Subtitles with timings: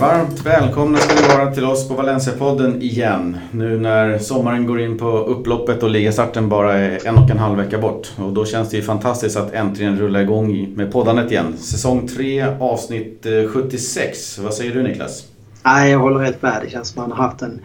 [0.00, 3.36] Varmt välkomna ska ni vara till oss på Valencia-podden igen.
[3.50, 7.56] Nu när sommaren går in på upploppet och ligastarten bara är en och en halv
[7.56, 8.12] vecka bort.
[8.16, 11.56] Och då känns det ju fantastiskt att äntligen rulla igång med poddandet igen.
[11.58, 14.38] Säsong 3, avsnitt eh, 76.
[14.38, 15.26] Vad säger du Niklas?
[15.64, 16.60] Nej, jag håller helt med.
[16.64, 17.60] Det känns som att man har haft en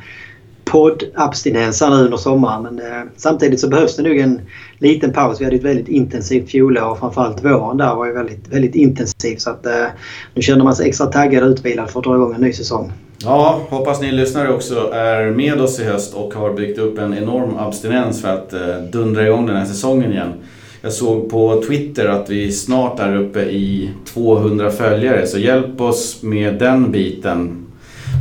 [0.72, 2.64] poddabstinens här nu under sommaren.
[2.64, 4.42] Men eh, samtidigt så behövs det nog en
[4.78, 5.42] liten paus.
[5.42, 9.38] Vi hade ett väldigt intensivt fjolår och framförallt våren där var ju väldigt, väldigt intensiv.
[9.38, 9.86] Så att eh,
[10.34, 12.92] nu känner man sig extra taggad och utvilad för att dra igång en ny säsong.
[13.24, 17.18] Ja, hoppas ni lyssnare också är med oss i höst och har byggt upp en
[17.18, 20.34] enorm abstinens för att eh, dundra igång den här säsongen igen.
[20.82, 26.24] Jag såg på Twitter att vi snart är uppe i 200 följare, så hjälp oss
[26.24, 27.59] med den biten.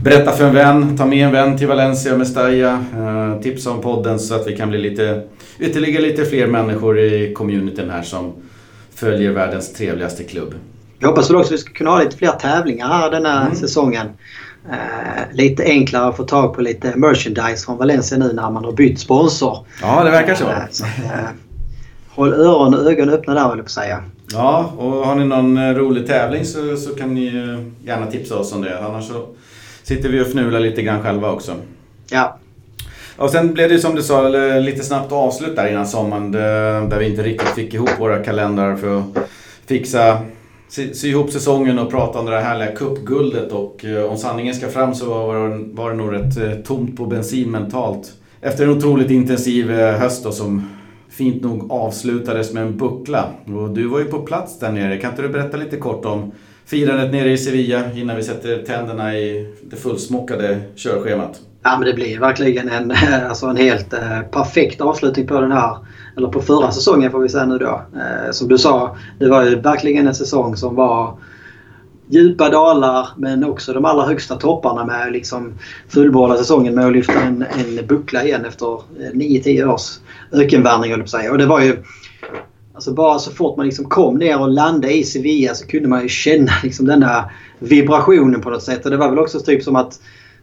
[0.04, 2.72] Berätta för en vän, ta med en vän till Valencia och Mestalla.
[2.72, 5.22] Eh, tipsa om podden så att vi kan bli lite,
[5.58, 8.32] ytterligare lite fler människor i communityn här som
[8.94, 10.54] följer världens trevligaste klubb.
[10.98, 13.54] Jag hoppas väl också att vi ska kunna ha lite fler tävlingar här denna mm.
[13.54, 14.06] säsongen.
[14.70, 18.72] Eh, lite enklare att få tag på lite merchandise från Valencia nu när man har
[18.72, 19.66] bytt sponsor.
[19.82, 20.44] Ja, det verkar så.
[20.44, 21.28] Eh, så eh,
[22.08, 24.02] håll öron och ögon öppna där, vill jag säga.
[24.32, 27.30] Ja, och har ni någon eh, rolig tävling så, så kan ni
[27.84, 28.84] gärna tipsa oss om det.
[28.84, 29.26] Annars så
[29.88, 31.54] sitter vi och fnular lite grann själva också.
[32.10, 32.38] Ja.
[33.16, 37.10] Och sen blev det som du sa lite snabbt avslut där innan sommaren där vi
[37.10, 39.04] inte riktigt fick ihop våra kalendrar för att
[39.66, 40.18] fixa
[40.68, 44.54] sy, sy ihop säsongen och prata om det där härliga cupguldet och eh, om sanningen
[44.54, 48.12] ska fram så var det, var det nog rätt eh, tomt på bensin mentalt.
[48.40, 50.68] Efter en otroligt intensiv eh, höst då, som
[51.10, 53.24] fint nog avslutades med en buckla.
[53.46, 54.96] Och du var ju på plats där nere.
[54.96, 56.32] Kan inte du berätta lite kort om
[56.68, 61.40] firandet nere i Sevilla innan vi sätter tänderna i det fullsmockade körschemat?
[61.62, 65.52] Ja, men det blir verkligen en, eh, alltså en helt eh, perfekt avslutning på den
[65.52, 65.76] här,
[66.16, 67.82] eller på förra säsongen får vi säga nu då.
[67.94, 71.18] Eh, som du sa, det var ju verkligen en säsong som var
[72.08, 75.54] djupa dalar men också de allra högsta topparna med liksom
[75.88, 79.98] fullborda säsongen med att lyfta en, en buckla igen efter eh, 9-10 års
[80.32, 81.30] ökenvandring höll säga.
[81.30, 81.76] Och det var ju
[82.78, 86.02] Alltså bara så fort man liksom kom ner och landade i Sevilla så kunde man
[86.02, 87.22] ju känna liksom den där
[87.58, 88.84] vibrationen på något sätt.
[88.84, 90.00] Och det var väl också typ som att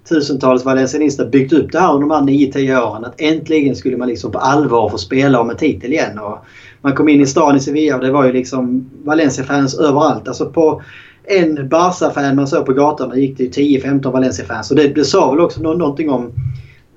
[0.09, 3.05] tusentals valencianister byggt upp det här under de här 9-10 åren.
[3.05, 6.19] Att äntligen skulle man liksom på allvar få spela om en titel igen.
[6.19, 6.45] Och
[6.81, 10.27] man kom in i stan i Sevilla och det var ju liksom Valencia-fans överallt.
[10.27, 10.81] Alltså på
[11.23, 14.71] en Barca-fan man såg på gatorna gick det ju 10-15 Valencia-fans.
[14.71, 16.31] Och det, det sa väl också någonting om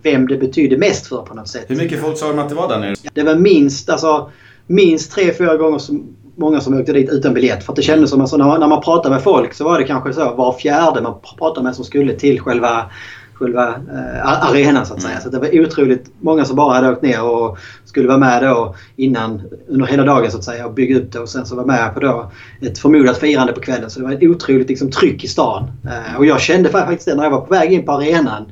[0.03, 1.65] vem det betydde mest för på något sätt.
[1.69, 2.95] Hur mycket folk sa de att det var där nere?
[3.13, 4.31] Det var minst, alltså,
[4.69, 6.01] minst tre, fyra gånger så
[6.37, 7.65] många som åkte dit utan biljett.
[7.65, 9.79] För att det kändes som att när man, när man pratade med folk så var
[9.79, 12.91] det kanske så var fjärde man pratade med som skulle till själva
[13.39, 15.13] själva eh, arenan så att säga.
[15.13, 15.23] Mm.
[15.23, 18.75] Så det var otroligt många som bara hade åkt ner och skulle vara med då
[18.97, 21.65] innan, under hela dagen så att säga och bygga upp det och sen så var
[21.65, 22.31] med på då
[22.63, 23.91] ett förmodat firande på kvällen.
[23.91, 25.71] Så det var ett otroligt liksom, tryck i stan.
[25.85, 28.45] Eh, och jag kände faktiskt det när jag var på väg in på arenan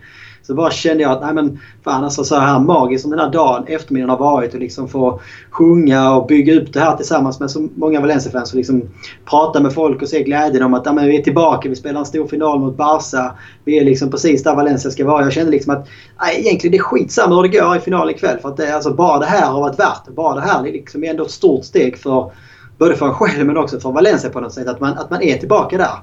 [0.47, 3.31] så bara kände jag att nej men fan alltså så här magiskt som den här
[3.31, 5.21] dagen, eftermiddagen har varit och liksom få
[5.51, 8.83] sjunga och bygga upp det här tillsammans med så många Valencia-fans och liksom
[9.25, 12.01] prata med folk och se glädjen om att nej men vi är tillbaka, vi spelar
[12.01, 13.33] en stor final mot Barca.
[13.65, 15.23] Vi är liksom precis där Valencia ska vara.
[15.23, 15.89] Jag kände liksom att
[16.21, 18.95] nej, egentligen det är skitsamma hur det går i finalen ikväll för att det, alltså,
[18.95, 20.12] bara det här har varit värt det.
[20.12, 22.33] Bara det här är liksom ändå ett stort steg för
[22.79, 24.69] både för en själv men också för Valencia på något sätt.
[24.69, 25.97] Att man, att man är tillbaka där.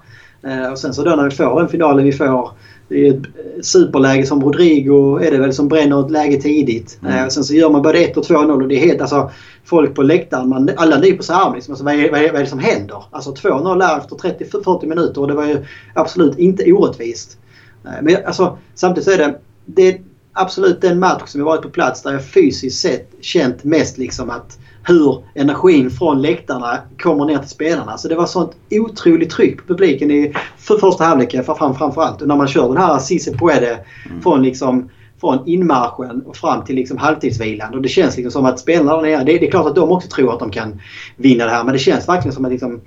[0.51, 2.51] Eh, och sen så då när vi får den finalen vi får
[2.87, 6.99] det är ett superläge som Rodrigo är det väl som bränner ett läge tidigt.
[7.01, 7.17] Mm.
[7.17, 9.31] Eh, sen så gör man både 1 och 2-0 och det är helt alltså
[9.65, 10.49] folk på läktaren.
[10.49, 11.53] Man, alla nyper sig arm.
[11.53, 11.71] Liksom.
[11.71, 13.03] Alltså, vad, är, vad, är, vad är det som händer?
[13.11, 17.37] Alltså 2-0 där efter 30-40 minuter och det var ju absolut inte orättvist.
[17.85, 20.01] Eh, men alltså samtidigt så är det, det är
[20.33, 24.29] absolut den match som jag varit på plats där jag fysiskt sett känt mest liksom
[24.29, 24.57] att
[24.87, 27.97] hur energin från läktarna kommer ner till spelarna.
[27.97, 32.21] Så det var sånt otroligt tryck på publiken i för första halvleken fram, framförallt.
[32.21, 34.21] Och när man kör den här Cisse Puede mm.
[34.21, 34.89] från liksom
[35.23, 37.73] från inmarschen och fram till liksom halvtidsvilan.
[37.73, 39.91] Och det känns liksom som att spelarna där nere, det, det, är klart att de
[39.91, 40.81] också tror att de kan
[41.17, 41.63] vinna det här.
[41.63, 42.81] Men det känns verkligen som att liksom,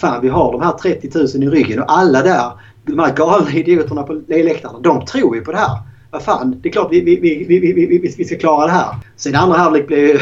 [0.00, 2.50] fan, vi har de här 30 000 i ryggen och alla där,
[2.86, 5.78] de här galna idioterna på läktarna, de tror ju på det här.
[6.10, 8.96] Vad fan, det är klart vi, vi, vi, vi, vi, vi ska klara det här.
[9.16, 10.20] Sen andra halvlek blev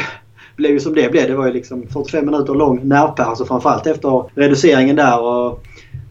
[0.60, 1.26] blev ju som det blev.
[1.28, 5.20] Det var ju liksom 45 minuter lång nervpaus och framförallt efter reduceringen där.
[5.20, 5.64] Och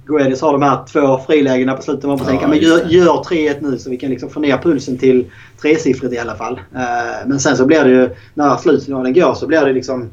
[0.06, 2.04] Guedes har de här två frilägena på slutet.
[2.04, 4.57] Man får ja, tänka men gör, gör 3-1 nu så vi kan liksom få ner
[4.57, 5.25] pulsen till
[5.62, 6.54] tresiffrigt i alla fall.
[6.54, 10.10] Uh, men sen så blir det ju när slutsignalen går så blir det liksom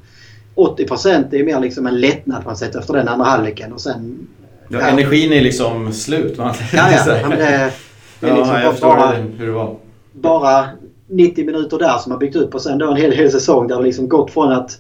[0.56, 3.72] 80% det är mer liksom en lättnad på något sätt efter den andra halvleken.
[3.72, 4.28] Och sen,
[4.68, 6.38] ja, ja, energin är liksom slut.
[6.38, 7.28] Man ja, ja.
[7.28, 7.72] men det,
[8.20, 9.76] det är liksom ja, jag bara, hur det var.
[10.12, 10.66] Bara
[11.08, 13.76] 90 minuter där som har byggt upp och sen då en hel, hel säsong där
[13.76, 14.78] det liksom gått från att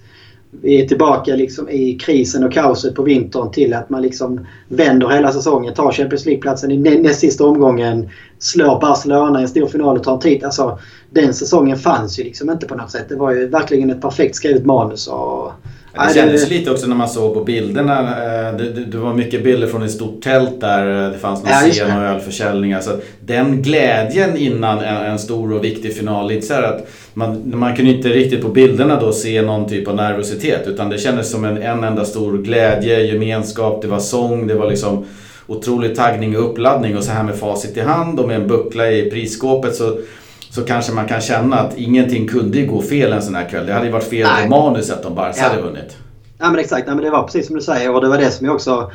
[0.50, 5.08] vi är tillbaka liksom i krisen och kaoset på vintern till att man liksom vänder
[5.08, 5.74] hela säsongen.
[5.74, 8.08] Tar Champions League-platsen i näst sista omgången.
[8.38, 10.44] Slår Barcelona i en stor final och tar en titel.
[10.44, 10.78] Alltså,
[11.10, 13.08] den säsongen fanns ju liksom inte på något sätt.
[13.08, 15.06] Det var ju verkligen ett perfekt skrivet manus.
[15.06, 15.52] Och,
[15.96, 18.00] det kändes lite också när man såg på bilderna.
[18.00, 21.52] Eh, det, det, var mycket bilder från ett stort tält där eh, det fanns någon
[21.52, 22.72] ja, scen och ölförsäljning.
[22.72, 26.42] Alltså, den glädjen innan en, en stor och viktig final.
[26.42, 30.66] Så att man, man kunde inte riktigt på bilderna då se någon typ av nervositet.
[30.66, 34.70] Utan det kändes som en, en enda stor glädje, gemenskap, det var sång, det var
[34.70, 35.04] liksom
[35.46, 36.96] otrolig taggning och uppladdning.
[36.96, 39.74] Och så här med facit i hand och med en buckla i prisskåpet.
[39.74, 39.98] Så
[40.56, 43.66] så kanske man kan känna att ingenting kunde gå fel en sån här kväll.
[43.66, 45.48] Det hade ju varit fel på manuset om Barca ja.
[45.48, 45.96] hade vunnit.
[46.38, 48.30] Ja men exakt, ja, men det var precis som du säger och det var det
[48.30, 48.90] som jag också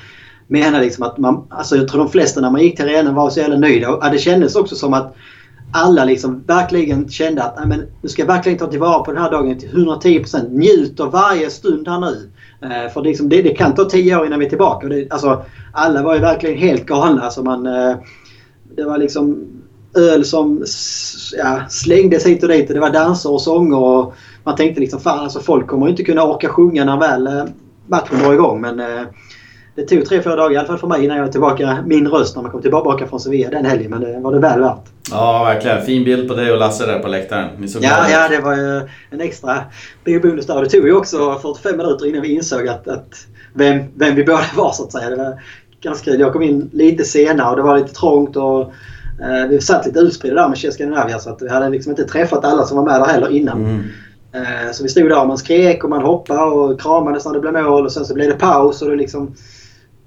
[0.47, 0.83] menade.
[0.83, 3.39] Liksom att man, alltså jag tror de flesta när man gick till arenan var så
[3.39, 3.89] jävla nöjda.
[3.89, 5.15] Och det kändes också som att
[5.73, 9.59] alla liksom verkligen kände att men, nu ska verkligen ta tillvara på den här dagen
[9.59, 10.49] till 110%.
[10.49, 12.29] Njut av varje stund här nu.
[12.61, 14.87] Eh, för liksom, det, det, kan ta 10 år innan vi är tillbaka.
[14.87, 17.21] Det, alltså, alla var ju verkligen helt galna.
[17.21, 17.95] Alltså man, eh,
[18.75, 19.47] det var liksom
[19.93, 20.65] öl som
[21.38, 22.67] ja, slängdes hit och dit.
[22.67, 23.77] Det var danser och sånger.
[23.77, 27.45] Och man tänkte liksom fan alltså folk kommer inte kunna orka sjunga när väl eh,
[27.88, 28.61] matchen drar igång.
[28.61, 29.03] Men eh,
[29.75, 32.07] det tog tre, fyra dagar i alla fall för mig innan jag var tillbaka min
[32.07, 33.91] röst när man kom tillbaka från Sevilla den helgen.
[33.91, 34.83] Men det var det väl värt.
[35.11, 35.85] Ja, verkligen.
[35.85, 37.49] Fin bild på dig och Lasse där på läktaren.
[37.57, 39.57] Ni såg ja, ja, det var ju en extra
[40.03, 40.61] biobonus där.
[40.61, 44.45] Det tog ju också 45 minuter innan vi insåg att, att vem, vem vi båda
[44.55, 45.09] var så att säga.
[45.09, 45.41] Det var
[45.81, 46.19] ganska kul.
[46.19, 48.35] Jag kom in lite senare och det var lite trångt.
[48.35, 48.73] och Eh,
[49.50, 52.45] vi satt lite utspridda där med Chess Scandinavia så att vi hade liksom inte träffat
[52.45, 53.65] alla som var med där heller innan.
[53.65, 53.83] Mm.
[54.33, 57.39] Eh, så vi stod där och man skrek och man hoppade och kramades när det
[57.39, 59.35] blev mål och sen så blev det paus och då liksom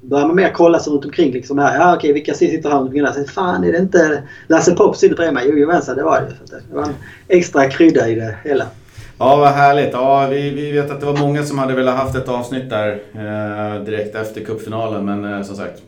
[0.00, 1.32] började man mer kolla sig runt omkring.
[1.32, 3.25] Liksom här, ja, okej, vilka sitter här omkring där?
[3.25, 5.44] Fan, är det inte Lasse Popp sitter bredvid mig?
[5.49, 5.56] Jo,
[5.96, 6.56] det var det.
[6.69, 6.94] Det var en
[7.28, 8.67] extra krydda i det hela.
[9.19, 9.93] Ja, vad härligt.
[9.93, 13.02] Ja, vi, vi vet att det var många som hade velat haft ett avsnitt där
[13.14, 15.82] eh, direkt efter cupfinalen, men eh, som sagt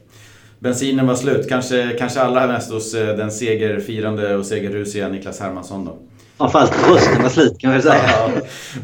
[0.59, 1.49] bensinen var slut.
[1.49, 5.99] Kanske, kanske allra mest hos eh, den segerfirande och segerrusiga Niklas Hermansson då.
[6.39, 7.95] Framförallt rösten var slut kan man säga.
[8.07, 8.31] Ja,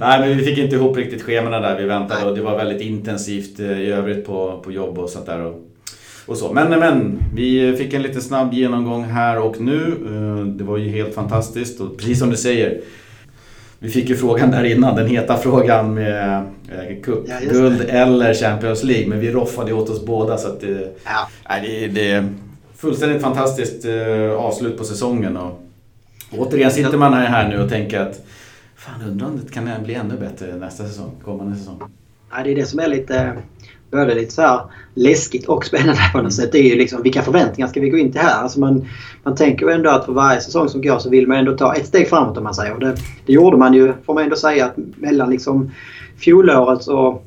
[0.00, 1.78] nej, men vi fick inte ihop riktigt schemana där.
[1.78, 5.26] Vi väntade och det var väldigt intensivt eh, i övrigt på, på jobb och sånt
[5.26, 5.40] där.
[5.40, 5.60] Och,
[6.26, 6.52] och så.
[6.52, 9.96] Men, men, vi fick en lite snabb genomgång här och nu.
[10.06, 12.80] Eh, det var ju helt fantastiskt och precis som du säger.
[13.82, 18.84] Vi fick ju frågan där innan, den heta frågan med eh, cupguld ja, eller Champions
[18.84, 19.08] League.
[19.08, 21.28] Men vi roffade åt oss båda så att det, ja.
[21.48, 22.32] nej, det, det är
[22.76, 25.36] fullständigt fantastiskt eh, avslut på säsongen.
[25.36, 25.62] Och
[26.38, 28.20] återigen sitter man här nu och tänker att
[28.76, 31.82] fan undrar om det kan bli ännu bättre nästa säsong, kommande säsong.
[32.30, 33.32] Ja, det är det som är lite
[33.92, 34.60] både lite så här
[34.94, 36.52] läskigt och spännande på något sätt.
[36.52, 38.42] Det är ju liksom vilka förväntningar ska vi gå in till här?
[38.42, 38.86] Alltså man,
[39.22, 41.74] man tänker ju ändå att för varje säsong som går så vill man ändå ta
[41.74, 42.74] ett steg framåt om man säger.
[42.74, 42.96] Och det,
[43.26, 45.70] det gjorde man ju, får man ändå säga, att mellan liksom
[46.16, 47.26] fjolårets och,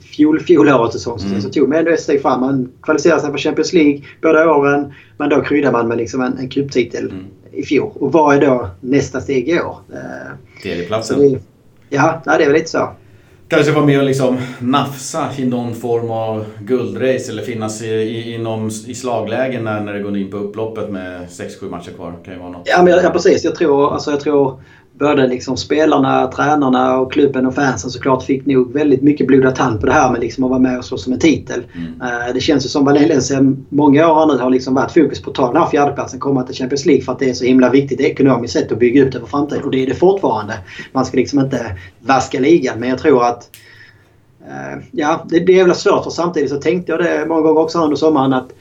[0.00, 1.40] fjol, fjolårets säsong mm.
[1.40, 2.40] så tog man ändå ett steg fram.
[2.40, 4.92] Man kvalificerade sig för Champions League båda åren.
[5.16, 7.24] Men då kryddade man med liksom en, en cuptitel mm.
[7.52, 7.92] i fjol.
[7.94, 9.78] Och vad är då nästa steg i år?
[10.62, 11.40] Tredjeplatsen.
[11.88, 12.88] Ja, det är väl lite så
[13.48, 18.34] kanske vara med och liksom nafsa i någon form av guldrace eller finnas i, i,
[18.34, 22.14] inom, i slaglägen när, när det går in på upploppet med 6-7 matcher kvar.
[22.24, 22.62] Kan ju vara något.
[22.64, 23.44] Ja, men, ja precis.
[23.44, 24.60] Jag tror, alltså, jag tror
[24.98, 29.80] både liksom spelarna, tränarna och klubben och fansen såklart fick nog väldigt mycket blodad tand
[29.80, 31.62] på det här med liksom att vara med och slåss om en titel.
[31.74, 31.86] Mm.
[31.86, 35.36] Uh, det känns ju som Valencia många år nu har liksom varit fokus på att
[35.36, 38.00] ta den här fjärdeplatsen, komma till Champions League för att det är så himla viktigt
[38.00, 39.64] ekonomiskt sett att bygga ut det för framtiden.
[39.64, 40.54] Och det är det fortfarande.
[40.92, 43.50] Man ska liksom inte vaska ligan men jag tror att
[44.48, 47.60] uh, Ja, det, det är väl svårt för samtidigt så tänkte jag det många gånger
[47.60, 48.52] också under sommaren att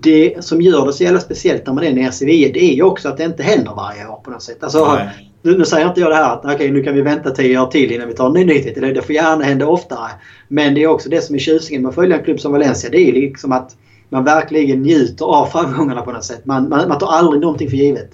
[0.00, 2.74] det som gör det så jävla speciellt när man är nere i Sevilla det är
[2.74, 4.64] ju också att det inte händer varje år på något sätt.
[4.64, 4.98] Alltså,
[5.46, 7.66] nu, nu säger inte jag det här att okay, nu kan vi vänta tio år
[7.66, 8.74] till innan vi tar en ny nyhet.
[8.74, 10.10] Det, det får gärna hända oftare.
[10.48, 12.90] Men det är också det som är tjusningen med att följa en klubb som Valencia.
[12.90, 13.76] Det är liksom att
[14.08, 16.46] man verkligen njuter av framgångarna på något sätt.
[16.46, 18.10] Man, man, man tar aldrig någonting för givet.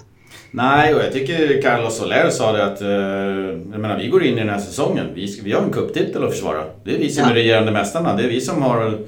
[0.50, 2.88] Nej, och jag tycker Carlos Soler sa det att uh,
[3.72, 5.06] jag menar, vi går in i den här säsongen.
[5.14, 6.64] Vi, vi har en cuptitel att försvara.
[6.84, 7.30] Det är vi som ja.
[7.30, 8.16] är regerande mästarna.
[8.16, 8.98] Det är vi som har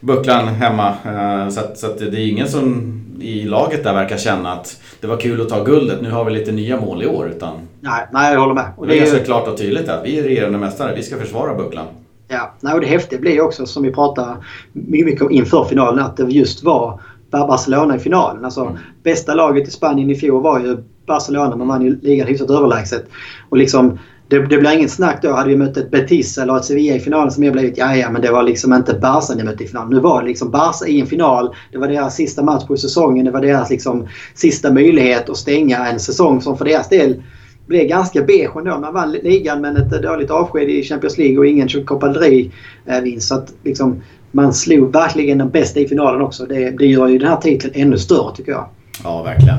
[0.00, 0.88] bucklan hemma.
[1.06, 4.80] Uh, så att, så att det är ingen som i laget där verkar känna att
[5.00, 6.02] det var kul att ta guldet.
[6.02, 7.28] Nu har vi lite nya mål i år.
[7.28, 8.70] Utan nej, nej, jag håller med.
[8.76, 10.94] Och det, det är ganska klart och tydligt att vi är regerande mästare.
[10.94, 11.86] Vi ska försvara bucklan.
[12.28, 14.36] Ja, nej, och det häftiga blir också som vi pratade
[14.72, 18.44] mycket om inför finalen att det just var Barcelona i finalen.
[18.44, 18.76] Alltså, mm.
[19.02, 21.56] Bästa laget i Spanien i fjol var ju Barcelona.
[21.56, 23.08] Man vann ju ligan hyfsat överlägset.
[23.48, 23.98] Och liksom,
[24.28, 25.32] det, det blir inget snack då.
[25.32, 28.10] Hade vi mött ett Betis eller ett Sevilla i finalen som jag blivit ja, ja
[28.10, 29.90] men det var liksom inte Barca ni mötte i finalen.
[29.90, 31.54] Nu var det liksom Barca i en final.
[31.72, 33.24] Det var deras sista match på säsongen.
[33.24, 37.22] Det var deras liksom sista möjlighet att stänga en säsong som för deras del
[37.66, 38.78] blev ganska beige ändå.
[38.78, 42.50] Man vann ligan men ett dåligt avsked i Champions League och ingen Copa del
[42.86, 46.46] eh, vinst Så att liksom, man slog verkligen den bästa i finalen också.
[46.46, 48.68] Det, det gör ju den här titeln ännu större tycker jag.
[49.04, 49.58] Ja, verkligen.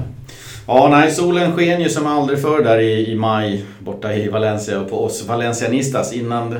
[0.72, 4.80] Ja, nej, solen sken ju som aldrig förr där i, i maj borta i Valencia
[4.80, 6.56] och på oss valencianistas innan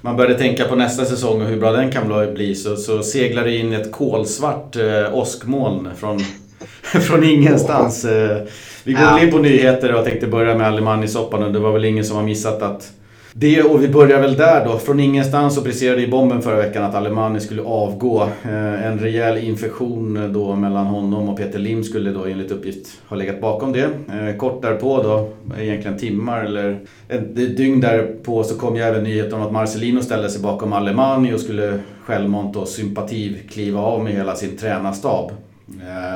[0.00, 3.50] man började tänka på nästa säsong och hur bra den kan bli så, så seglade
[3.50, 6.20] det in ett kolsvart eh, åskmoln från,
[6.82, 8.04] från ingenstans.
[8.04, 8.42] Eh,
[8.84, 9.20] vi går ja.
[9.20, 12.24] in på nyheter och tänkte börja med Alemani-soppan och det var väl ingen som har
[12.24, 12.92] missat att
[13.38, 14.78] det och vi börjar väl där då.
[14.78, 18.22] Från ingenstans så briserade i bomben förra veckan att Alemani skulle avgå.
[18.22, 22.88] Eh, en rejäl infektion eh, då mellan honom och Peter Lim skulle då enligt uppgift
[23.08, 23.84] ha legat bakom det.
[23.84, 25.28] Eh, kort därpå då,
[25.58, 26.78] egentligen timmar eller
[27.08, 31.34] ett dygn därpå så kom ju även nyheten om att Marcelino ställde sig bakom Alemani
[31.34, 35.30] och skulle självmant och sympativ kliva av med hela sin tränarstab.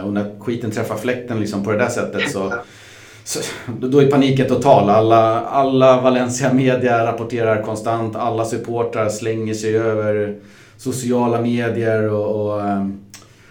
[0.05, 2.53] Och när skiten träffar fläkten liksom på det där sättet så
[3.67, 4.91] då är paniken total.
[4.91, 8.17] Alla, alla Valencia media rapporterar konstant.
[8.17, 10.37] Alla supportrar slänger sig över
[10.77, 13.01] sociala medier och, och ehm,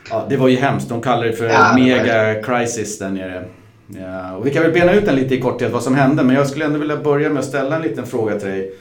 [0.09, 0.89] ja, det var ju hemskt.
[0.89, 3.43] De kallar det för ja, mega crisis där nere.
[3.88, 6.36] Ja, och vi kan väl bena ut den lite i korthet vad som hände men
[6.36, 8.71] jag skulle ändå vilja börja med att ställa en liten fråga till dig.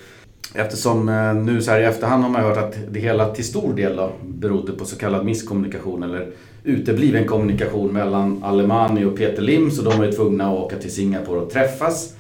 [0.54, 3.74] Eftersom eh, nu så här i efterhand har man hört att det hela till stor
[3.74, 6.26] del då berodde på så kallad misskommunikation eller
[6.64, 10.94] utebliven kommunikation mellan Alemani och Peter Lim så de var ju tvungna att åka till
[10.94, 12.14] Singapore och träffas.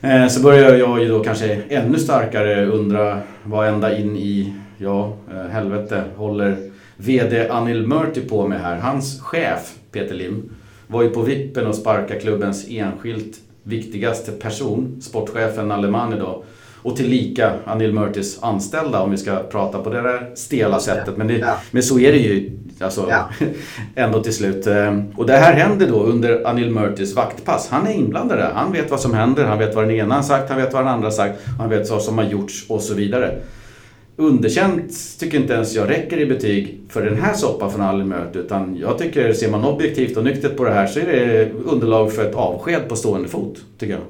[0.00, 5.16] Eh, så börjar jag ju då kanske ännu starkare undra vad ända in i, ja,
[5.30, 6.56] eh, helvete håller
[6.96, 8.78] VD Anil Murti på med här.
[8.78, 10.50] Hans chef Peter Lim
[10.86, 16.44] var ju på vippen och sparka klubbens enskilt viktigaste person, sportchefen Alemani då.
[16.82, 21.16] Och tillika Anil Murtis anställda om vi ska prata på det där stela sättet.
[21.16, 23.28] Men, det, men så är det ju Alltså, ja.
[23.94, 24.66] ändå till slut.
[24.66, 27.68] Eh, och det här händer då under Anil Murtis vaktpass.
[27.70, 28.50] Han är inblandad där.
[28.54, 30.82] Han vet vad som händer, han vet vad den ena har sagt, han vet vad
[30.82, 33.38] den andra har sagt, han vet vad som har gjorts och så vidare.
[34.16, 38.38] Underkänt tycker inte ens jag räcker i betyg för den här soppan från Anil Murti.
[38.38, 42.12] Utan jag tycker, ser man objektivt och nyktert på det här så är det underlag
[42.12, 44.02] för ett avsked på stående fot, tycker jag.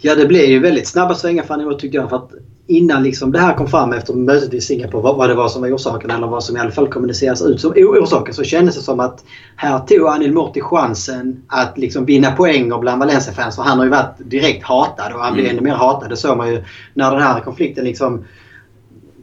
[0.00, 2.10] Ja, det blev ju väldigt snabba svängar för Anil tyckte jag.
[2.10, 2.30] För att
[2.66, 5.62] innan liksom det här kom fram efter mötet i Singapore, vad, vad det var som
[5.62, 8.82] var orsaken eller vad som i alla fall kommuniceras ut som orsaken, så kändes det
[8.82, 9.24] som att
[9.56, 13.56] här tog Anil Morti chansen att liksom vinna poäng bland Valencia-fans.
[13.56, 15.56] För han har ju varit direkt hatad och han blev mm.
[15.56, 16.10] ännu mer hatad.
[16.10, 18.24] Det såg man ju när den här konflikten liksom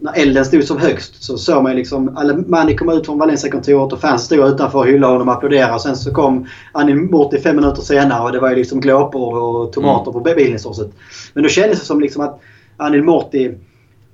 [0.03, 3.93] när elden stod som högst så såg man ju liksom Alemani kom ut från Valencia-kontoret
[3.93, 5.79] och fans stod utanför och hyllade honom och applåderade.
[5.79, 9.73] Sen så kom Anil Morti fem minuter senare och det var ju liksom glåpor och
[9.73, 10.23] tomater mm.
[10.23, 10.91] på bilen i stort sett.
[11.33, 12.39] Men då kändes det som liksom att
[12.83, 13.51] Anil Morti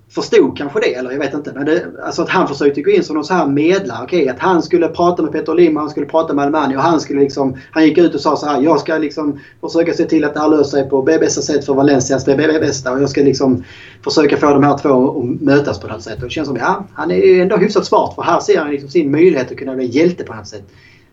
[0.09, 1.51] förstod kanske det, eller jag vet inte.
[1.55, 4.03] Men det, alltså att han försökte gå in som någon så här medlare.
[4.03, 6.99] Okay, att han skulle prata med Peter Lim, han skulle prata med Almani och han
[6.99, 7.57] skulle liksom...
[7.71, 8.61] Han gick ut och sa så här.
[8.61, 11.73] Jag ska liksom försöka se till att det här löser sig på bästa sätt för
[11.73, 12.91] Valencias bästa.
[12.91, 13.63] Och jag ska liksom
[14.03, 16.17] försöka få de här två att mötas på något sätt.
[16.17, 18.89] Och det känns som, ja, han är ändå hyfsat smart för här ser han liksom
[18.89, 20.63] sin möjlighet att kunna bli hjälte på något sätt.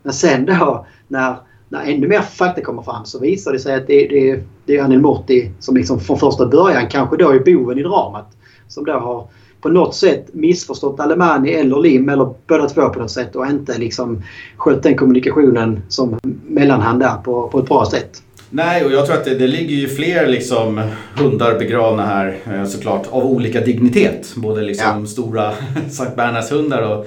[0.02, 1.36] Men sen då när
[1.76, 4.82] när ännu mer fakta kommer fram så visar det sig att det, det, det är
[4.82, 8.26] Anil Morti som liksom från första början kanske då är boven i dramat.
[8.68, 9.28] Som då har
[9.60, 13.78] på något sätt missförstått Alemani eller Lim eller båda två på något sätt och inte
[13.78, 14.22] liksom
[14.56, 18.22] skött den kommunikationen som mellanhand där på, på ett bra sätt.
[18.50, 20.82] Nej, och jag tror att det, det ligger ju fler liksom
[21.14, 24.34] hundar begravna här eh, såklart av olika dignitet.
[24.36, 25.06] Både liksom ja.
[25.06, 25.52] stora
[25.90, 27.06] Sankt Bernhards hundar och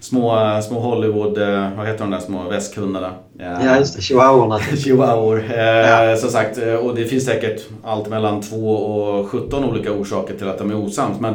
[0.00, 3.12] små, små Hollywood, eh, vad heter de där små väskhundarna?
[3.38, 4.58] Ja just det, chihuahuorna.
[4.76, 5.44] Chihuahuor.
[5.50, 6.16] Eh, ja.
[6.16, 10.48] Som sagt, eh, och det finns säkert allt mellan 2 och 17 olika orsaker till
[10.48, 11.20] att de är osams.
[11.20, 11.34] Men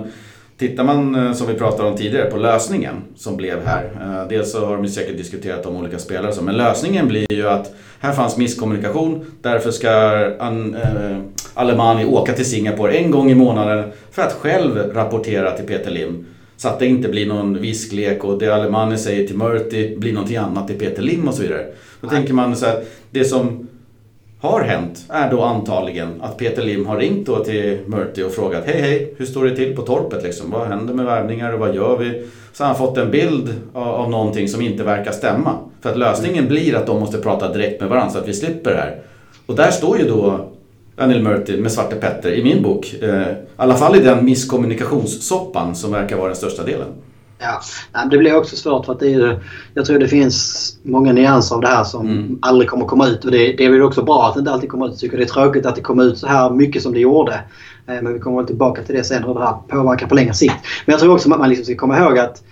[0.57, 3.89] Tittar man som vi pratade om tidigare på lösningen som blev här.
[4.29, 8.11] Dels så har de säkert diskuterat om olika spelare men lösningen blir ju att här
[8.11, 9.25] fanns misskommunikation.
[9.41, 9.91] Därför ska
[10.39, 10.77] An,
[11.53, 16.25] Alemani åka till Singapore en gång i månaden för att själv rapportera till Peter Lim.
[16.57, 20.37] Så att det inte blir någon visklek och det Alemani säger till Murti blir någonting
[20.37, 21.65] annat till Peter Lim och så vidare.
[22.01, 22.15] Då Nej.
[22.15, 23.67] tänker man så här, det som
[24.39, 28.65] har hänt är då antagligen att Peter Lim har ringt då till Murti och frågat
[28.65, 30.51] Hej hej, hur står det till på torpet liksom?
[30.51, 32.27] Vad händer med värvningar och vad gör vi?
[32.53, 35.57] Så har han fått en bild av, av någonting som inte verkar stämma.
[35.81, 38.71] För att lösningen blir att de måste prata direkt med varandra så att vi slipper
[38.71, 39.01] det här.
[39.45, 40.49] Och där står ju då
[40.97, 42.95] Anil Murti med Svarte Petter i min bok.
[43.01, 46.87] Eh, I alla fall i den misskommunikationssoppan som verkar vara den största delen.
[47.39, 49.39] Ja, det blir också svårt för att det är
[49.73, 52.39] Jag tror det finns många nyanser av det här som mm.
[52.41, 53.25] aldrig kommer komma ut.
[53.25, 54.91] Och det, det är väl också bra att det inte alltid kommer ut.
[54.91, 57.33] Jag tycker det är tråkigt att det kom ut så här mycket som det gjorde.
[57.87, 60.33] Eh, men vi kommer väl tillbaka till det sen hur det här påverkar på längre
[60.33, 60.55] sikt.
[60.85, 62.43] Men jag tror också att man liksom ska komma ihåg att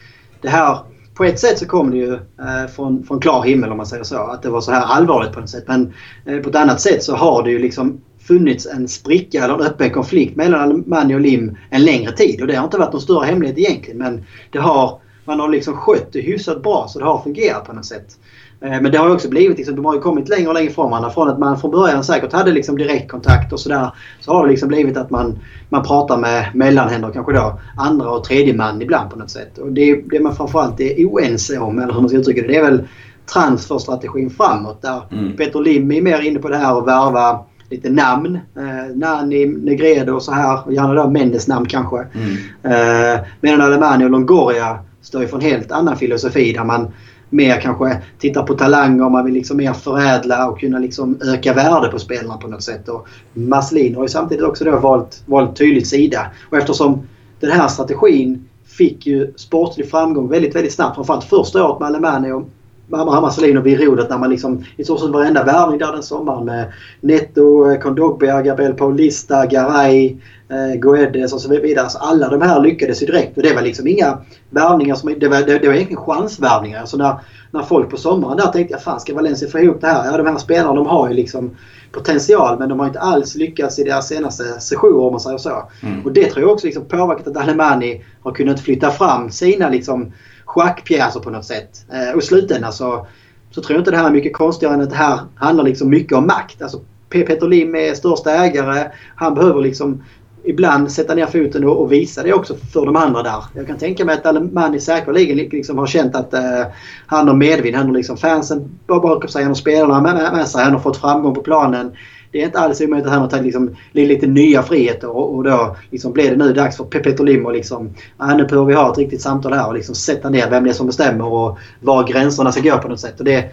[0.42, 0.78] det här
[1.14, 4.04] på ett sätt så kom det ju eh, från, från klar himmel om man säger
[4.04, 4.18] så.
[4.18, 5.64] Att det var så här allvarligt på något sätt.
[5.68, 5.94] Men
[6.26, 9.62] eh, på ett annat sätt så har det ju liksom funnits en spricka eller en
[9.62, 12.42] öppen konflikt mellan Alemanni och Lim en längre tid.
[12.42, 15.74] Och det har inte varit någon större hemlighet egentligen men det har, man har liksom
[15.74, 18.18] skött det hyfsat bra så det har fungerat på något sätt.
[18.62, 20.90] Eh, men det har också blivit, liksom, de har ju kommit längre och längre från
[20.90, 21.10] varandra.
[21.10, 23.92] Från att man från början säkert hade liksom direktkontakt och sådär.
[24.20, 28.24] Så har det liksom blivit att man, man pratar med mellanhänder, kanske då andra och
[28.24, 29.58] tredje man ibland på något sätt.
[29.58, 32.56] Och det, det man framförallt är oense om, eller hur man ska uttrycka det, det
[32.56, 32.88] är väl
[33.34, 34.82] transferstrategin framåt.
[34.82, 35.36] Där mm.
[35.38, 37.40] Peter Lim är mer inne på det här att värva
[37.72, 38.40] lite namn.
[38.56, 40.72] Eh, Nani, Negredo och så här.
[40.72, 41.98] Gärna då Mendes namn kanske.
[41.98, 42.36] Mm.
[42.64, 46.92] Eh, medan Alemani och Longoria står ju för en helt annan filosofi där man
[47.30, 49.10] mer kanske tittar på talanger.
[49.10, 52.90] Man vill liksom mer förädla och kunna liksom öka värde på spelarna på något sätt.
[52.90, 56.32] Och Maslin har ju samtidigt också då valt, valt tydligt sida.
[56.50, 57.08] Och eftersom
[57.40, 60.96] den här strategin fick ju sportlig framgång väldigt, väldigt snabbt.
[60.96, 62.50] Framförallt första året med Alemani och
[62.94, 66.74] Hammarselin vid rodret när man liksom i stort sett varenda värvning där den sommaren med
[67.02, 70.16] Netto, Kondogbia, Gabriel Paulista, Garay,
[70.50, 71.90] eh, Guedes och så vidare.
[71.90, 74.18] Så alla de här lyckades ju direkt och det var liksom inga
[74.50, 75.16] värvningar som...
[75.20, 76.80] Det var, det, det var egentligen chansvärvningar.
[76.80, 77.16] Alltså när,
[77.52, 80.12] när folk på sommaren där tänkte jag fan ska Valencia få ihop det här?
[80.12, 81.52] Ja de här spelarna de har ju liksom
[81.92, 85.70] potential men de har inte alls lyckats i deras senaste sessioner om man säger så.
[85.84, 86.06] Mm.
[86.06, 90.12] Och det tror jag också liksom påverkat att Alemani har kunnat flytta fram sina liksom
[90.52, 91.86] schackpjäser på något sätt.
[91.94, 93.08] Eh, och i slutändan så,
[93.52, 95.90] så tror jag inte det här är mycket konstigare än att det här handlar liksom
[95.90, 96.62] mycket om makt.
[96.62, 98.92] Alltså Peter Lim är största ägare.
[99.16, 100.04] Han behöver liksom
[100.44, 103.44] ibland sätta ner foten och, och, visa det också för de andra där.
[103.56, 106.66] Jag kan tänka mig att Alemani säkerligen liksom har känt att eh,
[107.06, 107.76] han har medvind.
[107.76, 110.98] Han har liksom fansen bakom sig, han har spelarna med, med sig, han har fått
[110.98, 111.92] framgång på planen
[112.32, 115.44] det är inte alls omöjligt att han har tagit liksom, lite nya friheter och, och
[115.44, 118.74] då liksom blir det nu dags för Peter Lim att liksom, ah, nu behöver vi
[118.74, 121.58] ha ett riktigt samtal här och liksom sätta ner vem det är som bestämmer och
[121.80, 123.20] var gränserna ska gå på något sätt.
[123.20, 123.50] Och det,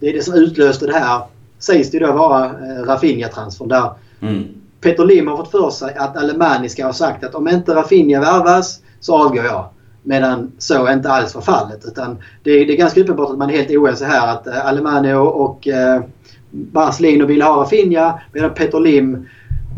[0.00, 1.22] det är det som utlöste det här,
[1.58, 3.90] sägs det då vara eh, Rafinha-transfern där
[4.20, 4.44] mm.
[4.80, 8.20] Peter Lim har fått för sig att Alemani ska ha sagt att om inte Rafinha
[8.20, 9.68] värvas så avgår jag.
[10.02, 11.84] Medan så inte alls var fallet.
[11.84, 14.32] Utan det, är, det är ganska uppenbart att man är helt oense här.
[14.32, 16.02] Att eh, Alemani och, och eh,
[16.50, 19.26] Barcelino ville ha Rafinha medan Peter Lim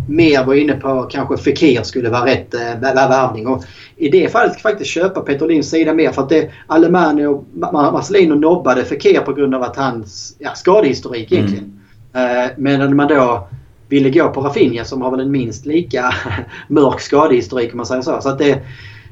[0.08, 3.46] mer var inne på kanske Fekir skulle vara rätt äh, värvning.
[3.46, 3.64] Och
[3.96, 7.26] I det fallet ska jag faktiskt köpa Peter Lims sida mer för att det Alemani
[7.26, 11.44] och Marcelino nobbade Fekir på grund av att hans ja, skadehistorik mm.
[11.44, 11.80] egentligen.
[12.12, 12.44] Mm.
[12.44, 13.48] Uh, medan man då
[13.88, 16.14] ville gå på Rafinha som har väl en minst lika
[16.68, 18.20] mörk skadehistorik om man säger så.
[18.20, 18.62] Så att det,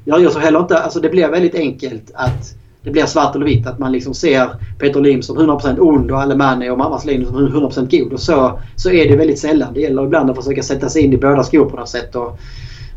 [0.05, 3.47] jag gör så heller inte, alltså det blir väldigt enkelt att det blir svart eller
[3.47, 3.67] vitt.
[3.67, 7.49] Att man liksom ser Peter Lim som 100% ond och Alemani och Mammas Lim som
[7.49, 8.13] 100% god.
[8.13, 9.75] Och så, så är det väldigt sällan.
[9.75, 12.17] Det gäller ibland att försöka sätta sig in i båda skor på något sätt.
[12.17, 12.39] Och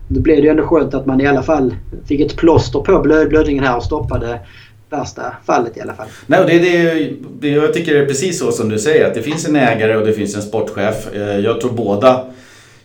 [0.08, 3.00] då blev det ju ändå skönt att man i alla fall fick ett plåster på
[3.00, 4.40] blöd, blödningen här och stoppade
[4.90, 6.08] värsta fallet i alla fall.
[6.28, 9.08] Nej, det, det, det, jag tycker det är precis så som du säger.
[9.08, 11.14] Att det finns en ägare och det finns en sportchef.
[11.14, 12.26] Eh, jag tror båda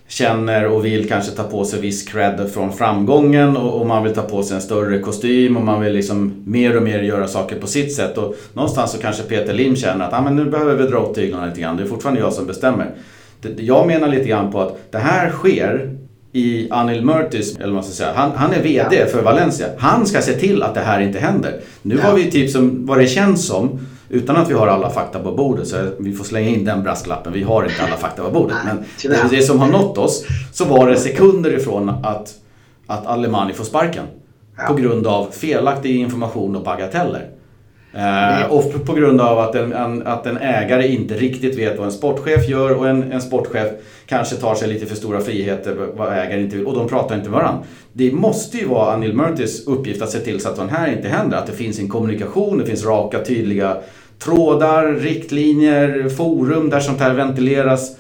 [0.09, 4.15] känner och vill kanske ta på sig viss cred från framgången och, och, man vill
[4.15, 7.61] ta på sig en större kostym och man vill liksom mer och mer göra saker
[7.61, 8.19] på sitt sätt.
[8.19, 11.15] Och någonstans så kanske Peter Lim känner att ah, men nu behöver vi dra åt
[11.15, 11.77] tyglarna lite grann.
[11.77, 12.91] Det är fortfarande jag som bestämmer.
[13.41, 15.99] Det, jag menar lite grann på att det här sker
[16.33, 18.13] i Anil Murtis, eller vad man ska säga.
[18.15, 19.07] Han, han är VD ja.
[19.07, 19.67] för Valencia.
[19.79, 21.61] Han ska se till att det här inte händer.
[21.83, 22.03] Nu ja.
[22.03, 25.33] har vi typ som, vad det känns som, utan att vi har alla fakta på
[25.33, 25.67] bordet.
[25.67, 27.33] Så vi får slänga in den brasklappen.
[27.33, 28.57] Vi har inte alla fakta på bordet.
[28.65, 28.85] Men
[29.31, 32.35] det, som har nått oss så var det sekunder ifrån att,
[32.87, 34.05] att Alemani får sparken.
[34.57, 34.65] Ja.
[34.67, 37.31] På grund av felaktig information och bagateller.
[37.93, 41.87] Eh, och på grund av att en, en, att en ägare inte riktigt vet vad
[41.87, 43.69] en sportchef gör och en, en sportchef
[44.07, 47.31] kanske tar sig lite för stora friheter vad ägaren inte vill och de pratar inte
[47.31, 47.65] med varandra.
[47.93, 51.09] Det måste ju vara Anil Murtis uppgift att se till så att sånt här inte
[51.09, 51.37] händer.
[51.37, 53.77] Att det finns en kommunikation, det finns raka tydliga
[54.19, 57.97] trådar, riktlinjer, forum där sånt här ventileras.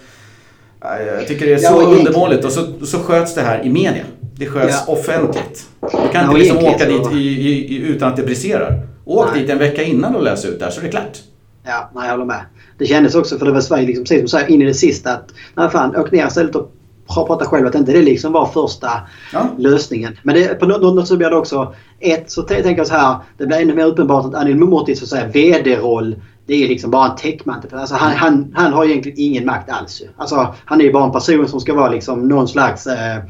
[1.16, 4.04] Jag tycker det är så ja, undermåligt och så, så sköts det här i media.
[4.36, 4.92] Det sköts ja.
[4.92, 5.66] offentligt.
[5.80, 8.86] Du kan ja, inte liksom åka dit i, i, utan att det briserar.
[9.04, 9.40] Åk nej.
[9.40, 11.18] dit en vecka innan och läs ut där så är det klart.
[11.64, 12.40] Ja, nej, jag håller med.
[12.78, 15.12] Det kändes också, för det var Sverige, liksom, precis som säger in i det sista
[15.12, 16.72] att nej fan, åk ner istället och
[17.14, 18.90] prata själv att inte det liksom var första
[19.32, 19.48] ja.
[19.58, 20.16] lösningen.
[20.22, 21.74] Men det, på något, något så blir det också...
[22.00, 23.16] Ett, så tänker jag så här.
[23.38, 26.16] Det blir ännu mer uppenbart att Anil Mumortis VD-roll
[26.48, 27.78] det är liksom bara en täckmantel.
[27.78, 30.02] Alltså han, han, han har egentligen ingen makt alls.
[30.16, 32.86] Alltså, han är ju bara en person som ska vara liksom någon slags...
[32.86, 33.22] Eh,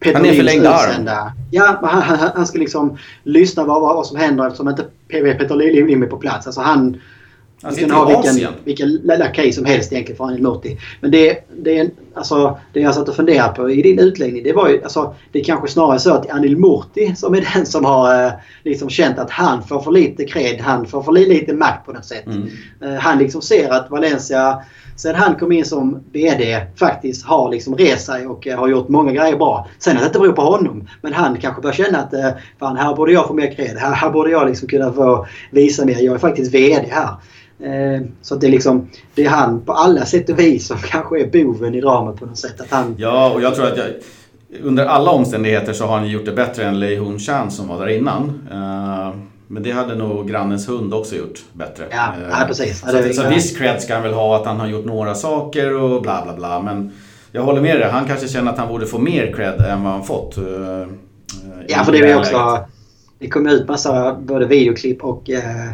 [0.00, 1.08] Peter han är förlängda arm.
[1.50, 6.02] Ja, han, han, han, ska liksom lyssna vad, vad som händer eftersom inte Peter Lim
[6.02, 6.46] är på plats.
[6.46, 7.00] Alltså han,
[7.62, 10.78] han kan ha vilken, vilken lakej som helst egentligen för Anil Murti.
[11.00, 14.52] Men det, det, är, alltså, det jag satt och funderade på i din utläggning det
[14.52, 17.84] var ju alltså, det är kanske snarare så att Anil Murti som är den som
[17.84, 18.32] har eh,
[18.64, 22.04] liksom känt att han får för lite cred, han får för lite makt på något
[22.04, 22.26] sätt.
[22.26, 22.48] Mm.
[22.82, 24.62] Eh, han liksom ser att Valencia
[25.00, 29.12] sen han kom in som VD faktiskt har liksom rest sig och har gjort många
[29.12, 29.68] grejer bra.
[29.78, 30.88] Sen att det inte beror på honom.
[31.02, 32.14] Men han kanske börjar känna att
[32.58, 33.76] fan, här borde jag få mer cred.
[33.76, 36.00] Här, här borde jag liksom kunna få visa mer.
[36.00, 37.08] Jag är faktiskt VD här.
[37.62, 41.20] Eh, så det är liksom det är han på alla sätt och vis som kanske
[41.20, 42.60] är boven i dramat på något sätt.
[42.60, 42.94] Att han...
[42.98, 43.86] Ja, och jag tror att jag,
[44.62, 47.80] under alla omständigheter så har han gjort det bättre än Lei Hun Chan som var
[47.80, 48.48] där innan.
[48.50, 49.14] Eh,
[49.46, 51.84] men det hade nog grannens hund också gjort bättre.
[51.90, 52.80] Ja, eh, ja precis.
[52.80, 55.74] Så, så, så viss cred ska han väl ha att han har gjort några saker
[55.74, 56.62] och bla bla bla.
[56.62, 56.92] Men
[57.32, 57.90] jag håller med dig.
[57.90, 60.38] Han kanske känner att han borde få mer cred än vad han fått.
[61.66, 62.66] Ja, för det är också...
[63.18, 65.70] Det kom ut massa både videoklipp och eh,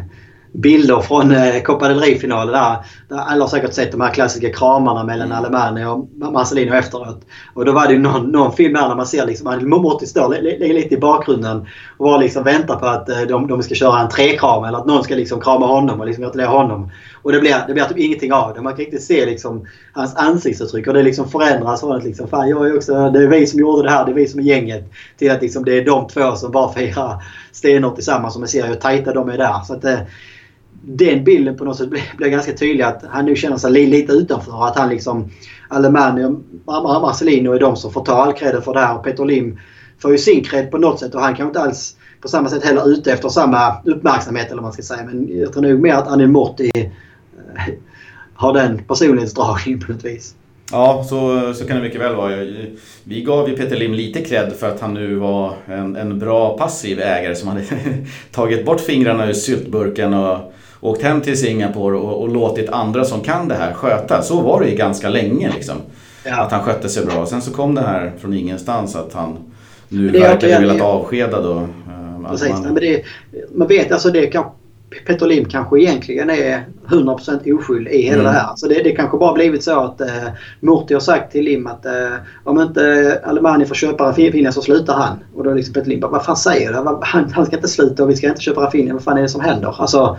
[0.56, 2.76] bilder från eh, Copa del Rey-finalen där,
[3.08, 3.16] där.
[3.16, 5.38] Alla har säkert sett de här klassiska kramarna mellan mm.
[5.38, 7.26] Alemani och Marcelino efteråt.
[7.54, 10.28] Och då var det ju någon, någon film där när man ser liksom Motti står
[10.74, 11.66] lite i bakgrunden
[11.96, 14.86] och bara liksom väntar på att eh, de, de ska köra en trekram eller att
[14.86, 16.90] någon ska liksom krama honom och liksom gratulera honom.
[17.22, 18.62] Och det blir, det blir typ ingenting av det.
[18.62, 22.48] Man kan inte se liksom hans ansiktsuttryck och det liksom förändras från att liksom, fan
[22.48, 24.44] jag är också, det är vi som gjorde det här, det är vi som är
[24.44, 24.84] gänget.
[25.18, 28.66] Till att liksom det är de två som bara firar stenhårt tillsammans och man ser
[28.66, 29.60] hur tajta de är där.
[29.66, 29.98] Så att, eh,
[30.88, 34.66] den bilden på något sätt blir, ganska tydlig att han nu känner sig lite utanför.
[34.66, 35.30] Att han liksom
[35.68, 38.98] Alemani och Marcelino är de som får ta all cred för det här.
[38.98, 39.58] Och Peter Lim
[39.98, 42.64] får ju sin cred på något sätt och han kan inte alls på samma sätt
[42.64, 45.04] heller ute efter samma uppmärksamhet eller vad man ska säga.
[45.04, 47.74] Men jag tror nog mer att Anil Morti eh,
[48.34, 50.34] har den personlighetsdragningen på något vis.
[50.70, 52.36] Ja, så, så kan det mycket väl vara.
[53.04, 56.58] Vi gav ju Peter Lim lite cred för att han nu var en, en bra
[56.58, 57.64] passiv ägare som hade
[58.32, 60.52] tagit bort fingrarna ur syltburken och
[60.86, 64.22] åkt hem till Singapore och, och, låtit andra som kan det här sköta.
[64.22, 65.76] Så var det ju ganska länge liksom.
[66.24, 66.42] Ja.
[66.42, 67.26] Att han skötte sig bra.
[67.26, 69.38] Sen så kom det här från ingenstans att han
[69.88, 71.56] nu verkar velat avskeda då.
[71.56, 73.02] Eh, Precis, man, men det,
[73.54, 74.44] man vet alltså det kan
[75.06, 78.24] Petter Lim kanske egentligen är 100% oskyldig i hela mm.
[78.24, 78.56] det här.
[78.56, 80.28] Så det, det kanske bara blivit så att eh,
[80.60, 81.92] Murti har sagt till Lim att eh,
[82.44, 85.18] om inte Alemani får köpa Raffinia så slutar han.
[85.34, 86.98] Och då liksom Petter Lim bara, vad fan säger du?
[87.02, 88.92] Han, han ska inte sluta och vi ska inte köpa Raffinia.
[88.92, 89.80] Vad fan är det som händer?
[89.80, 90.18] Alltså,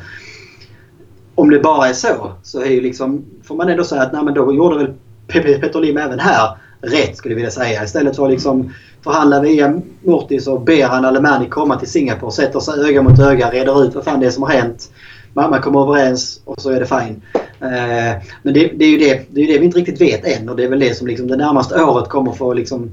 [1.38, 4.24] om det bara är så så är ju liksom, får man ändå säga att nej,
[4.24, 4.94] men då gjorde väl
[5.28, 7.84] Petter Lim även här rätt skulle jag vilja säga.
[7.84, 8.74] Istället för att liksom
[9.04, 13.52] förhandla via Mortis så ber han Alemani komma till Singapore, sätter sig öga mot öga,
[13.52, 14.92] reder ut vad fan det är som har hänt.
[15.34, 17.22] Man kommer överens och så är det fine.
[17.62, 20.50] Eh, men det, det, är ju det, det är det vi inte riktigt vet än
[20.50, 22.92] och det är väl det som liksom det närmaste året kommer få liksom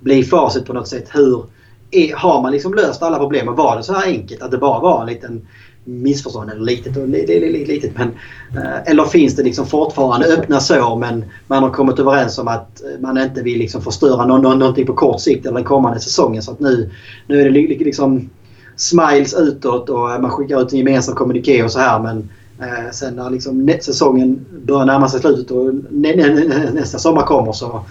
[0.00, 1.08] bli facit på något sätt.
[1.12, 1.44] Hur
[1.90, 4.58] är, har man liksom löst alla problem och var det så här enkelt att det
[4.58, 5.46] bara var en liten
[5.84, 8.08] missförstånd, eller litet och litet men...
[8.56, 12.82] Eh, eller finns det liksom fortfarande öppna sår men man har kommit överens om att
[12.82, 16.42] eh, man inte vill liksom förstöra no, någonting på kort sikt eller den kommande säsongen.
[16.42, 16.90] Så att nu,
[17.26, 18.30] nu är det liksom
[18.76, 22.28] smiles utåt och eh, man skickar ut en gemensam kommuniké och så här men
[22.60, 27.22] eh, sen när liksom säsongen börjar närma sig slutet och nä, nä, nä, nästa sommar
[27.22, 27.84] kommer så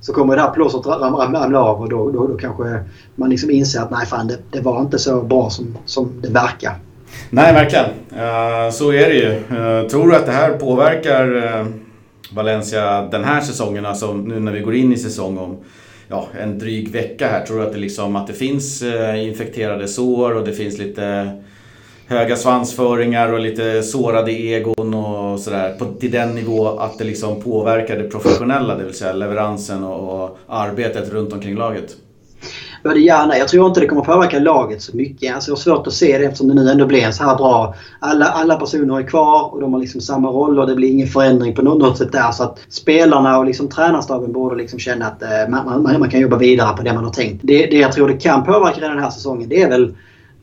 [0.00, 3.80] så kommer det här plåstret ramla av och då, då, då kanske man liksom inser
[3.80, 6.78] att nej fan det, det var inte så bra som, som det verkar.
[7.34, 7.84] Nej, verkligen.
[8.16, 9.32] Eh, så är det ju.
[9.32, 11.66] Eh, tror du att det här påverkar eh,
[12.32, 13.86] Valencia den här säsongen?
[13.86, 15.56] Alltså nu när vi går in i säsong om
[16.08, 17.46] ja, en dryg vecka här.
[17.46, 18.82] Tror du att det, liksom, att det finns
[19.16, 21.32] infekterade sår och det finns lite
[22.06, 25.76] höga svansföringar och lite sårade egon och sådär.
[26.00, 30.38] Till den nivå att det liksom påverkar det professionella, det vill säga leveransen och, och
[30.48, 31.96] arbetet runt omkring laget?
[32.84, 33.38] Både ja nej.
[33.38, 35.34] Jag tror inte det kommer påverka laget så mycket.
[35.34, 37.36] Alltså jag har svårt att se det eftersom det nu ändå blir en så här
[37.36, 37.74] bra...
[37.98, 41.54] Alla, alla personer är kvar och de har liksom samma och Det blir ingen förändring
[41.54, 42.32] på något sätt där.
[42.32, 46.20] Så att spelarna och liksom tränarstaben borde liksom känna att eh, man, man, man, kan
[46.20, 47.40] jobba vidare på det man har tänkt.
[47.44, 49.94] Det, det jag tror det kan påverka den här säsongen det är väl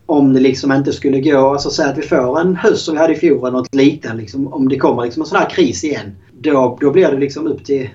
[0.05, 3.01] om det liksom inte skulle gå, alltså säg att vi får en höst som vi
[3.01, 4.21] hade i fjol eller något liknande.
[4.21, 6.15] Liksom, om det kommer liksom en sån här kris igen.
[6.39, 7.89] Då, då blir det liksom upp till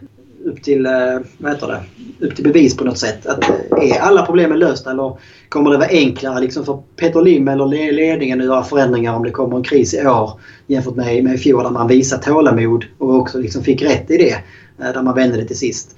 [0.47, 0.93] upp till, eh,
[1.39, 1.81] vad heter det,
[2.27, 3.27] upp till bevis på något sätt.
[3.27, 7.49] Att, eh, är alla problemen lösta eller kommer det vara enklare liksom för Peter Lim
[7.49, 11.35] eller ledningen att göra förändringar om det kommer en kris i år jämfört med, med
[11.35, 14.33] i fjol där man visade tålamod och också liksom fick rätt i det.
[14.85, 15.97] Eh, där man vände det till sist.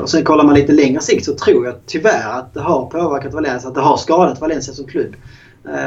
[0.00, 3.34] Och sen kollar man lite längre sikt så tror jag tyvärr att det har påverkat
[3.34, 5.16] Valencia, att det har skadat Valencia som klubb.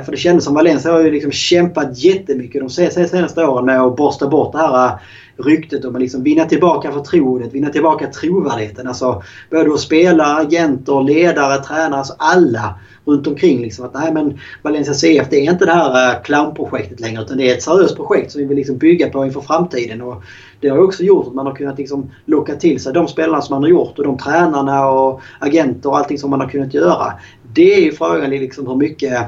[0.06, 3.96] För det kändes som Valencia har ju liksom kämpat jättemycket de senaste åren med att
[3.96, 5.00] borsta bort det här
[5.38, 8.88] ryktet om att liksom vinna tillbaka förtroendet, vinna tillbaka trovärdigheten.
[8.88, 13.62] Alltså både hos spelare, agenter, ledare, tränare, alltså alla runt omkring.
[13.62, 17.38] Liksom, att nej men Valencia CF det är inte det här eh, clownprojektet längre utan
[17.38, 20.02] det är ett seriöst projekt som vi vill liksom bygga på inför framtiden.
[20.02, 20.24] Och
[20.60, 23.54] det har också gjort att man har kunnat liksom locka till sig de spelarna som
[23.54, 27.13] man har gjort och de tränarna och agenter och allting som man har kunnat göra.
[27.54, 29.28] Det är ju frågan liksom hur mycket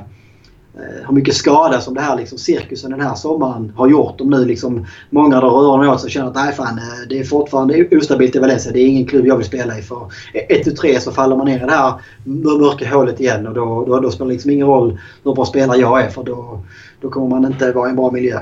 [1.08, 4.22] hur mycket skada som det här liksom, cirkusen den här sommaren har gjort.
[4.22, 7.20] Om nu liksom många drar öronen åt sig och känner att nej fan, eh, det
[7.20, 8.72] är fortfarande ostabilt i Valencia.
[8.72, 9.82] Det är ingen klubb jag vill spela i.
[9.82, 10.08] För
[10.50, 14.12] 1-3 så faller man ner i det här mörka hålet igen och då, då, då
[14.12, 16.60] spelar det liksom ingen roll hur bra spelare jag är för då,
[17.02, 18.40] då kommer man inte vara i en bra miljö.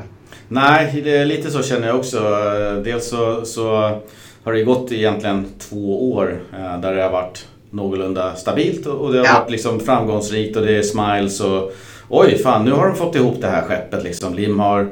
[0.48, 2.20] Nej, det är lite så känner jag också.
[2.84, 3.65] Dels så, så
[4.44, 9.17] har det gått egentligen två år eh, där det har varit någorlunda stabilt och det
[9.17, 9.39] har ja.
[9.39, 11.74] varit liksom framgångsrikt och det är smiles och
[12.12, 14.34] oj fan nu har de fått ihop det här skeppet liksom.
[14.34, 14.88] Lim har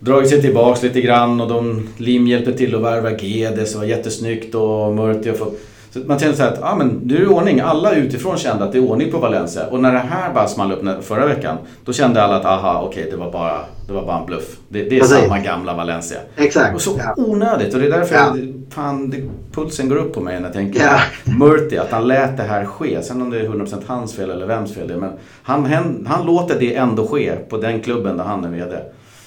[0.00, 3.88] dragit sig tillbaks lite grann och de, Lim hjälper till att värva Gedes och var
[3.88, 7.26] jättesnyggt och Murti har fått så man känner så att ah, men nu är det
[7.26, 7.60] ordning.
[7.60, 9.66] Alla utifrån kände att det är ordning på Valencia.
[9.66, 11.56] Och när det här bara small upp förra veckan.
[11.84, 14.56] Då kände alla att aha, okej okay, det, var bara, det var bara en bluff.
[14.68, 15.16] Det, det är Precis.
[15.16, 16.18] samma gamla Valencia.
[16.36, 16.74] Exakt.
[16.74, 17.14] Och så ja.
[17.16, 17.74] onödigt.
[17.74, 18.36] Och det är därför ja.
[18.36, 19.22] jag, fan, det,
[19.52, 21.00] pulsen går upp på mig när jag tänker ja.
[21.38, 21.78] Murti.
[21.78, 23.02] Att han lät det här ske.
[23.02, 24.98] Sen om det är 100% hans fel eller vems fel det är.
[24.98, 28.76] Men han, han, han låter det ändå ske på den klubben där han är VD.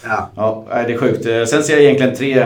[0.03, 0.29] Ja.
[0.35, 1.23] ja det är sjukt.
[1.23, 2.45] Sen ser jag egentligen tre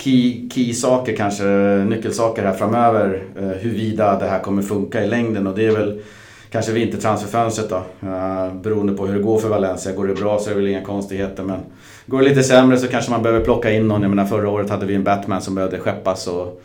[0.00, 1.44] key, key saker kanske,
[1.88, 3.22] nyckelsaker här framöver.
[3.38, 6.02] Eh, huruvida det här kommer funka i längden och det är väl
[6.50, 7.82] kanske vintertransferfönstret då.
[8.08, 9.92] Eh, beroende på hur det går för Valencia.
[9.92, 11.60] Går det bra så är det väl inga konstigheter men
[12.06, 14.02] går det lite sämre så kanske man behöver plocka in någon.
[14.02, 16.62] Jag menar förra året hade vi en Batman som behövde skeppas och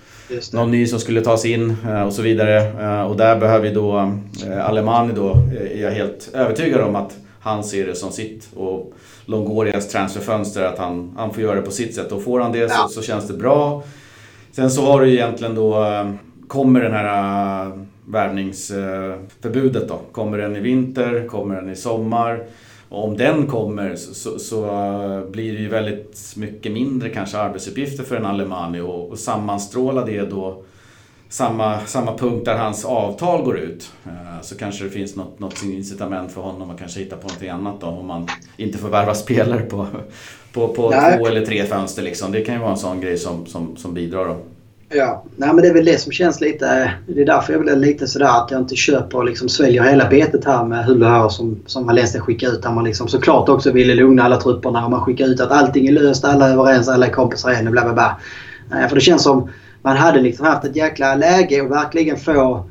[0.53, 2.57] någon ny som skulle tas in eh, och så vidare.
[2.57, 3.97] Eh, och där behöver vi då
[4.47, 5.37] eh, Alemani då,
[5.73, 8.47] är jag helt övertygad om att han ser det som sitt.
[8.55, 8.93] Och
[9.25, 12.11] Longorias transferfönster att han, han får göra det på sitt sätt.
[12.11, 12.69] Och får han det ja.
[12.69, 13.83] så, så, känns det bra.
[14.51, 16.11] Sen så har du egentligen då, eh,
[16.47, 17.73] kommer den här äh,
[18.05, 19.99] värvningsförbudet då.
[20.11, 21.27] Kommer den i vinter?
[21.27, 22.43] Kommer den i sommar?
[22.89, 24.61] Och om den kommer så, så, så
[25.31, 30.21] blir det ju väldigt mycket mindre kanske arbetsuppgifter för en Alemani och, och sammanstråla det
[30.21, 30.63] då
[31.35, 33.91] samma, samma punkt där hans avtal går ut.
[34.05, 37.49] Eh, så kanske det finns något, något incitament för honom att kanske hitta på någonting
[37.49, 39.87] annat då om man inte får värva spelare på,
[40.53, 42.03] på, på två eller tre fönster.
[42.03, 42.31] Liksom.
[42.31, 44.25] Det kan ju vara en sån grej som, som, som bidrar.
[44.25, 44.37] Då.
[44.89, 46.93] Ja, nej, men det är väl det som känns lite...
[47.07, 50.09] Det är därför jag blir lite sådär att jag inte köper och liksom sväljer hela
[50.09, 52.61] betet här med Hulahör som, som Valencia skickar ut.
[52.61, 55.87] Där man liksom såklart också ville lugna alla trupperna och man skickar ut att allting
[55.87, 58.19] är löst, alla är överens, alla är kompisar igen och bla bla bla.
[58.89, 59.49] För det känns som
[59.85, 62.69] man hade liksom haft ett jäkla läge att verkligen få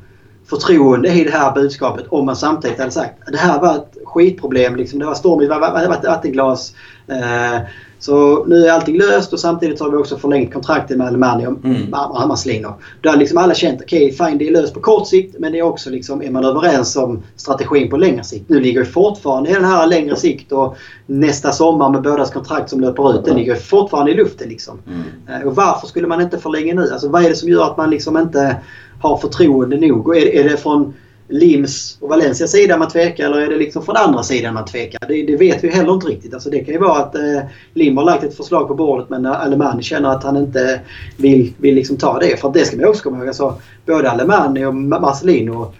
[0.49, 3.97] förtroende i det här budskapet om man samtidigt hade sagt att det här var ett
[4.05, 4.75] skitproblem.
[4.75, 6.75] Liksom, det var stormigt, det var ett vattenglas.
[7.07, 7.61] Eh,
[8.05, 11.93] så nu är allting löst och samtidigt har vi också förlängt kontraktet med Aluminium mm.
[11.93, 12.73] Hammarslino.
[13.01, 15.51] Då har liksom alla känt okej, okay, fine det är löst på kort sikt men
[15.51, 18.49] det är också liksom, är man överens om strategin på längre sikt.
[18.49, 22.79] Nu ligger vi fortfarande den här längre sikt och nästa sommar med bådas kontrakt som
[22.79, 24.79] löper ut, den ligger fortfarande i luften liksom.
[24.87, 25.41] Mm.
[25.41, 26.89] Eh, och varför skulle man inte förlänga nu?
[26.91, 28.57] Alltså vad är det som gör att man liksom inte
[29.01, 30.07] har förtroende nog?
[30.07, 30.93] Och är, är det från
[31.27, 35.07] Lims och Valencias sida man tvekar eller är det liksom från andra sidan man tvekar?
[35.07, 36.33] Det, det vet vi heller inte riktigt.
[36.33, 37.41] Alltså det kan ju vara att eh,
[37.73, 40.81] Lim har lagt ett förslag på bordet men Alemani känner att han inte
[41.17, 42.39] vill, vill liksom ta det.
[42.39, 43.27] För det ska man också komma ihåg.
[43.27, 45.73] Alltså, både Alemani och Marcelino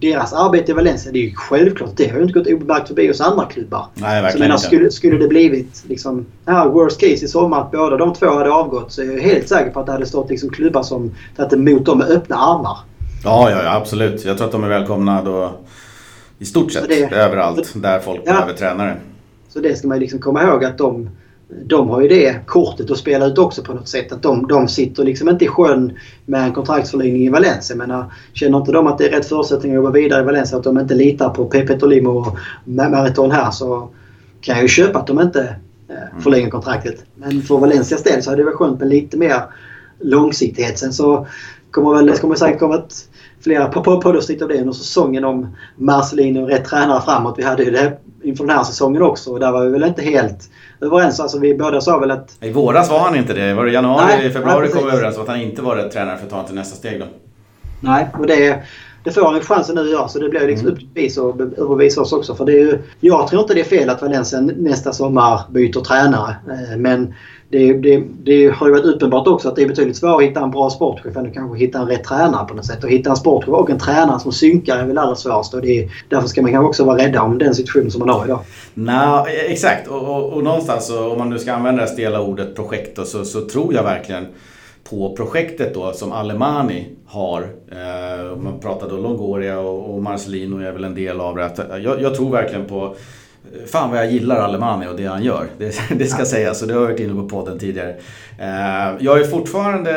[0.00, 1.90] deras arbete i Valencia, det är ju självklart.
[1.96, 3.86] Det har ju inte gått obemärkt förbi hos andra klubbar.
[3.94, 7.70] Nej, verkligen så menar, skulle, skulle det blivit liksom, här, worst case i sommar att
[7.70, 10.30] båda de två hade avgått så är jag helt säker på att det hade stått
[10.30, 12.78] liksom klubbar som tagit emot dem med öppna armar.
[13.24, 14.24] Ja, ja, ja, absolut.
[14.24, 15.52] Jag tror att de är välkomna då
[16.38, 18.96] i stort sett det, överallt där folk ja, behöver tränare.
[19.48, 21.10] Så det ska man liksom komma ihåg att de,
[21.64, 24.12] de har ju det kortet att spela ut också på något sätt.
[24.12, 27.76] Att de, de sitter liksom inte i sjön med en kontraktsförlängning i Valencia.
[27.76, 30.64] Men känner inte de att det är rätt förutsättningar att gå vidare i Valencia, att
[30.64, 33.88] de inte litar på Pepe Tolimo och Marathon här så
[34.40, 35.56] kan jag ju köpa att de inte
[35.88, 37.04] eh, förlänger kontraktet.
[37.14, 39.42] Men för Valencias del så hade det varit skönt med lite mer
[40.00, 40.78] långsiktighet.
[40.78, 41.26] Sen så
[41.78, 42.94] kommer väl, det kommer säkert komma ett,
[43.40, 47.34] flera poddavsnitt av det under säsongen om Marcelino och rätt tränare framåt.
[47.38, 50.02] Vi hade ju det inför den här säsongen också och där var vi väl inte
[50.02, 51.20] helt överens.
[51.20, 52.36] Alltså vi båda sa väl att...
[52.40, 53.54] I våras var han inte det.
[53.54, 55.92] Var det januari, nej, februari nej, kom vi överens om att han inte var rätt
[55.92, 57.06] tränare för att ta till nästa steg då.
[57.80, 58.62] Nej, och det,
[59.04, 60.78] det får han chansen nu göra så det blir liksom mm.
[60.78, 62.34] upp till och överbevisa oss också.
[62.34, 65.80] För det är ju, jag tror inte det är fel att Valencia nästa sommar byter
[65.80, 66.36] tränare.
[66.50, 67.14] Eh, men
[67.50, 70.40] det, det, det, har ju varit uppenbart också att det är betydligt svårare att hitta
[70.40, 72.84] en bra sportchef än att kanske hitta en rätt tränare på något sätt.
[72.84, 75.54] Och hitta en sportchef och en tränare som synkar är väl allra svårast.
[75.54, 78.24] Och det, därför ska man kanske också vara rädda om den situation som man har
[78.24, 78.40] idag.
[78.74, 79.88] Nej, e- exakt.
[79.88, 83.04] Och, och, och någonstans så, om man nu ska använda det stela ordet projekt då,
[83.04, 84.26] så, så tror jag verkligen
[84.90, 87.42] på projektet då som Alemani har.
[87.72, 91.42] Eh, man pratar då Longoria och, och Marcelino är väl en del av det.
[91.70, 92.94] Eh, jag, jag tror verkligen på
[93.66, 95.46] Fan vad jag gillar Alemani och det han gör.
[95.58, 96.26] Det, det ska ja.
[96.26, 97.96] sägas och det har jag varit inne på podden tidigare.
[98.38, 99.92] Eh, jag är fortfarande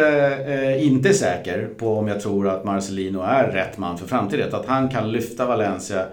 [0.46, 4.56] eh, inte säker på om jag tror att Marcelino är rätt man för framtiden.
[4.56, 6.06] Att han kan lyfta Valencia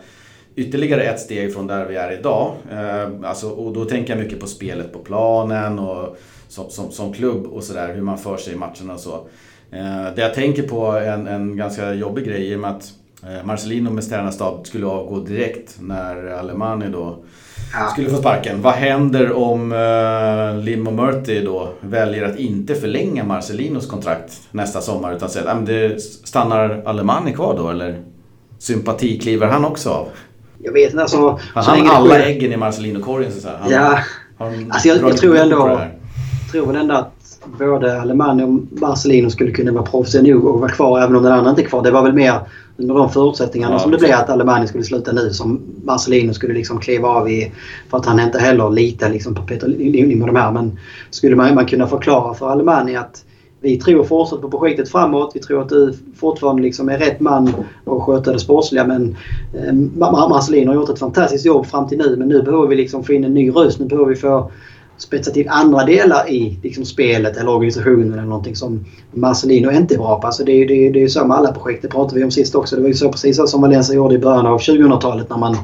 [0.56, 2.54] ytterligare ett steg från där vi är idag.
[2.72, 6.16] Eh, alltså, och då tänker jag mycket på spelet på planen och
[6.48, 9.28] som, som, som klubb och sådär, hur man för sig i matcherna och så.
[10.14, 12.92] Det jag tänker på en, en ganska jobbig grej i och med att
[13.44, 17.16] Marcelino med tränarskap skulle avgå direkt när Alemani då
[17.72, 17.88] ja.
[17.92, 18.62] skulle få sparken.
[18.62, 24.80] Vad händer om uh, Lim och Murty då väljer att inte förlänga Marcelinos kontrakt nästa
[24.80, 28.02] sommar utan säger att det stannar Alemani kvar då eller
[28.58, 30.06] sympatikliver han också av?
[30.58, 31.38] Jag vet inte alltså.
[31.54, 33.80] Har han alla äggen i Marcelino-korgen så att säga?
[33.80, 33.98] ja.
[34.68, 35.80] Alltså jag, jag tror ändå...
[36.52, 37.14] tror väl ändå att
[37.58, 41.32] både Alemani och Marcelino skulle kunna vara proffsiga nog och vara kvar även om den
[41.32, 41.82] andra inte är kvar.
[41.82, 42.40] Det var väl mer
[42.78, 46.54] under de förutsättningarna ja, som det blev att Alemani skulle sluta nu som Marcelino skulle
[46.54, 47.52] liksom kliva av i.
[47.90, 50.52] För att han inte heller litar liksom på Peter Lim och de här.
[50.52, 50.78] Men
[51.10, 53.24] skulle man, man kunna förklara för Alemani att
[53.60, 55.32] vi tror fortsatt på projektet framåt.
[55.34, 57.48] Vi tror att du fortfarande liksom är rätt man
[57.84, 58.86] att sköta det sportsliga.
[58.86, 59.16] Men
[59.54, 59.74] eh,
[60.28, 62.16] Marcelino har gjort ett fantastiskt jobb fram till nu.
[62.16, 63.80] Men nu behöver vi liksom få in en ny röst.
[63.80, 64.50] Nu behöver vi få
[64.98, 69.98] spetsa till andra delar i liksom, spelet eller organisationen eller någonting som Marcelino inte är
[69.98, 70.26] bra på.
[70.26, 71.82] Alltså det, det, det är så med alla projekt.
[71.82, 72.76] Det pratade vi om sist också.
[72.76, 75.56] Det var ju så precis så som Valencia gjorde i början av 2000-talet när man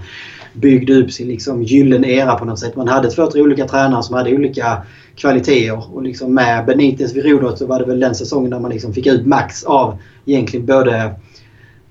[0.52, 2.76] byggde upp sin liksom, gyllene era på något sätt.
[2.76, 4.82] Man hade två, tre olika tränare som hade olika
[5.16, 5.94] kvaliteter.
[5.94, 8.94] Och liksom med Benitez vid rodret så var det väl den säsongen där man liksom
[8.94, 11.14] fick ut max av egentligen både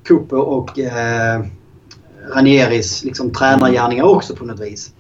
[0.08, 1.43] Cooper och eh,
[2.36, 4.93] Ranieris liksom, tränargärningar också på något vis.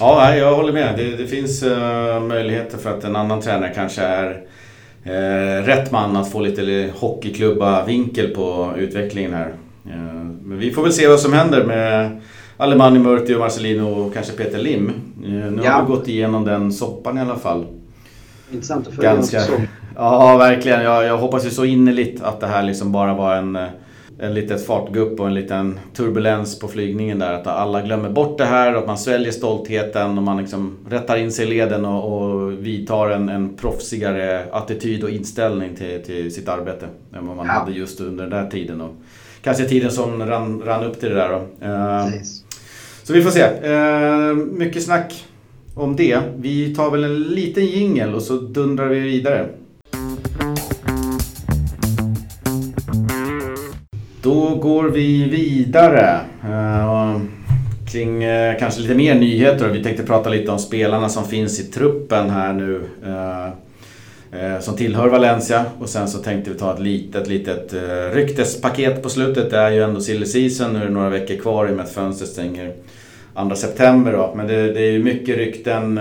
[0.00, 0.96] Ja, jag håller med.
[0.96, 4.30] Det, det finns uh, möjligheter för att en annan tränare kanske är
[5.06, 9.48] uh, rätt man att få lite hockeyklubba-vinkel på utvecklingen här.
[9.86, 12.20] Uh, men vi får väl se vad som händer med
[12.56, 14.92] Alemani Murti och Marcelino och kanske Peter Lim.
[15.20, 15.70] nu ja.
[15.70, 17.66] har vi gått igenom den soppan i alla fall.
[18.52, 19.42] Intressant att följa Ganska...
[19.96, 20.82] Ja, verkligen.
[20.82, 23.58] Jag, jag hoppas ju så innerligt att det här liksom bara var en
[24.22, 27.32] en litet fartgupp och en liten turbulens på flygningen där.
[27.32, 31.32] Att alla glömmer bort det här, att man sväljer stoltheten och man liksom rättar in
[31.32, 36.48] sig i leden och, och vidtar en, en proffsigare attityd och inställning till, till sitt
[36.48, 37.52] arbete än vad man ja.
[37.52, 38.80] hade just under den där tiden.
[38.80, 38.94] Och
[39.42, 41.66] kanske tiden som rann, rann upp till det där då.
[41.66, 42.22] Uh,
[43.02, 43.44] så vi får se.
[43.70, 45.24] Uh, mycket snack
[45.74, 46.20] om det.
[46.36, 49.48] Vi tar väl en liten jingel och så dundrar vi vidare.
[54.22, 56.20] Då går vi vidare.
[56.44, 57.20] Uh,
[57.92, 59.68] kring uh, kanske lite mer nyheter.
[59.68, 62.80] Vi tänkte prata lite om spelarna som finns i truppen här nu.
[63.06, 63.48] Uh,
[64.60, 65.64] som tillhör Valencia.
[65.78, 67.74] Och sen så tänkte vi ta ett litet, litet
[68.12, 69.50] ryktespaket på slutet.
[69.50, 70.72] Det är ju ändå silly season.
[70.72, 72.72] Nu är det några veckor kvar i och med att fönstret stänger
[73.48, 74.12] 2 september.
[74.12, 74.32] Då.
[74.36, 76.00] Men det, det är ju mycket rykten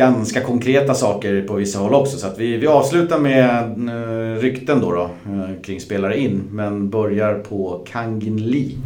[0.00, 2.18] ganska konkreta saker på vissa håll också.
[2.18, 3.48] Så att vi, vi avslutar med
[3.88, 6.42] eh, rykten då, då eh, kring spelare in.
[6.50, 8.76] Men börjar på Kangin Lee.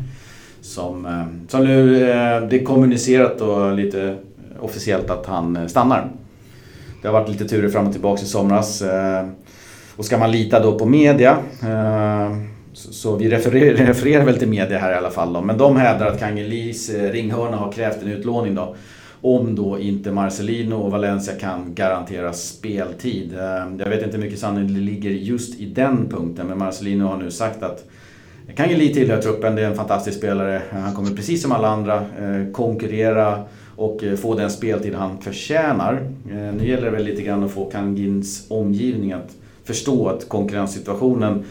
[0.60, 1.98] Som, eh, som nu
[2.50, 4.16] det är kommunicerat då lite
[4.60, 6.10] officiellt att han stannar.
[7.02, 8.82] Det har varit lite turer fram och tillbaka i somras.
[9.96, 11.38] Och ska man lita då på media
[12.72, 15.40] så vi refererar, refererar väl till media här i alla fall då.
[15.40, 18.76] Men de hävdar att Kangin Lees ringhörna har krävt en utlåning då.
[19.24, 23.38] Om då inte Marcelino och Valencia kan garantera speltid.
[23.38, 27.04] Ehm, jag vet inte hur mycket sanning det ligger just i den punkten men Marcelino
[27.04, 27.84] har nu sagt att
[28.56, 30.62] Kangeli tillhör truppen, det är en fantastisk spelare.
[30.70, 33.42] Han kommer precis som alla andra eh, konkurrera
[33.76, 35.94] och eh, få den speltid han förtjänar.
[36.32, 41.44] Ehm, nu gäller det väl lite grann att få Kangins omgivning att förstå att konkurrenssituationen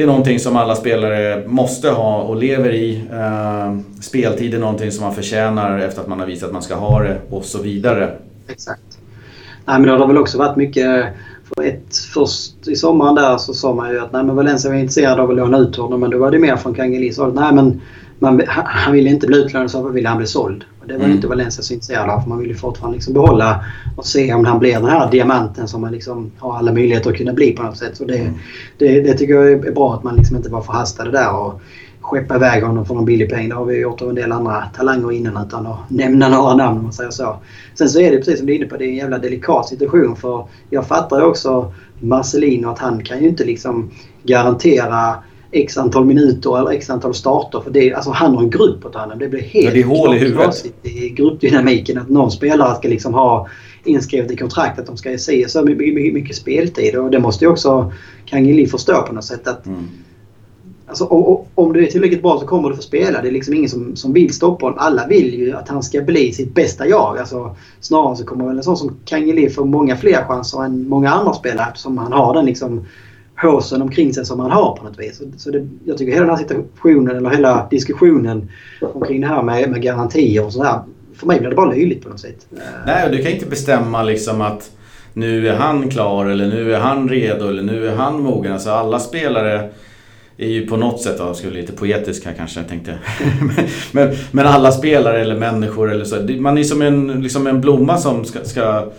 [0.00, 3.02] det är någonting som alla spelare måste ha och lever i.
[3.12, 6.74] Ehm, speltid är någonting som man förtjänar efter att man har visat att man ska
[6.74, 8.16] ha det och så vidare.
[8.48, 8.98] Exakt.
[9.64, 11.06] Nej, men det har väl också varit mycket...
[11.54, 14.78] För ett, först i sommaren där så sa man ju att nej, men Valencia var
[14.78, 17.34] intresserad av att låna ut honom men då var det mer från Kangelis håll.
[17.34, 17.80] Nej men
[18.20, 20.64] man, han ville inte bli utlånad så ville han bli såld.
[20.80, 21.16] Och det var mm.
[21.16, 22.20] inte Valencia så intresserad av.
[22.20, 23.64] För man ville fortfarande liksom behålla
[23.96, 27.16] och se om han blir den här diamanten som man liksom har alla möjligheter att
[27.16, 27.96] kunna bli på något sätt.
[27.96, 28.32] Så det, mm.
[28.78, 31.60] det, det, tycker jag är bra att man liksom inte var förhastade där och
[32.00, 33.48] skeppa iväg honom för någon billig peng.
[33.48, 36.78] Det har vi gjort av en del andra talanger innan utan att nämna några namn
[36.78, 37.36] om man säger så.
[37.74, 39.68] Sen så är det precis som du är inne på, det är en jävla delikat
[39.68, 43.90] situation för jag fattar ju också Marcelino att han kan ju inte liksom
[44.22, 45.14] garantera
[45.52, 47.60] x antal minuter eller x antal starter.
[47.60, 49.18] För det, alltså han har en grupp att ta hand om.
[49.18, 50.66] Det blir helt ja, det är hål i huvudet.
[50.82, 53.48] i gruppdynamiken att någon spelare ska liksom ha
[53.84, 56.96] inskrivet i kontraktet att de ska se så mycket, mycket, mycket speltid.
[56.96, 57.92] Och det måste ju också
[58.26, 59.48] Kangeli förstå på något sätt.
[59.48, 59.88] att mm.
[60.86, 63.22] Alltså, om, om du är tillräckligt bra så kommer du få spela.
[63.22, 64.78] Det är liksom ingen som, som vill stoppa honom.
[64.78, 67.18] Alla vill ju att han ska bli sitt bästa jag.
[67.18, 71.10] Alltså, snarare så kommer väl en sån som Kangeli få många fler chanser än många
[71.10, 72.86] andra spelare eftersom han har den liksom
[73.42, 75.22] håsen omkring sig som man har på något vis.
[75.36, 79.70] Så, det, jag tycker hela den här situationen eller hela diskussionen omkring det här med,
[79.70, 80.80] med garantier och sådär.
[81.14, 82.46] För mig blir det bara löjligt på något sätt.
[82.86, 84.70] Nej, och du kan inte bestämma liksom att
[85.12, 88.52] nu är han klar eller nu är han redo eller nu är han mogen.
[88.52, 89.70] Alltså alla spelare
[90.36, 92.98] är ju på något sätt, jag skulle lite poetisk här kanske jag tänkte.
[93.92, 96.16] men, men alla spelare eller människor eller så.
[96.38, 98.90] Man är som en, liksom en blomma som ska, ska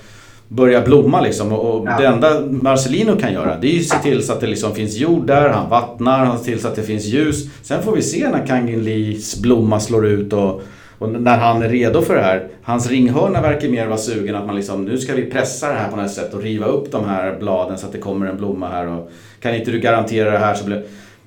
[0.51, 1.53] börja blomma liksom.
[1.53, 1.97] Och ja.
[1.97, 4.97] det enda Marcelino kan göra det är ju se till så att det liksom finns
[4.97, 7.49] jord där, han vattnar, han ser till så att det finns ljus.
[7.61, 10.61] Sen får vi se när Kangin Lees blomma slår ut och,
[10.97, 12.47] och, när han är redo för det här.
[12.63, 15.89] Hans ringhörna verkar mer vara sugen att man liksom, nu ska vi pressa det här
[15.89, 18.67] på något sätt och riva upp de här bladen så att det kommer en blomma
[18.67, 18.87] här.
[18.87, 20.83] Och kan inte du garantera det här så blir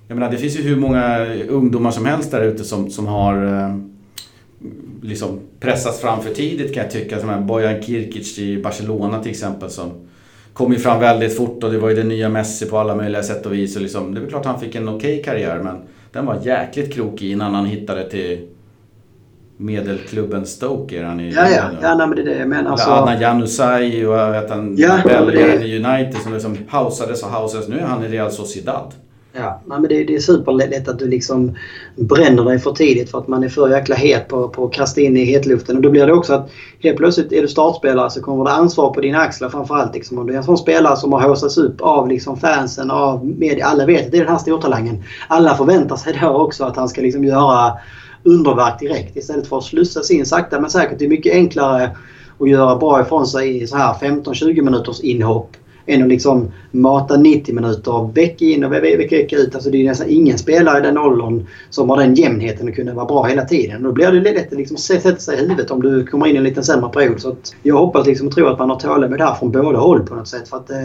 [0.09, 3.45] jag menar, det finns ju hur många ungdomar som helst där ute som, som har
[3.45, 3.77] eh,
[5.03, 7.21] liksom pressats fram för tidigt kan jag tycka.
[7.21, 9.91] Som här Bojan Kirkic i Barcelona till exempel som
[10.53, 13.23] kom ju fram väldigt fort och det var ju det nya Messi på alla möjliga
[13.23, 13.77] sätt och vis.
[13.77, 15.77] Och liksom, det är väl klart han fick en okej okay karriär men
[16.13, 18.49] den var jäkligt krokig innan han hittade till
[19.57, 21.33] medelklubben Stoke är han i.
[21.33, 21.71] Ja, ja.
[21.83, 22.71] ja nej, men det är det jag menar.
[22.71, 22.91] Alltså...
[22.91, 27.69] Anna Janusaj och vet han, ja, Belgien i United som liksom hausades och hausades.
[27.69, 28.95] Nu är han i Real Sociedad.
[29.37, 31.57] Ja, nej, men det, det är superlätt att du liksom
[31.97, 35.01] bränner dig för tidigt för att man är för jäkla het på, på att kasta
[35.01, 35.77] in i hetluften.
[35.77, 38.93] Och då blir det också att helt plötsligt är du startspelare så kommer det ansvar
[38.95, 39.95] på dina axlar framförallt.
[39.95, 43.27] Liksom, om du är en sån spelare som har haussats upp av liksom fansen, av
[43.27, 43.67] media.
[43.67, 45.03] Alla vet att det är den här stortalangen.
[45.29, 47.73] Alla förväntar sig då också att han ska liksom göra
[48.23, 50.99] underverk direkt istället för att slussas in sakta men säkert.
[50.99, 51.91] Det är mycket enklare
[52.39, 55.57] att göra bra ifrån sig i så här 15-20 minuters inhopp
[55.87, 59.55] än att liksom mata 90 minuter vecka in och vecka ut.
[59.55, 62.95] Alltså det är nästan ingen spelare i den åldern som har den jämnheten att kunna
[62.95, 63.83] vara bra hela tiden.
[63.83, 66.39] Då blir det lätt att liksom sätta sig i huvudet om du kommer in i
[66.39, 67.21] en lite sämre period.
[67.21, 70.15] Så jag hoppas liksom och tror att man har tålamod här från båda håll på
[70.15, 70.49] något sätt.
[70.49, 70.77] För att, eh,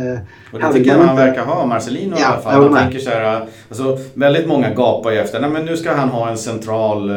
[0.53, 2.75] och det tycker jag man verkar ha, Marcelino ja, i alla fall.
[2.75, 6.29] Tänker så här, alltså, väldigt många gapar ju efter, nej men nu ska han ha
[6.29, 7.15] en central eh,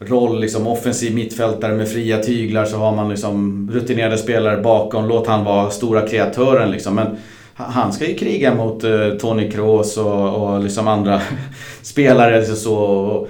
[0.00, 5.08] roll, liksom offensiv mittfältare med fria tyglar så har man liksom rutinerade spelare bakom.
[5.08, 6.94] Låt han vara stora kreatören liksom.
[6.94, 7.06] Men
[7.54, 11.20] han ska ju kriga mot uh, Tony Kroos och, och liksom andra
[11.82, 12.38] spelare.
[12.38, 13.28] Liksom så, och,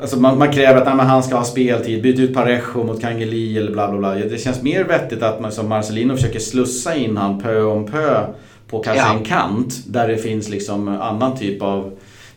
[0.00, 3.58] Alltså man, man, kräver att nej, han ska ha speltid, byt ut Parejo mot Kangeli
[3.58, 4.14] eller bla bla bla.
[4.14, 8.26] Det känns mer vettigt att man, som Marcelino försöker slussa in han pö om pö
[8.68, 9.14] på kanske ja.
[9.14, 11.92] en kant där det finns liksom annan typ av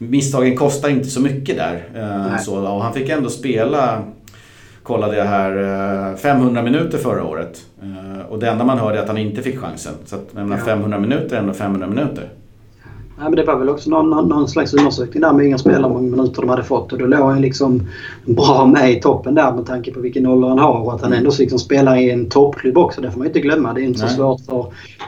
[0.09, 1.83] misstagen kostar inte så mycket där.
[1.95, 4.01] Eh, så, och han fick ändå spela,
[4.83, 7.61] kollade jag här, 500 eh, minuter förra året.
[7.81, 9.93] Eh, och det enda man hörde är att han inte fick chansen.
[10.05, 12.29] Så att, jag menar, 500 minuter är ändå 500 minuter.
[13.17, 16.01] Ja, men det var väl också någon, någon slags undersökning där med inga spelare, många
[16.01, 16.93] minuter de hade fått.
[16.93, 17.87] Och då låg han liksom
[18.25, 20.81] bra med i toppen där med tanke på vilken ålder han har.
[20.81, 21.17] Och att han mm.
[21.17, 23.01] ändå liksom spelar i en toppklubb också.
[23.01, 23.73] Det får man inte glömma.
[23.73, 24.09] Det är inte Nej.
[24.09, 24.65] så svårt för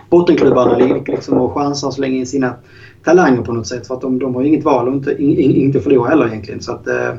[0.10, 0.78] bottenklubbarna
[1.08, 2.54] liksom att chansa och slänga in sina
[3.04, 3.88] talanger på något sätt.
[3.88, 6.62] För att de, de har inget val och inte, in, inte förlora heller egentligen.
[6.62, 7.14] Så att, eh,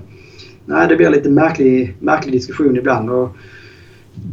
[0.65, 3.11] nej, det blir lite märklig, märklig diskussion ibland.
[3.11, 3.29] Och,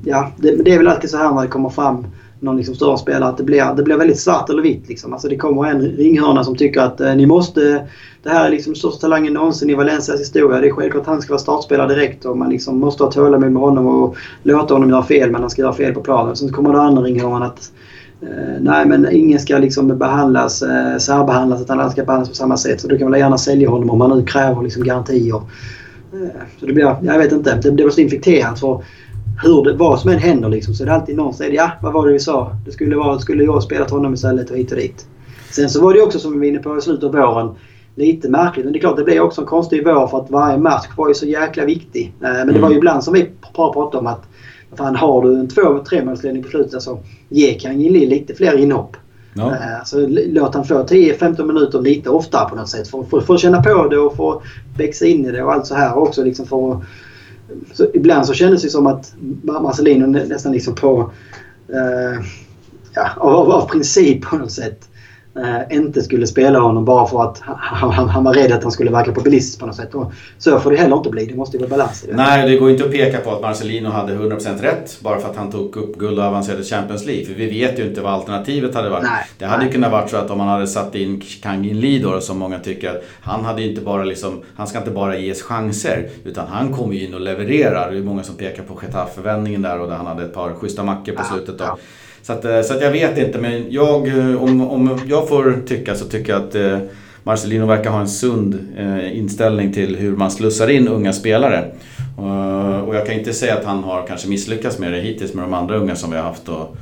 [0.05, 2.05] ja, det, det är väl alltid så här när det kommer fram
[2.41, 4.89] någon liksom större spelare att det blir, det blir väldigt svart eller vitt.
[4.89, 5.13] Liksom.
[5.13, 7.87] Alltså det kommer en ringhörna som tycker att eh, ni måste...
[8.23, 10.61] Det här är liksom största talangen någonsin i Valencias historia.
[10.61, 13.51] Det är självklart att han ska vara startspelare direkt och man liksom måste ha tålamod
[13.51, 16.35] med honom och låta honom göra fel men han ska göra fel på planen.
[16.35, 17.71] Sen kommer det andra ringhörnan att
[18.59, 22.81] nej, men ingen ska liksom behandlas, eh, särbehandlas utan alla ska behandlas på samma sätt.
[22.81, 25.35] Så då kan man gärna sälja honom om man nu kräver liksom garantier.
[26.13, 28.59] Eh, så det blir, jag vet inte, det blir så infekterat.
[28.59, 28.83] För
[29.43, 31.71] hur det, vad som än händer liksom, så är det alltid någon som säger ja,
[31.81, 32.55] vad var det vi sa?
[32.65, 35.05] Det skulle, vara, skulle jag spelat honom istället och hit och dit.
[35.51, 37.49] Sen så var det också som vi var inne på i slutet av våren
[37.95, 38.65] lite märkligt.
[38.65, 41.07] Men det är klart det blev också en konstig vår för att varje match var
[41.07, 42.13] ju så jäkla viktig.
[42.19, 42.77] Men det var ju mm.
[42.77, 44.23] ibland som vi pratade om att
[44.75, 46.99] Fan, har du en 2-3 på slutet så
[47.29, 48.97] ge Kangeli lite fler inhopp.
[49.33, 49.55] Ja.
[49.79, 52.87] Alltså, låt han få 10-15 minuter lite oftare på något sätt.
[52.87, 54.41] För, för, för att känna på det och få
[54.77, 56.23] växa in i det och allt så här också.
[56.23, 56.85] Liksom för,
[57.73, 59.13] så ibland så kändes det som att
[59.43, 61.11] Marcelino nästan liksom på...
[61.67, 62.25] Eh,
[62.93, 64.90] ja, av, av princip på något sätt
[65.35, 68.71] eh, inte skulle spela honom bara för att han, han, han, var rädd att han
[68.71, 69.95] skulle verka populistisk på något sätt.
[69.95, 71.25] Och så får det heller inte bli.
[71.25, 72.15] Det måste ju vara balans i det.
[72.15, 75.35] Nej, det går inte att peka på att Marcelino hade 100% rätt bara för att
[75.35, 77.25] han tog upp guld och avancerade Champions League.
[77.25, 79.03] För vi vet ju inte vad alternativet hade varit.
[79.03, 82.03] Nej, det hade ju kunnat varit så att om man hade satt in Kangin Lee
[82.03, 86.09] då, som många tycker, han hade inte bara liksom, han ska inte bara ges chanser
[86.23, 87.91] utan han kommer ju in och levererar.
[87.91, 90.83] Det är många som pekar på Getafe-vändningen där och där han hade ett par schyssta
[90.83, 91.57] mackor på slutet.
[91.57, 91.63] Då.
[91.63, 91.77] Ja.
[92.23, 95.61] Så, att, eh, så att jag vet inte, men jag, eh, om, om jag får
[95.67, 96.77] tycka så tycker jag att eh,
[97.23, 98.67] Marcelino verkar ha en sund
[99.13, 101.71] inställning till hur man slussar in unga spelare.
[102.87, 105.53] Och jag kan inte säga att han har kanske misslyckats med det hittills med de
[105.53, 106.49] andra unga som vi har haft.
[106.49, 106.77] Och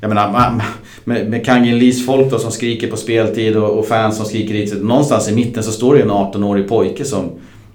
[0.00, 0.60] jag menar,
[1.04, 4.54] med, med Kangin Lees folk då som skriker på speltid och, och fans som skriker
[4.54, 4.82] dit.
[4.82, 7.30] Någonstans i mitten så står det en 18-årig pojke som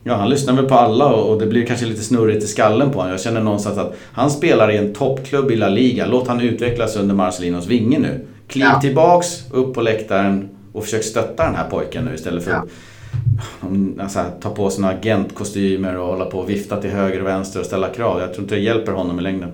[0.08, 2.98] Ja, han lyssnar väl på alla och det blir kanske lite snurrigt i skallen på
[2.98, 3.12] honom.
[3.12, 6.06] Jag känner någonstans att han spelar i en toppklubb i La Liga.
[6.06, 8.26] Låt han utvecklas under Marcelinos vinge nu.
[8.48, 8.82] Kliv ja.
[8.82, 12.58] tillbaks, upp på läktaren och försök stötta den här pojken nu istället för ja.
[12.58, 17.28] att alltså, ta på sig några agentkostymer och hålla på och vifta till höger och
[17.28, 18.20] vänster och ställa krav.
[18.20, 19.52] Jag tror inte det hjälper honom i längden.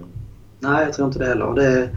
[0.59, 1.53] Nej, jag tror inte det heller.
[1.55, 1.89] Det,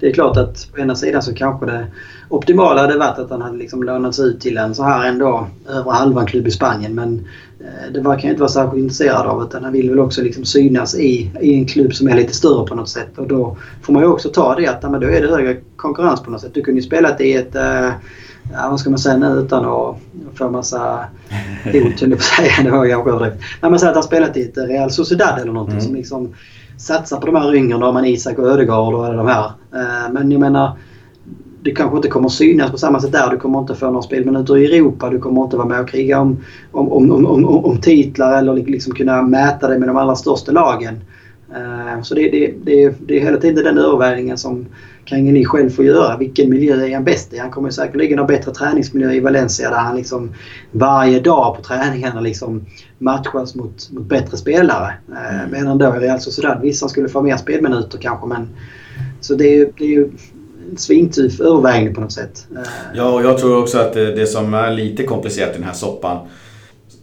[0.00, 1.86] det är klart att på ena sidan så kanske det
[2.28, 5.90] optimala hade varit att han hade liksom lånats ut till en så här ändå över
[5.90, 6.94] halvan klubb i Spanien.
[6.94, 7.26] Men
[7.92, 11.30] det verkar inte vara särskilt intresserad av utan han vill väl också liksom synas i,
[11.40, 13.18] i en klubb som är lite större på något sätt.
[13.18, 16.20] Och då får man ju också ta det att men då är det högre konkurrens
[16.20, 16.54] på något sätt.
[16.54, 17.90] Du kunde ju spelat i ett äh,
[18.70, 19.96] vad ska man säga nu utan att
[20.34, 21.04] få massa
[21.64, 22.62] hot höll på att säga.
[22.64, 23.40] Det var kanske överdrivet.
[23.60, 25.86] Men man säger att han spelat i ett Real Sociedad eller någonting mm.
[25.86, 26.34] som liksom
[26.78, 27.78] satsar på de här yngre.
[27.78, 29.44] Då har man Isak och Ödegaard och alla de här.
[29.74, 30.76] Eh, men jag menar
[31.62, 33.30] det kanske inte kommer synas på samma sätt där.
[33.30, 35.10] Du kommer inte få några spelminuter i Europa.
[35.10, 36.36] Du kommer inte vara med och kriga om,
[36.72, 41.00] om, om, om, om titlar eller liksom kunna mäta dig med de allra största lagen.
[41.54, 44.66] Eh, så det, det, det, det är hela tiden den övervägningen som
[45.04, 46.16] Kangeli själv får göra.
[46.16, 47.38] Vilken miljö är han bäst i?
[47.38, 50.30] Han kommer säkerligen ha bättre träningsmiljö i Valencia där han liksom
[50.70, 52.66] varje dag på träningarna liksom
[52.98, 54.92] matchas mot, mot bättre spelare.
[55.08, 55.50] Mm.
[55.50, 58.48] Medan då i Real Sociedad, vissa skulle få mer spelminuter kanske men
[59.20, 60.08] så det är det är
[60.76, 62.46] svintuff övervägning på något sätt.
[62.56, 62.62] Eh,
[62.94, 65.72] ja, och jag tror också att det, det som är lite komplicerat i den här
[65.72, 66.18] soppan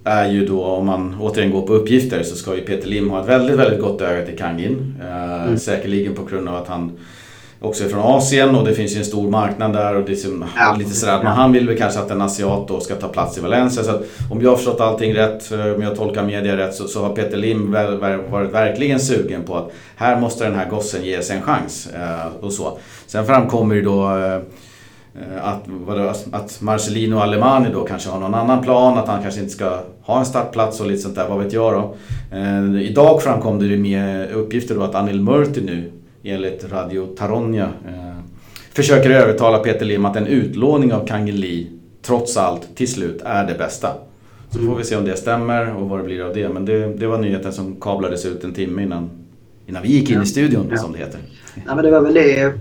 [0.03, 3.21] är ju då om man återigen går på uppgifter så ska ju Peter Lim ha
[3.21, 4.95] ett väldigt, väldigt gott öga till Kangin.
[5.01, 5.57] Eh, mm.
[5.57, 6.91] Säkerligen på grund av att han
[7.61, 10.45] också från Asien och det finns ju en stor marknad där och det är som,
[10.57, 10.75] ja.
[10.79, 11.23] lite sådär.
[11.23, 13.83] Men han vill väl kanske att en asiat då ska ta plats i Valencia.
[13.83, 13.91] Så
[14.31, 17.15] om jag har förstått allting rätt, eh, om jag tolkar media rätt, så, så har
[17.15, 17.97] Peter Lim väl,
[18.29, 21.87] varit verkligen sugen på att här måste den här gossen ges en chans.
[21.87, 22.77] Eh, och så.
[23.07, 24.39] Sen framkommer ju då eh,
[25.41, 29.53] att, vadå, att Marcelino Alemani då kanske har någon annan plan, att han kanske inte
[29.53, 31.95] ska ha en startplats och lite sånt där, vad vet jag då.
[32.37, 35.91] Eh, idag framkom det ju med uppgifter då att Anil Murti nu
[36.29, 38.23] enligt Radio Taronja eh,
[38.73, 41.67] försöker övertala Peter Lim att en utlåning av Kangeli
[42.01, 43.89] trots allt till slut är det bästa.
[44.49, 46.49] Så får vi se om det stämmer och vad det blir av det.
[46.49, 49.09] Men det, det var nyheten som kablades ut en timme innan,
[49.67, 50.77] innan vi gick in i studion ja.
[50.77, 51.19] som det heter.
[51.65, 52.53] Ja, men det var väl det.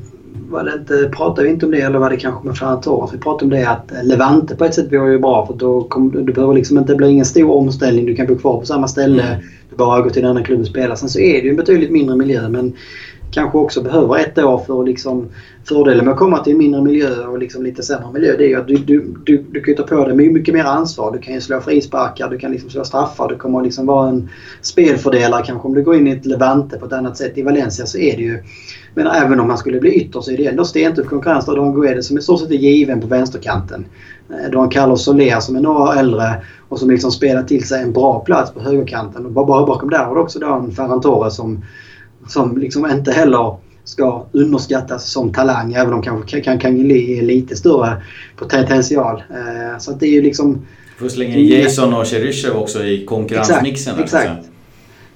[0.51, 3.15] Var det inte, pratade vi inte om det eller var det kanske med Ferran Torres?
[3.15, 6.25] Vi pratade om det att Levante på ett sätt vore ju bra för då kom,
[6.25, 8.07] du behöver liksom inte bli ingen stor omställning.
[8.07, 9.23] Du kan bo kvar på samma ställe.
[9.23, 9.41] Mm.
[9.71, 10.97] Du bara går till en annan klubb och spelar.
[10.97, 12.73] Sen så är det ju en betydligt mindre miljö men
[13.31, 15.29] kanske också behöver ett år för att liksom,
[15.65, 18.49] fördelen med att komma till en mindre miljö och liksom lite sämre miljö det är
[18.49, 21.13] ju att du, du, du, du kan ta på dig mycket mer ansvar.
[21.13, 23.29] Du kan ju slå frisparkar, du kan liksom slå straffar.
[23.29, 24.29] Du kommer liksom vara en
[24.61, 27.39] spelfördelare kanske om du går in i ett Levante på ett annat sätt.
[27.39, 28.43] I Valencia så är det ju
[28.95, 31.47] men även om han skulle bli ytter så är det ändå stentuff konkurrens.
[31.47, 33.85] Du har en Guedes som i stort sett är given på vänsterkanten.
[34.51, 37.83] Du har en Carlos Soler som är några äldre och som liksom spelar till sig
[37.83, 39.27] en bra plats på högerkanten.
[39.27, 41.65] Och bara bakom där har du också då en Ferran Torres som
[42.29, 47.57] som liksom inte heller ska underskattas som talang även om kanske kan, kan ge lite
[47.57, 48.03] större
[48.37, 49.23] potential.
[49.31, 50.67] Eh, så att det är ju liksom...
[50.99, 53.99] Får slänga in Jason och Cheryshev också i konkurrensmixen.
[53.99, 54.25] Exakt.
[54.25, 54.49] exakt.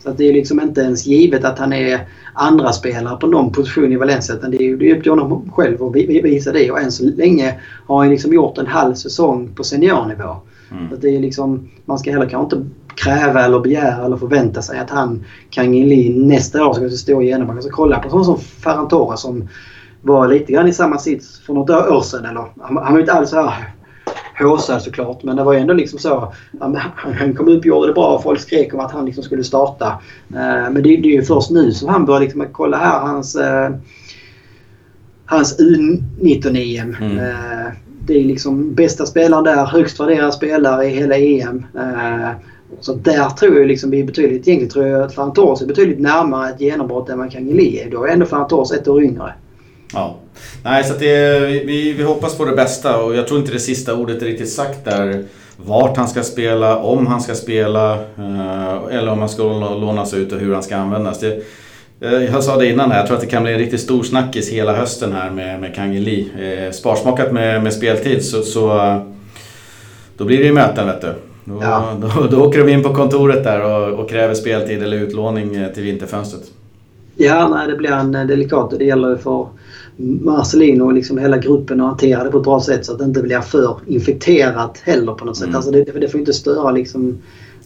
[0.02, 2.00] Så att det är liksom inte ens givet att han är
[2.34, 4.34] andra spelare på någon position i Valencia.
[4.34, 6.70] Utan det är ju upp till honom själv att visa det.
[6.70, 7.54] Och än så länge
[7.86, 10.36] har han liksom gjort en halv säsong på seniornivå.
[10.70, 10.90] Mm.
[10.90, 14.78] Så det är liksom, man ska heller kanske inte kräva eller begära eller förvänta sig
[14.78, 17.46] att han kan in nästa år ska stå igenom.
[17.46, 19.48] Man kan kolla på sån som Ferran Torres som
[20.02, 22.24] var lite grann i samma sits för något år sedan.
[22.24, 23.74] Eller, han, han var inte alls så här
[24.38, 26.32] håsad såklart men det var ändå liksom så.
[26.60, 29.24] Han, han kom upp och gjorde det bra och folk skrek om att han liksom
[29.24, 29.86] skulle starta.
[30.30, 33.36] Uh, men det, det, är ju först nu som han börjar liksom kolla här hans
[33.36, 33.76] uh,
[35.26, 36.96] hans U19-EM.
[37.00, 37.18] Mm.
[37.18, 37.72] Uh,
[38.06, 41.66] det är liksom bästa spelaren där, högst värderad spelare i hela EM.
[42.80, 46.00] Så där tror jag liksom vi är betydligt, egentligen tror jag att Fantos är betydligt
[46.00, 47.90] närmare ett genombrott än vad Kangeli är.
[47.90, 49.34] Då är ändå Fantos ett år yngre.
[49.92, 50.16] Ja.
[50.64, 53.94] Nej, så det, vi, vi hoppas på det bästa och jag tror inte det sista
[53.94, 55.24] ordet är riktigt sagt där.
[55.56, 59.42] Vart han ska spela, om han ska spela eh, eller om han ska
[59.74, 61.20] lånas ut och hur han ska användas.
[61.20, 61.42] Det,
[62.00, 64.02] eh, jag sa det innan här, jag tror att det kan bli en riktigt stor
[64.02, 66.30] snackis hela hösten här med, med Kangeli.
[66.40, 68.98] Eh, sparsmakat med, med speltid så, så
[70.16, 71.14] då blir det ju möten vet du.
[71.44, 71.96] Då, ja.
[72.00, 75.72] då, då åker de in på kontoret där och, och, kräver speltid eller utlåning eh,
[75.72, 76.42] till vinterfönstret.
[77.16, 79.46] Ja, nej, det blir en eh, delikat det gäller för
[79.96, 83.04] Marcelino och liksom hela gruppen att hantera det på ett bra sätt så att det
[83.04, 85.46] inte blir för infekterat heller på något sätt.
[85.46, 85.56] Mm.
[85.56, 87.18] Alltså det, det får inte störa liksom...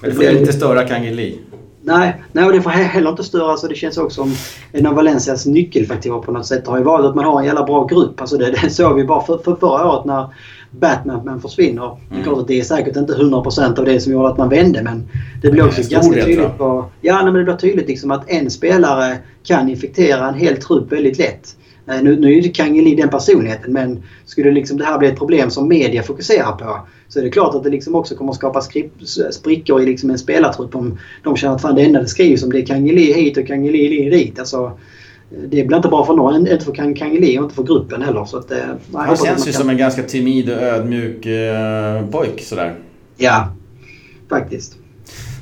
[0.03, 1.39] Det får inte störa Kangeli.
[1.83, 3.51] Nej, nej och det får heller inte störa.
[3.51, 4.35] Alltså det känns också som
[4.73, 7.65] en av Valencias nyckelfaktorer på något sätt har ju varit att man har en jävla
[7.65, 8.21] bra grupp.
[8.21, 10.27] Alltså det, det såg vi bara för, för förra året när
[10.71, 11.99] Batman försvinner.
[12.11, 12.25] Mm.
[12.25, 15.09] Det att det är säkert inte 100% av det som gjorde att man vände men
[15.43, 19.19] det blir också ganska tydligt på, ja, men det blir tydligt liksom att en spelare
[19.45, 21.57] kan infektera en hel trupp väldigt lätt.
[21.89, 25.19] Eh, nu, nu är inte Kangeli den personligheten men skulle liksom det här bli ett
[25.19, 28.37] problem som media fokuserar på så är det klart att det liksom också kommer att
[28.37, 28.61] skapa
[29.31, 32.51] sprickor i liksom en spelartrupp om de känner att fan det enda det skrivs om
[32.51, 34.39] det är Kangeli hit och Kangeli dit.
[34.39, 34.79] Alltså,
[35.31, 38.25] det blir inte bra för någon, inte för Kangeli och inte för gruppen heller.
[38.25, 38.53] Så att,
[38.93, 39.61] Han känns ju kan...
[39.61, 42.75] som en ganska timid och ödmjuk eh, pojk sådär.
[43.17, 43.49] Ja,
[44.29, 44.77] faktiskt.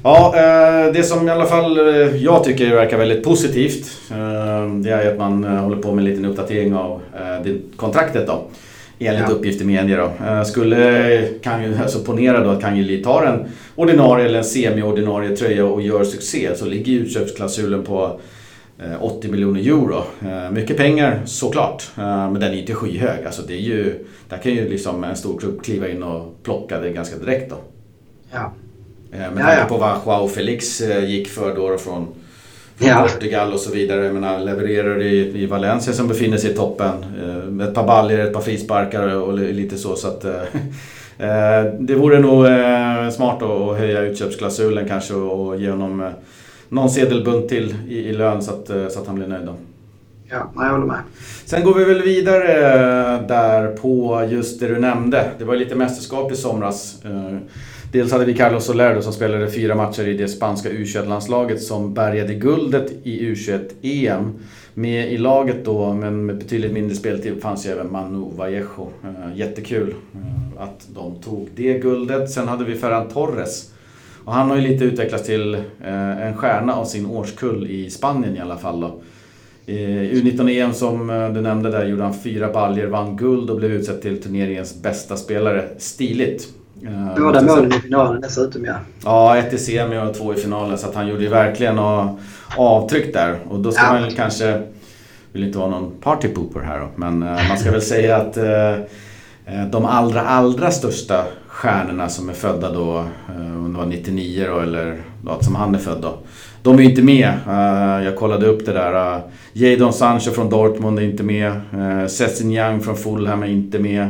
[0.06, 4.90] Ja, eh, det som i alla fall eh, jag tycker verkar väldigt positivt eh, det
[4.90, 7.00] är att man håller på med en liten uppdatering av
[7.76, 8.42] kontraktet då.
[8.98, 9.34] Enligt ja.
[9.34, 10.44] uppgifter i media då.
[10.44, 15.66] Skulle, kan ju, alltså ponera då att Kangeli tar en ordinarie eller en semi-ordinarie tröja
[15.66, 18.20] och gör succé så ligger utköpsklausulen på
[19.00, 20.02] 80 miljoner euro.
[20.52, 23.26] Mycket pengar såklart, men den är inte skyhög.
[23.26, 26.80] Alltså det är ju, där kan ju liksom en stor klubb kliva in och plocka
[26.80, 27.56] det ganska direkt då.
[28.32, 28.52] Ja.
[29.14, 32.06] Eh, med tanke ja, på vad Joao Felix eh, gick för då från,
[32.76, 33.02] från ja.
[33.02, 34.04] Portugal och så vidare.
[34.04, 37.04] Jag menar, levererar i, i Valencia som befinner sig i toppen.
[37.22, 39.96] Eh, med ett par baljor, ett par frisparkar och lite så.
[39.96, 40.24] så att,
[41.78, 42.46] det vore nog
[43.12, 46.10] smart att höja utköpsklausulen kanske och ge honom
[46.68, 49.46] någon sedelbunt till i, i lön så att, så att han blir nöjd.
[49.46, 49.54] Då.
[50.30, 51.00] Ja, jag håller med.
[51.44, 52.46] Sen går vi väl vidare
[53.28, 55.30] där på just det du nämnde.
[55.38, 57.02] Det var lite mästerskap i somras.
[57.94, 62.34] Dels hade vi Carlos Soler som spelade fyra matcher i det spanska U21-landslaget som bärgade
[62.34, 64.32] guldet i U21-EM.
[64.74, 68.88] Med i laget då, men med betydligt mindre speltid, fanns ju även Manu Vallejo.
[69.04, 72.30] Eh, jättekul eh, att de tog det guldet.
[72.30, 73.70] Sen hade vi Ferran Torres.
[74.24, 78.36] Och han har ju lite utvecklats till eh, en stjärna av sin årskull i Spanien
[78.36, 78.80] i alla fall.
[78.80, 79.00] Då.
[79.66, 84.22] U19-EM som du nämnde där gjorde han fyra baljer, vann guld och blev utsedd till
[84.22, 85.64] turneringens bästa spelare.
[85.78, 86.48] Stiligt.
[87.16, 88.74] Båda målen i finalen dessutom ja.
[89.04, 90.78] Ja, ett i semi och två i finalen.
[90.78, 91.78] Så att han gjorde ju verkligen
[92.56, 93.38] avtryck där.
[93.48, 94.00] Och då ska ja.
[94.00, 94.62] man kanske,
[95.32, 98.72] vill inte vara någon partypooper här då, men eh, man ska väl säga att eh,
[99.46, 103.04] eh, de allra, allra största stjärnorna som är födda då,
[103.56, 106.18] om det var 99 då, eller då, som han är född då.
[106.62, 107.32] De är inte med.
[108.04, 109.20] Jag kollade upp det där.
[109.52, 111.60] Jadon Sancho från Dortmund är inte med.
[112.10, 114.08] Sessin Young från Fulham är inte med.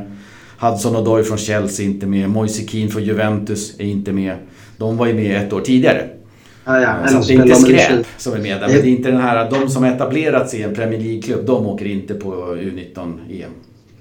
[0.59, 2.30] Hudson Odoi från Chelsea är inte med.
[2.30, 4.36] Moise Keane från Juventus är inte med.
[4.76, 6.09] De var ju med ett år tidigare.
[6.64, 7.09] Ja, ja.
[7.09, 8.68] Så det är inte skräp som är med där.
[8.68, 11.86] Men det är inte den här, de som etablerats i en Premier League-klubb, de åker
[11.86, 13.51] inte på U19-EM.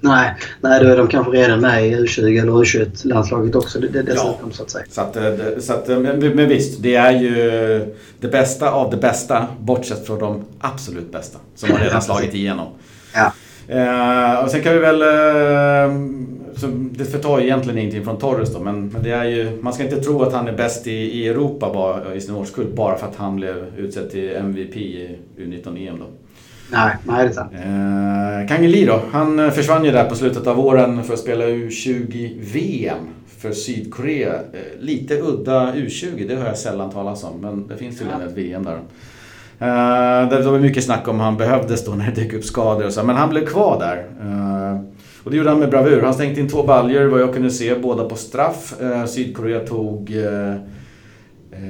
[0.04, 4.02] Nej, nej, då är de kanske redan med i U20 eller U21-landslaget också det, det,
[4.02, 4.52] dessutom ja.
[4.52, 4.84] så att säga.
[4.90, 5.22] Så att, eh,
[5.60, 7.34] så att, eh, men, men visst, det är ju
[8.20, 12.66] det bästa av det bästa bortsett från de absolut bästa som har redan slagit igenom.
[13.14, 13.32] Ja.
[13.68, 15.02] Eh, och sen kan vi väl...
[15.02, 15.94] Eh,
[16.56, 19.82] så det förtar egentligen ingenting från Torres då, men, men det är ju, man ska
[19.82, 23.06] inte tro att han är bäst i, i Europa bara, i sin årskull bara för
[23.06, 26.06] att han blev utsedd till MVP i U19-EM då.
[26.72, 27.52] Nej, nej det är sant.
[27.52, 33.08] Eh, Kangeli då, han försvann ju där på slutet av våren för att spela U20-VM
[33.38, 34.34] för Sydkorea.
[34.34, 38.26] Eh, lite udda U20, det har jag sällan talas om, men det finns tydligen ja.
[38.26, 38.78] ett VM där.
[39.62, 42.92] Uh, det var mycket snack om han behövdes då när det dök upp skador och
[42.92, 43.96] så, men han blev kvar där.
[44.28, 44.80] Uh,
[45.24, 46.02] och det gjorde han med bravur.
[46.02, 48.74] Han stängde in två baljor vad jag kunde se, båda på straff.
[48.82, 50.54] Uh, Sydkorea tog uh,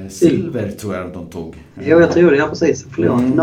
[0.09, 1.55] silver tror jag de tog.
[1.83, 2.37] Jo, jag tror det.
[2.37, 2.85] Ja, precis.
[2.91, 3.37] Förlorade mm.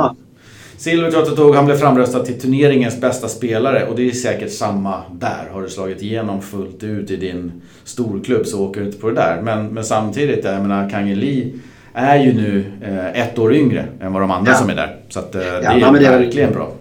[0.85, 1.11] Finalen.
[1.11, 1.55] Silver tror jag tog.
[1.55, 5.49] Han blev framröstad till turneringens bästa spelare och det är säkert samma där.
[5.53, 7.53] Har du slagit igenom fullt ut i din
[7.85, 9.41] storklubb så åker du inte på det där.
[9.43, 11.53] Men, men samtidigt, jag menar Kang Lee
[11.95, 14.59] är ju nu eh, ett år yngre än vad de andra ja.
[14.59, 14.97] som är där.
[15.09, 16.73] Så att, eh, det ja, är det verkligen är, bra.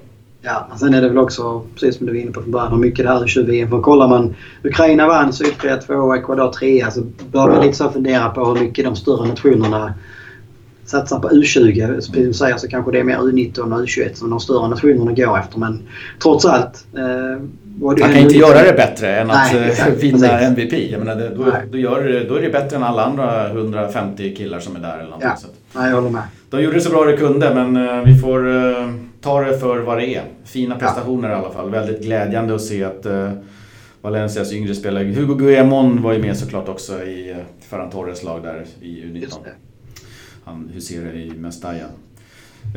[0.44, 2.72] Ja, men sen är det väl också, precis som du var inne på från början,
[2.72, 6.86] hur mycket det här är 20 För kollar man Ukraina vann, Sydkorea 2 Ecuador 3
[6.92, 9.94] så bör man lite så fundera på hur mycket de större nationerna
[10.92, 11.88] satsar på U20.
[11.88, 14.68] Precis som du säger så kanske det är mer U19 och U21 som de större
[14.68, 15.60] nationerna går efter.
[15.60, 15.82] Men
[16.22, 17.44] trots allt eh,
[17.82, 20.48] man kan inte göra det bättre än att Nej, exakt, vinna precis.
[20.48, 20.92] MVP.
[20.92, 24.76] Jag menar, då, då, gör, då är det bättre än alla andra 150 killar som
[24.76, 25.00] är där.
[25.00, 25.36] Eller ja.
[25.36, 26.24] Så Nej, jag håller med.
[26.50, 28.42] De gjorde det så bra de kunde men uh, vi får
[29.22, 30.24] ta det för vad det är.
[30.46, 31.36] Fina prestationer ja.
[31.36, 31.70] i alla fall.
[31.70, 33.06] Väldigt glädjande att se att
[34.02, 37.36] Valencias yngre spelare Hugo Guillamon var ju med såklart också i
[37.70, 39.28] Ferran Torres lag där i U19.
[40.44, 41.86] Han huserar i Mestalla.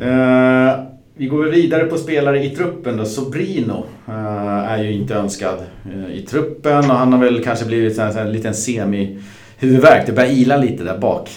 [0.01, 0.85] Uh,
[1.17, 3.05] vi går vidare på spelare i truppen då.
[3.05, 5.59] Sobrino uh, är ju inte önskad
[5.95, 9.19] uh, i truppen och han har väl kanske blivit en, en liten semi
[9.57, 10.05] huvudvärk.
[10.05, 11.29] Det börjar ila lite där bak.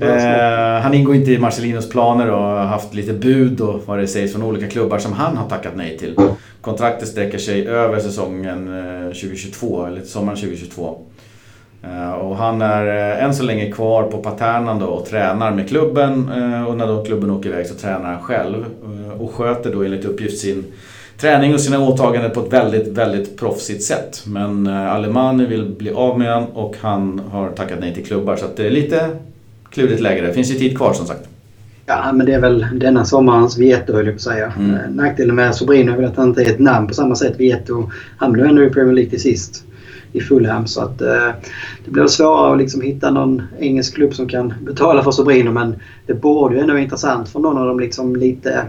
[0.00, 3.98] Ja, eh, han ingår inte i Marcelinos planer och har haft lite bud och vad
[3.98, 6.16] det sägs från olika klubbar som han har tackat nej till.
[6.60, 8.66] Kontraktet sträcker sig över säsongen
[9.08, 10.98] 2022, eller sommaren 2022.
[11.92, 15.68] Eh, och han är eh, än så länge kvar på Paternan då och tränar med
[15.68, 18.64] klubben eh, och när då klubben åker iväg så tränar han själv
[19.18, 20.64] och sköter då enligt uppgift sin
[21.18, 24.22] träning och sina åtaganden på ett väldigt, väldigt proffsigt sätt.
[24.26, 28.44] Men Alemani vill bli av med honom och han har tackat nej till klubbar så
[28.44, 29.08] att det är lite
[29.70, 31.28] klurigt läge Det finns ju tid kvar som sagt.
[31.86, 34.52] Ja, men det är väl denna sommarens Vieto höll jag på att säga.
[34.58, 34.96] Mm.
[34.96, 37.34] Nackdelen med Sobrino är väl att han inte är ett namn på samma sätt.
[37.38, 39.65] Vieto, han blev ändå i Premier League till sist
[40.16, 40.66] i Fulham.
[40.66, 41.28] Så att, eh,
[41.84, 45.52] det blir svårare att liksom hitta någon engelsk klubb som kan betala för Sobrino.
[45.52, 45.74] Men
[46.06, 48.66] det borde ju ändå vara intressant för någon av de liksom lite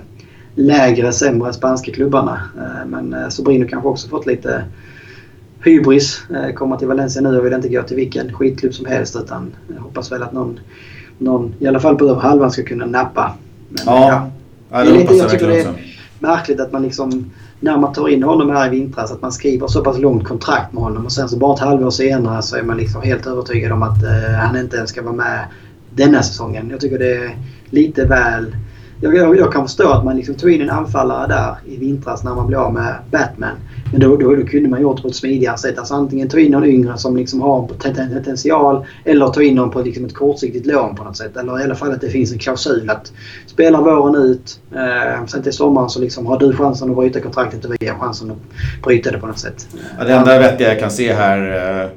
[0.55, 2.41] lägre, sämre spanska klubbarna.
[2.57, 4.63] Eh, men eh, Sobrino kanske också fått lite
[5.63, 6.21] hybris.
[6.29, 9.15] Eh, komma till Valencia nu och vill inte gå till vilken skitklubb som helst.
[9.15, 10.59] Utan jag hoppas väl att någon,
[11.17, 13.33] någon i alla fall på över halvan ska kunna nappa.
[13.69, 14.29] Men, ja,
[14.71, 14.83] ja.
[14.83, 15.73] det, det är lite, jag tycker det är
[16.19, 19.67] märkligt att man liksom när man tar in honom här i vintras att man skriver
[19.67, 22.63] så pass långt kontrakt med honom och sen så bara ett halvår senare så är
[22.63, 25.45] man liksom helt övertygad om att eh, han inte ens ska vara med
[25.89, 26.69] denna säsongen.
[26.69, 27.37] Jag tycker det är
[27.69, 28.55] lite väl...
[29.01, 32.23] Jag, jag, jag kan förstå att man liksom tog in en anfallare där i vintras
[32.23, 33.55] när man blev av med Batman.
[33.91, 35.79] Men då, då, då kunde man gjort det på ett smidigare sätt.
[35.79, 39.81] Alltså antingen ta in någon yngre som liksom har potential eller ta in någon på
[39.81, 41.37] liksom ett kortsiktigt lån på något sätt.
[41.37, 43.11] Eller i alla fall att det finns en klausul att
[43.45, 47.65] spelar våren ut, eh, sen till sommaren så liksom har du chansen att bryta kontraktet
[47.65, 48.37] och vi har chansen att
[48.83, 49.67] bryta det på något sätt.
[49.97, 51.89] Ja, det enda vettiga jag kan se här eh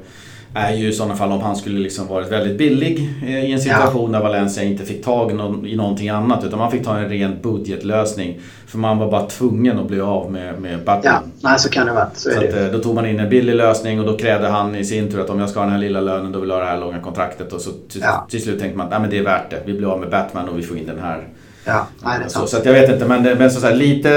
[0.53, 3.59] är ju i sådana fall om han skulle liksom varit väldigt billig eh, i en
[3.59, 4.17] situation ja.
[4.17, 5.31] där Valencia inte fick tag
[5.65, 6.43] i någonting annat.
[6.43, 8.39] Utan man fick ta en ren budgetlösning.
[8.67, 11.13] För man var bara tvungen att bli av med, med Batman.
[11.13, 12.09] Ja, nej så kan det vara.
[12.13, 14.75] Så, så att, eh, då tog man in en billig lösning och då krävde han
[14.75, 16.55] i sin tur att om jag ska ha den här lilla lönen då vill jag
[16.55, 17.53] ha det här långa kontraktet.
[17.53, 18.27] Och så till, ja.
[18.29, 19.57] till slut tänkte man att det är värt det.
[19.65, 21.27] Vi blir av med Batman och vi får in den här
[21.65, 23.75] Ja, nej, det är så, så att jag vet inte men, men så, så här,
[23.75, 24.09] lite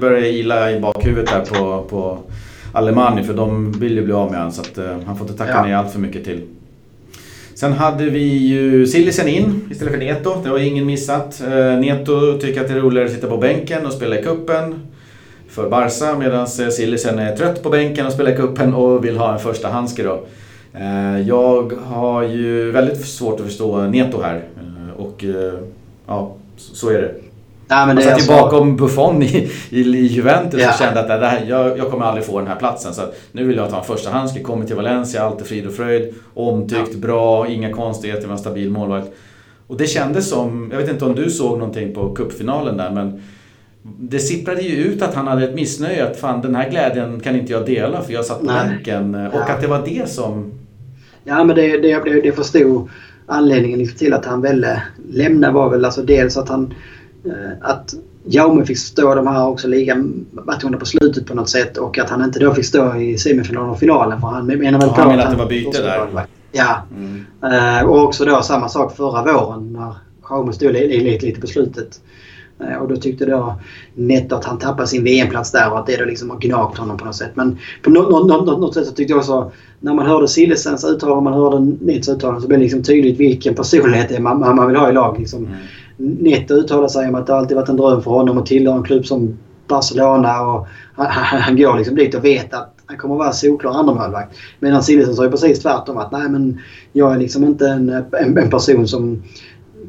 [0.00, 2.18] börjar ila i bakhuvudet där på, på
[2.72, 5.38] Alemani för de vill ju bli av med honom så att uh, han får inte
[5.38, 5.62] tacka ja.
[5.62, 6.42] nej allt för mycket till.
[7.54, 10.42] Sen hade vi ju Sillisen in istället för Neto.
[10.42, 11.42] Det har ingen missat.
[11.46, 14.74] Uh, Neto tycker att det är roligare att sitta på bänken och spela i kuppen
[15.48, 19.18] för Barca medan uh, Sillisen är trött på bänken och spelar i kuppen och vill
[19.18, 20.22] ha en första handske då.
[21.26, 24.42] Jag har ju väldigt svårt att förstå Neto här
[24.96, 25.24] och
[26.06, 27.14] ja, så är det.
[27.70, 30.70] Nej, men det satt ju bakom Buffon i, i, i Juventus ja.
[30.70, 32.94] och kände att det här, jag, jag kommer aldrig få den här platsen.
[32.94, 33.02] Så
[33.32, 36.14] nu vill jag ta en första handske, kommer till Valencia, allt är frid och fröjd.
[36.34, 36.98] Omtyckt, ja.
[36.98, 39.08] bra, inga konstigheter, var en stabil målvakt.
[39.66, 43.22] Och det kändes som, jag vet inte om du såg någonting på cupfinalen där men
[43.82, 47.36] det sipprade ju ut att han hade ett missnöje att fan den här glädjen kan
[47.36, 49.14] inte jag dela för jag satt på bänken.
[49.14, 49.54] Och ja.
[49.54, 50.52] att det var det som...
[51.24, 52.88] Ja men det, det, det, det förstod
[53.26, 56.74] anledningen till att han ville lämna var väl alltså dels att han
[57.60, 57.94] att
[58.24, 62.24] Jaume fick stå de här också ligamatcherna på slutet på något sätt och att han
[62.24, 64.20] inte då fick stå i semifinalen och finalen.
[64.20, 66.26] För han menar väl på han menar att, att det var byte där?
[66.52, 66.76] Ja.
[66.96, 67.24] Mm.
[67.44, 69.94] Uh, och också då samma sak förra våren när
[70.30, 72.00] Jaume stod lite, lite på slutet.
[72.60, 73.60] Uh, och då tyckte då
[73.94, 76.96] Netto att han tappade sin VM-plats där och att det då liksom har gnagt honom
[76.96, 77.30] på något sätt.
[77.34, 81.16] Men på något, något, något sätt så tyckte jag också när man hörde Sillesens uttalande
[81.16, 84.56] och man hörde Nets uttalande så blev det liksom tydligt vilken personlighet det är man,
[84.56, 85.18] man vill ha i lag.
[85.18, 85.38] Liksom.
[85.38, 85.58] Mm.
[86.00, 88.82] Netto uttalar sig om att det alltid varit en dröm för honom att tillhöra en
[88.82, 89.38] klubb som
[89.68, 90.42] Barcelona.
[90.42, 94.36] Och han, han går liksom dit och vet att han kommer att vara solklar andremålvakt.
[94.60, 96.60] Medan Sillesen sa ju precis tvärtom att nej men
[96.92, 99.22] jag är liksom inte en, en, en person som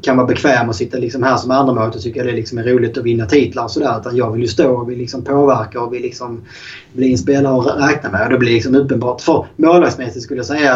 [0.02, 2.98] kan vara bekväm och sitta liksom här som andremålvakt och tycka det liksom är roligt
[2.98, 4.00] att vinna titlar och sådär.
[4.00, 6.42] Utan jag vill ju stå och vill liksom påverka och vill liksom
[6.92, 8.26] bli en spelare att räkna med.
[8.26, 9.20] Och det blir liksom uppenbart.
[9.20, 10.74] För målvaktsmässigt skulle jag säga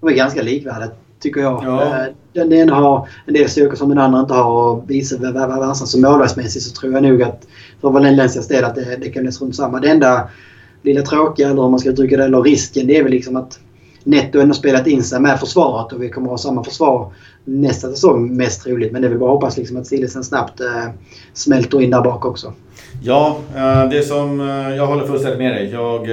[0.00, 1.64] det var ganska likvärdigt tycker jag.
[1.64, 1.82] Ja.
[1.82, 5.86] Eh, den ena har en del styrkor som den andra inte har och vice versa.
[5.86, 7.46] Så målvaktsmässigt så tror jag nog att
[7.80, 9.80] för Valencias del att det, det kan bli runt samma.
[9.80, 10.28] Det enda
[10.82, 13.58] lilla tråkiga, eller om man ska uttrycka det, eller risken, det är väl liksom att
[14.04, 17.12] Netto ändå spelat in sig med försvaret och vi kommer ha samma försvar
[17.44, 18.92] nästa säsong mest troligt.
[18.92, 20.66] Men det är väl bara att hoppas liksom att Sillesen snabbt äh,
[21.32, 22.52] smälter in där bak också.
[23.02, 24.40] Ja, eh, det som
[24.76, 25.70] jag håller fullständigt med dig.
[25.70, 26.08] Jag,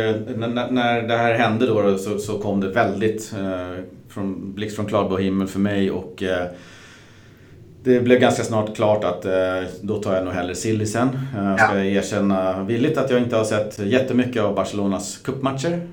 [0.72, 3.34] när det här hände då så, så kom det väldigt
[4.14, 6.48] från blixt från klarblå himmel för mig och eh,
[7.84, 11.10] det blev ganska snart klart att eh, då tar jag nog hellre Sillisen.
[11.38, 11.84] Eh, jag ska ja.
[11.84, 15.88] erkänna villigt att jag inte har sett jättemycket av Barcelonas cupmatcher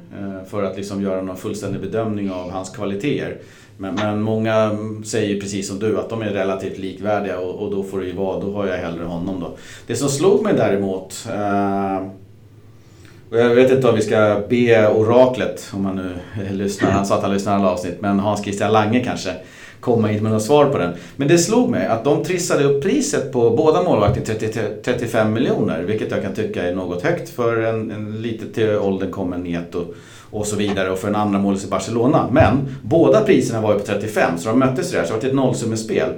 [0.51, 3.39] för att liksom göra någon fullständig bedömning av hans kvaliteter.
[3.77, 7.83] Men, men, många säger precis som du att de är relativt likvärdiga och, och, då
[7.83, 9.57] får det ju vara, då har jag hellre honom då.
[9.87, 11.27] Det som slog mig däremot
[13.31, 16.14] och jag vet inte om vi ska be oraklet, om man nu
[16.51, 19.35] lyssnar, han sa att han lyssnar alla avsnitt, men Hans Christian Lange kanske
[19.81, 20.93] komma in med något svar på den.
[21.16, 24.53] Men det slog mig att de trissade upp priset på båda målvakterna till
[24.85, 25.83] 35 miljoner.
[25.83, 29.85] Vilket jag kan tycka är något högt för en, en lite till åldern kommen Neto
[30.31, 32.28] och så vidare och för en andra målis i Barcelona.
[32.33, 35.35] Men båda priserna var ju på 35 så de möttes där så det var ett
[35.35, 36.09] nollsummespel.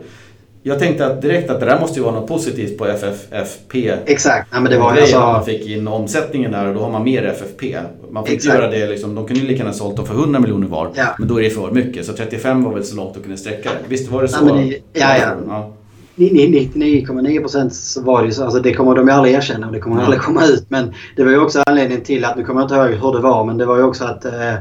[0.64, 3.92] Jag tänkte att direkt att det där måste ju vara något positivt på FFP.
[4.06, 4.48] Exakt.
[4.52, 5.18] Ja, men det var alltså...
[5.18, 7.76] Man fick in omsättningen där och då har man mer FFP.
[8.10, 10.66] Man inte göra det liksom, de kunde ju lika gärna sålt dem för 100 miljoner
[10.66, 10.90] var.
[10.94, 11.06] Ja.
[11.18, 12.06] Men då är det för mycket.
[12.06, 13.78] Så 35 var väl så långt de kunde sträcka det.
[13.88, 14.48] Visst var det så?
[14.48, 15.34] Ja, det, ja, ja.
[15.48, 15.72] ja.
[16.16, 18.44] 99,9% så var det ju så.
[18.44, 20.04] Alltså det kommer de ju aldrig erkänna och det kommer mm.
[20.04, 20.64] aldrig komma ut.
[20.68, 23.22] Men det var ju också anledningen till att, nu kommer jag inte ihåg hur det
[23.22, 24.54] var, men det var ju också att eh,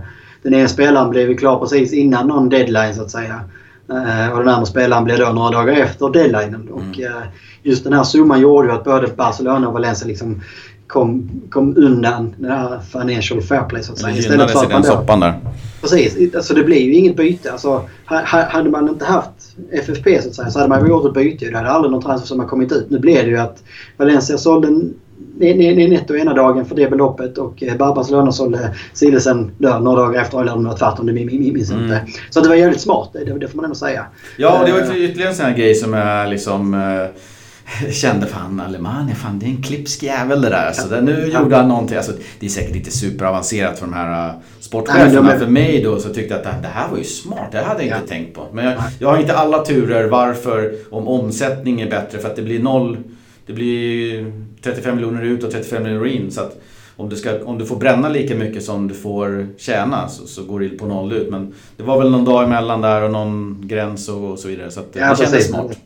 [0.44, 3.42] den ena spelaren blev ju klar precis innan någon deadline så att säga.
[3.90, 6.62] Eh, och den andra spelaren blev då några dagar efter deadlinen.
[6.62, 6.74] Mm.
[6.74, 7.24] Och eh,
[7.64, 10.42] just den här summan gjorde ju att både Barcelona och Valencia liksom
[10.88, 14.18] kom, kom undan den här financial fair play så att säga.
[14.18, 15.40] Istället för att man då, soppan där.
[15.82, 16.36] Precis.
[16.36, 17.52] Alltså det blir ju inget byte.
[17.52, 21.46] Alltså, hade man inte haft FFP så att säga så hade man gjort ett byte.
[21.46, 22.90] Det hade aldrig någon transfer som har kommit ut.
[22.90, 23.64] Nu blev det ju att
[23.98, 24.68] Valencia sålde
[25.90, 30.42] netto ena dagen för det beloppet och eh, Barbas löner sålde Silesen några dagar efter
[30.42, 31.06] eller något tvärtom.
[31.06, 31.84] Det minns mm.
[31.84, 32.02] inte.
[32.30, 33.10] Så det var jävligt smart.
[33.14, 34.06] Det, det får man ändå säga.
[34.38, 35.04] Ja, det var eh.
[35.04, 39.50] ytterligare en sån här grej som är liksom eh, kände fan Alemania, fan det är
[39.50, 40.72] en klipsk jävel det där.
[40.72, 41.98] Så det, nu gjorde han någonting.
[41.98, 45.22] Alltså, det är säkert inte superavancerat för de här sportcheferna.
[45.22, 47.52] Men för mig då så tyckte jag att det här var ju smart.
[47.52, 48.48] Det hade jag inte tänkt på.
[48.54, 52.20] Men jag, jag har inte alla turer varför om omsättning är bättre.
[52.20, 52.98] För att det blir noll
[53.46, 56.32] det blir 35 miljoner ut och 35 miljoner in.
[56.32, 56.62] Så att
[56.96, 60.44] om du, ska, om du får bränna lika mycket som du får tjäna så, så
[60.44, 61.30] går det på noll ut.
[61.30, 64.72] Men det var väl någon dag emellan där och någon gräns och, och så vidare.
[64.72, 65.78] Så att ja, det kändes smart.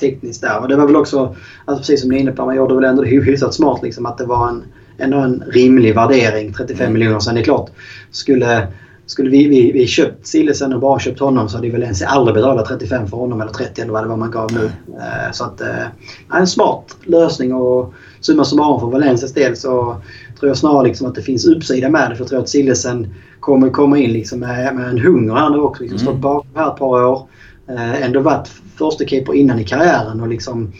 [0.00, 0.60] Tekniskt där.
[0.60, 2.84] Och det var väl också, alltså precis som ni är inne på, man gjorde väl
[2.84, 4.64] ändå det hyfsat smart liksom att det var en,
[4.98, 6.92] ändå en rimlig värdering, 35 mm.
[6.92, 7.20] miljoner.
[7.20, 7.70] Sen det är klart,
[8.10, 8.68] skulle
[9.08, 12.02] skulle vi, vi, vi köpt Sillesen och bara köpt honom så hade vi väl ens
[12.02, 14.64] aldrig betalat 35 för honom eller 30 eller vad det var man gav nu.
[14.64, 19.96] Uh, så att, uh, en smart lösning och summa summarum för Valencias del så
[20.40, 22.16] tror jag snarare liksom att det finns uppsida med det.
[22.16, 25.58] För jag tror att Sillesen kommer komma in liksom med, med en hunger här nu
[25.58, 25.82] också.
[25.82, 26.06] Liksom, mm.
[26.06, 27.28] Stått bakom här ett par år.
[27.70, 30.72] Uh, ändå varit första keeper innan i karriären och liksom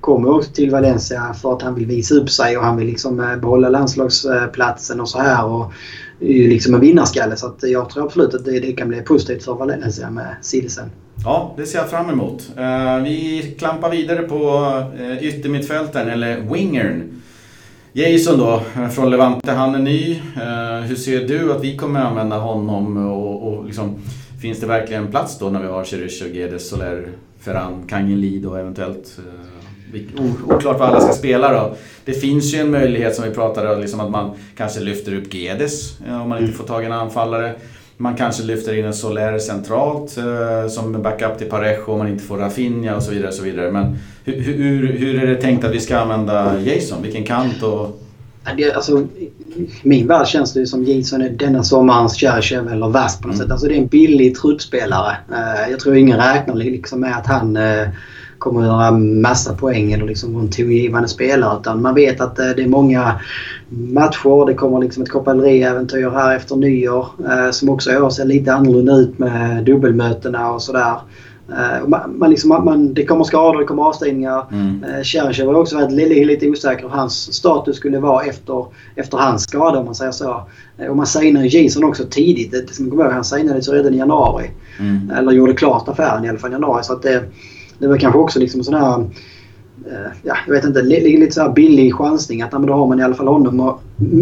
[0.00, 3.16] kommer också till Valencia för att han vill visa upp sig och han vill liksom
[3.16, 5.44] behålla landslagsplatsen och så här.
[5.44, 5.72] Och
[6.20, 9.44] ju liksom en vinnarskalle så att jag tror absolut att det, det kan bli positivt
[9.44, 10.90] för Valencia med Silsen.
[11.24, 12.50] Ja, det ser jag fram emot.
[12.56, 14.36] Eh, vi klampar vidare på
[14.98, 17.22] yttermittfälten, yttermittfältaren, eller wingern.
[17.92, 20.20] Jason då, eh, från Levante, han är ny.
[20.86, 23.96] Hur ser du att vi kommer använda honom och, och liksom,
[24.42, 27.08] finns det verkligen plats då när vi har Cherish och Gedes, Soler,
[27.40, 29.18] Ferran, Kangin Lido, eventuellt
[30.46, 31.74] Oklart vad alla ska spela då.
[32.04, 35.34] Det finns ju en möjlighet som vi pratade om, liksom att man kanske lyfter upp
[35.34, 37.54] Gedes om man inte får tag i en anfallare.
[37.96, 42.24] Man kanske lyfter in en Soler centralt eh, som backup till Parejo om man inte
[42.24, 43.28] får Rafinha och så vidare.
[43.28, 43.70] Och så vidare.
[43.70, 47.02] Men hur, hur, hur är det tänkt att vi ska använda Jason?
[47.02, 48.00] Vilken kant och...
[48.74, 49.06] alltså,
[49.82, 53.46] min värld känns det som Jason är denna sommarens Cherchev eller Vasp på något mm.
[53.46, 53.52] sätt.
[53.52, 55.16] Alltså det är en billig truppspelare.
[55.32, 57.88] Eh, jag tror ingen räknar liksom med att han eh,
[58.40, 61.58] kommer att göra massa poäng eller liksom vara en tongivande spelare.
[61.60, 63.20] Utan man vet att eh, det är många
[63.68, 64.46] matcher.
[64.46, 65.32] Det kommer liksom ett Copa
[66.10, 70.62] här efter nyår eh, som också i år ser lite annorlunda ut med dubbelmötena och
[70.62, 70.96] sådär.
[71.50, 74.46] Uh, man, man liksom, man, det kommer skador, det kommer avstängningar.
[74.52, 75.04] Mm.
[75.04, 78.66] Cherchev har också varit lite, lite osäker hur hans status skulle vara efter,
[78.96, 80.42] efter hans skada om man säger så.
[80.88, 82.50] Och man signade Jason också tidigt.
[82.50, 84.50] Det, det, ihåg, han signade så redan i januari.
[84.78, 85.10] Mm.
[85.10, 86.84] Eller gjorde klart affären i alla fall i januari.
[86.84, 87.24] Så att det,
[87.80, 89.00] det var kanske också liksom sån här...
[89.86, 93.02] Eh, ja, jag vet inte, lite så här billig chansning att då har man i
[93.02, 93.80] alla fall honom och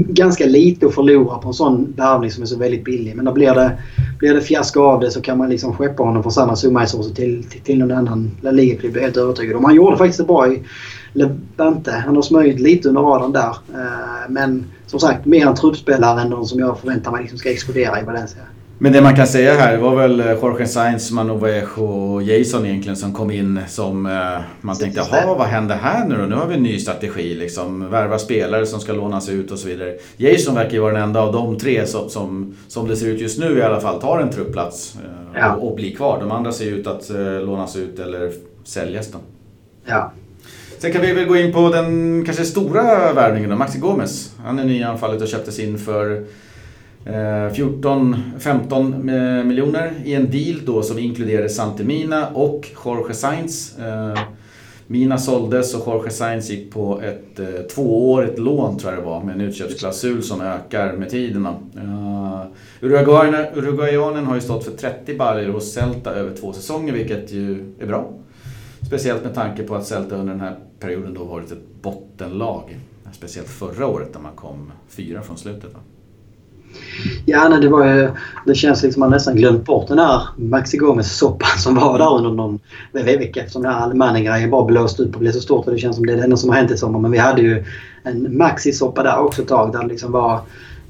[0.09, 3.17] ganska lite att förlora på en sån värvning som är så väldigt billig.
[3.17, 3.79] Men då blir det,
[4.19, 6.87] blir det fiasko av det så kan man liksom skeppa honom för samma summa i
[6.87, 8.93] så till, till, till någon annan La Liga-klubb.
[8.97, 9.65] Jag är helt övertygad om.
[9.65, 10.63] Han gjorde faktiskt det bra i
[11.13, 11.93] Levante.
[11.93, 13.57] Han har smörjt lite under radarn där.
[13.75, 17.51] Eh, men som sagt, mer en truppspelare än någon som jag förväntar mig liksom ska
[17.51, 18.43] explodera i Valencia.
[18.81, 22.97] Men det man kan säga här var väl eh, Jorge Sainz, Manovejo och Jason egentligen
[22.97, 26.23] som kom in som eh, man tänkte, jaha vad händer här nu då?
[26.23, 27.91] Nu har vi en ny strategi liksom.
[27.91, 29.95] Värva spelare som ska lånas ut och så vidare.
[30.17, 33.21] Jason verkar ju vara den enda av de tre som, som, som det ser ut
[33.21, 35.55] just nu i alla fall, tar en truppplats eh, ja.
[35.55, 36.21] och, och, blir kvar.
[36.21, 37.11] De andra ser ut att
[37.43, 38.33] lånas ut eller
[38.65, 39.19] säljas då.
[39.87, 40.13] Ja.
[40.79, 44.33] Sen kan vi väl gå in på den kanske stora värvningen då, Maxi Gomes.
[44.45, 46.25] Han är ny i anfallet och köptes in för
[47.09, 53.79] Eh, 14-15 eh, miljoner i en deal då som inkluderade Santemina och Jorge Sainz.
[53.79, 54.19] Eh,
[54.87, 59.23] Mina såldes och Jorge Sainz gick på ett eh, tvåårigt lån tror jag det var
[59.23, 61.47] med en utköpsklausul som ökar med tiden.
[61.47, 62.43] Uh,
[63.55, 67.87] Uruguayanen har ju stått för 30 baljor hos Celta över två säsonger vilket ju är
[67.87, 68.13] bra.
[68.87, 72.79] Speciellt med tanke på att Celta under den här perioden då varit ett bottenlag.
[73.13, 75.75] Speciellt förra året när man kom fyra från slutet.
[75.75, 75.81] Va?
[77.27, 78.11] Ja, nej, det, var ju,
[78.47, 82.17] det känns liksom att man nästan glömt bort den här Maxi Gomez-soppan som var där
[82.17, 82.61] under någon
[82.93, 85.97] vecka eftersom den här Alemannen-grejen bara blåst upp och blev så stort och det känns
[85.97, 87.01] som det är det enda som har hänt i sommar.
[87.01, 87.65] Men vi hade ju
[88.03, 90.41] en Maxi-soppa där också ett tag där det liksom var...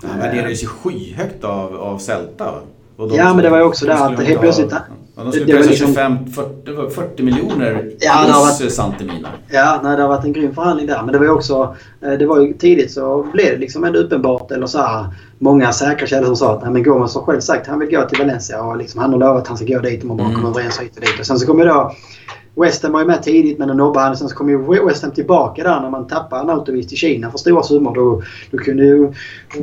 [0.02, 2.54] Han värderades ju skyhögt av, av Celta
[2.98, 4.72] ja, men det var ju också det att helt plötsligt...
[5.16, 9.28] Ja, de skulle pressa liksom, 25, 40, 40 miljoner ja, plus varit, Santemina.
[9.48, 11.02] Ja, nej, det har varit en grym förhandling där.
[11.02, 11.76] Men det var ju också...
[12.02, 15.06] Eh, det var ju tidigt så blev det liksom ändå uppenbart eller så här,
[15.38, 17.90] Många säkra källor som sa att nej, men Gomes har själv sagt att han vill
[17.90, 20.16] gå till Valencia och liksom, han har lovat att han ska gå dit om man
[20.16, 20.36] bara mm.
[20.36, 21.20] kommer överens hit och dit.
[21.20, 21.92] Och sen så kommer då
[22.60, 24.16] West Ham var ju med tidigt men då nobbade han.
[24.16, 27.38] Sen så kom ju West Ham tillbaka där när man tappade Arnautovic till Kina för
[27.38, 27.94] stora summor.
[27.94, 29.12] Då, då kunde ju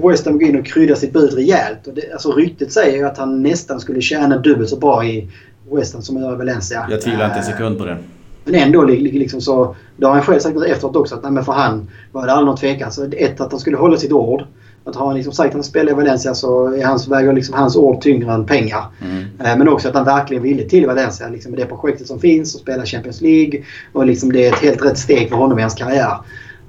[0.09, 1.87] West Ham gå in och krydda sitt bud rejält.
[1.87, 5.29] Och det, alltså, ryktet säger ju att han nästan skulle tjäna dubbelt så bra i
[5.71, 6.87] West Ham som i Valencia.
[6.89, 7.97] Jag tvivlar inte en sekund på det.
[8.45, 9.75] Men ändå liksom så.
[9.97, 12.45] Det har han själv sagt efteråt också att nej, men för han var det aldrig
[12.45, 12.91] någon tvekan.
[12.91, 14.43] Så ett att han skulle hålla sitt ord.
[14.85, 17.55] Att har han liksom sagt att han spelar i Valencia så är hans, väger liksom
[17.55, 18.85] hans ord tyngre än pengar.
[19.01, 19.23] Mm.
[19.39, 22.55] Eh, men också att han verkligen ville till Valencia liksom med det projektet som finns
[22.55, 23.63] och spela Champions League.
[23.93, 26.17] Och liksom det är ett helt rätt steg för honom i hans karriär.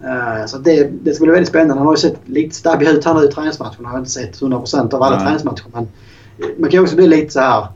[0.04, 1.74] Eh, så det, det ska bli väldigt spännande.
[1.74, 3.76] Han har ju sett lite stabbig ut här nu i träningsmatcherna.
[3.76, 5.26] Han har inte sett 100% av alla mm.
[5.26, 5.66] träningsmatcher.
[5.72, 5.88] Men
[6.58, 7.66] man kan också bli lite så här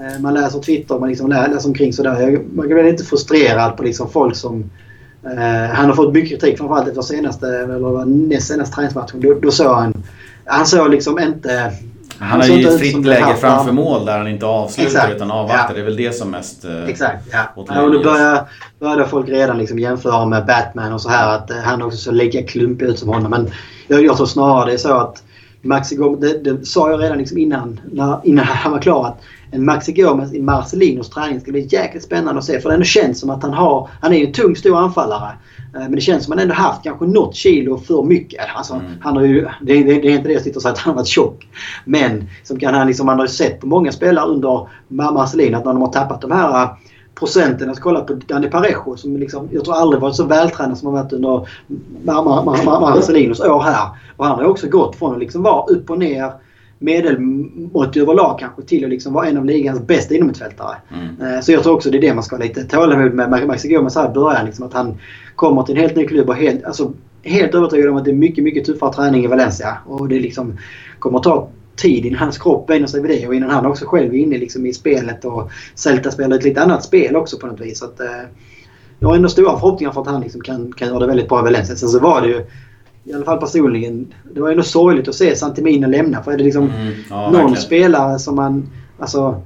[0.00, 2.42] Eh, man läser Twitter och man liksom läser omkring sådär.
[2.52, 4.70] Man kan bli lite frustrerad på liksom folk som...
[5.24, 9.20] Eh, han har fått mycket kritik framförallt efter senaste, eller näst senaste träningsmatchen.
[9.20, 10.02] Då, då såg han...
[10.44, 11.72] Han såg liksom inte...
[12.18, 15.14] Han, han har ju ett fritt läge framför mål där han inte avslutar Exakt.
[15.14, 15.64] utan avvaktar.
[15.68, 15.74] Ja.
[15.74, 16.64] Det är väl det som mest...
[16.64, 17.38] Eh, Exakt, ja.
[17.68, 18.48] ja och då börjar,
[18.78, 21.36] börjar folk redan liksom jämföra med Batman och så här.
[21.36, 23.30] Att eh, han också så lika klumpig ut som honom.
[23.30, 23.50] Men
[23.88, 25.22] jag, jag tror snarare det är så att
[25.62, 29.20] Maxi Gomez, det, det sa jag redan liksom innan, när, innan han var klar att
[29.52, 32.60] Maxi Gomez i Marcelinos träning ska bli jäkligt spännande att se.
[32.60, 33.88] För det känns som att han har...
[34.00, 35.32] Han är ju en tung, stor anfallare.
[35.74, 38.40] Eh, men det känns som att han ändå haft kanske något kilo för mycket.
[38.54, 38.86] Alltså, mm.
[39.00, 40.90] han har ju, det, det, det, är inte det jag sitter och säger att han
[40.90, 41.48] har varit tjock.
[41.84, 45.64] Men som kan han, liksom, man har ju sett på många spelare under Marcelino att
[45.64, 46.70] när de har tappat de här eh,
[47.14, 47.66] procenten.
[47.66, 50.86] Jag ska kolla på Danny Parejo som liksom, jag tror aldrig varit så vältränad som
[50.86, 51.48] han varit under
[52.80, 53.88] Marcelinos år här.
[54.16, 56.32] Och han har också gått från att liksom vara upp och ner
[56.82, 60.76] medelmått överlag kanske till att liksom vara en av ligans bästa innermittfältare.
[60.94, 61.34] Mm.
[61.34, 63.68] Eh, så jag tror också det är det man ska ha lite tålamod med Maxi
[63.68, 64.46] Gomez här i början.
[64.46, 64.98] Liksom att han
[65.34, 68.14] kommer till en helt ny klubb och helt, alltså, helt övertygad om att det är
[68.14, 69.78] mycket, mycket tuffare träning i Valencia.
[69.86, 70.58] Och det liksom
[70.98, 73.86] kommer att ta tid innan hans kropp vänjer sig vid det och innan han också
[73.86, 77.46] själv är inne liksom i spelet och Celta spelar ett lite annat spel också på
[77.46, 77.78] något vis.
[77.78, 78.06] Så att, eh,
[78.98, 81.40] jag har ändå stora förhoppningar för att han liksom kan, kan göra det väldigt bra
[81.40, 81.76] i Valencia.
[81.76, 82.44] Sen så var det ju
[83.04, 86.22] i alla fall personligen, det var ändå sorgligt att se Santimina lämna.
[86.22, 87.62] För är det liksom mm, ja, någon verkligen.
[87.62, 89.42] spelare som man alltså,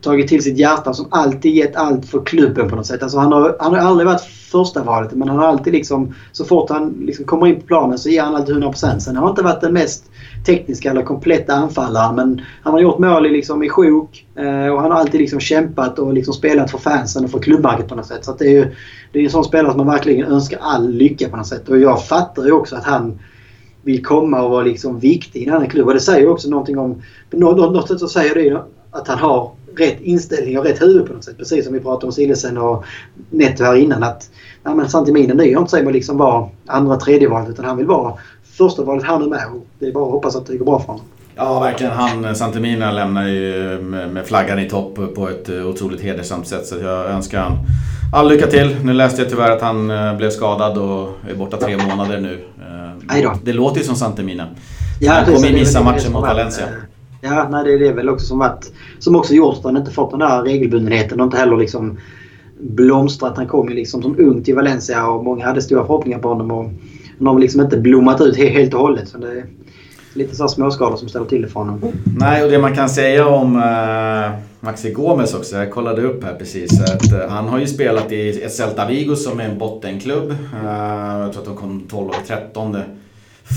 [0.00, 3.02] tagit till sitt hjärta som alltid gett allt för klubben på något sätt.
[3.02, 4.20] Alltså, han, har, han har aldrig varit
[4.50, 7.98] första valet men han har alltid liksom, så fort han liksom kommer in på planen
[7.98, 8.98] så ger han alltid 100%.
[8.98, 10.10] Sen har han inte varit den mest
[10.46, 14.82] tekniska eller kompletta anfallaren men han har gjort mål i, liksom, i sjok eh, och
[14.82, 18.06] han har alltid liksom kämpat och liksom spelat för fansen och för klubbmärket på något
[18.06, 18.24] sätt.
[18.24, 18.74] Så det är ju
[19.12, 21.68] det är en sån spelare som man verkligen önskar all lycka på något sätt.
[21.68, 23.18] Och jag fattar ju också att han
[23.82, 25.86] vill komma och vara liksom viktig i en annan klubb.
[25.86, 27.02] Och det säger ju också någonting om...
[27.30, 28.58] På något sätt så säger det ju
[28.90, 31.38] att han har rätt inställning och rätt huvud på något sätt.
[31.38, 32.84] Precis som vi pratade om Sillesen och
[33.30, 34.02] Netto här innan.
[34.02, 34.30] Att
[34.64, 37.76] ja, men Santiminen nöjer inte sig med att liksom vara andra tredje valet utan han
[37.76, 38.14] vill vara
[38.44, 39.44] första valet här nu med.
[39.54, 41.04] Och det är bara att hoppas att det går bra för honom.
[41.36, 41.92] Ja, verkligen.
[41.92, 43.78] Han, Santimina lämnar ju
[44.12, 46.66] med flaggan i topp på ett otroligt hedersamt sätt.
[46.66, 47.58] Så jag önskar han
[48.12, 48.76] all lycka till.
[48.82, 52.44] Nu läste jag tyvärr att han eh, blev skadad och är borta tre månader nu.
[53.18, 54.46] Eh, det låter ju som Santemina.
[55.00, 56.64] Ja, han kommer missa matchen mot Valencia.
[57.20, 58.72] Ja, nej, det är det väl också som varit...
[58.98, 61.98] Som också gjort att han inte fått den där regelbundenheten och inte heller liksom
[62.60, 63.36] blomstrat.
[63.36, 66.50] Han kom ju liksom som ung till Valencia och många hade stora förhoppningar på honom.
[66.50, 66.70] Och
[67.18, 69.08] han har liksom inte blommat ut helt och hållet.
[69.08, 69.46] Så det är
[70.12, 71.80] lite så småskador som ställer till det för honom.
[72.18, 75.56] Nej, och det man kan säga om uh, Maxi Gomes också.
[75.56, 76.80] Jag kollade upp här precis.
[76.80, 80.30] Att, uh, han har ju spelat i ett Celta Vigo som är en bottenklubb.
[80.30, 82.76] Uh, jag tror att de kom 12 och 13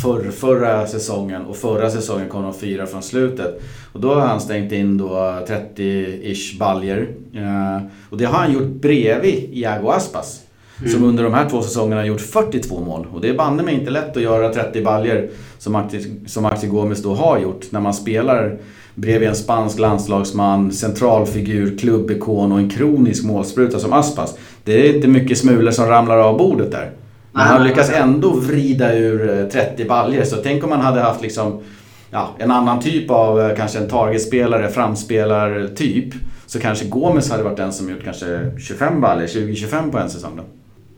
[0.01, 3.61] för, förra säsongen och förra säsongen kom de fyra från slutet.
[3.93, 5.09] Och då har han stängt in då
[5.47, 7.07] 30-ish baljer.
[7.35, 10.41] Uh, och det har han gjort bredvid Iago Aspas.
[10.79, 10.93] Mm.
[10.93, 13.07] Som under de här två säsongerna har gjort 42 mål.
[13.13, 17.03] Och det är banne mig inte lätt att göra 30 baljer som Maxi, som Gomes
[17.03, 18.57] då har gjort när man spelar
[18.95, 24.37] bredvid en spansk landslagsman, centralfigur, klubbikon och en kronisk målspruta som Aspas.
[24.63, 26.91] Det är inte mycket smulor som ramlar av bordet där.
[27.31, 30.23] Men han lyckas ändå vrida ur 30 baljer.
[30.23, 31.63] Så tänk om man hade haft liksom
[32.11, 36.13] ja, en annan typ av eh, kanske en targetspelare, framspelartyp.
[36.45, 40.35] Så kanske Gomes hade varit den som gjort kanske 25 baller, 20-25 på en säsong
[40.35, 40.43] då.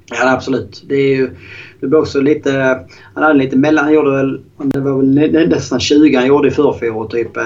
[0.10, 0.84] Ja absolut.
[0.88, 1.36] Det är ju
[1.84, 2.80] det var också lite...
[3.14, 3.86] Han hade lite mellan...
[3.86, 4.42] Han gjorde väl...
[4.58, 7.38] Det var väl nästan 20 han gjorde i förfjol typ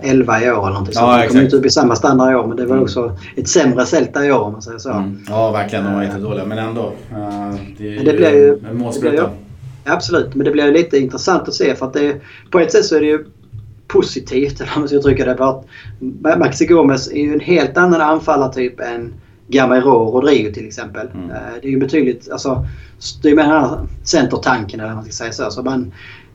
[0.00, 1.06] 11 i år eller någonting sånt.
[1.06, 2.82] Ja, han kom inte upp i samma standard i år men det var mm.
[2.82, 4.90] också ett sämre Celta i år om man säger så.
[4.90, 5.18] Mm.
[5.28, 5.84] Ja verkligen.
[5.84, 6.82] De var inte dåliga men ändå.
[6.82, 9.30] Uh, det, är det ju, en målspruta.
[9.84, 12.20] Absolut, men det blir lite intressant att se för att det,
[12.50, 13.24] på ett sätt så är det ju
[13.86, 15.36] positivt, eller man ska uttrycka det.
[15.36, 15.58] För
[16.24, 19.12] att Maxi Gomez är ju en helt annan anfallartyp än
[19.52, 21.08] Gamero och Rodrigo till exempel.
[21.14, 21.30] Mm.
[21.30, 22.66] Eh, det är ju betydligt, alltså,
[23.22, 25.50] det är med den här centertanken eller vad man ska säga så.
[25.50, 25.92] så man,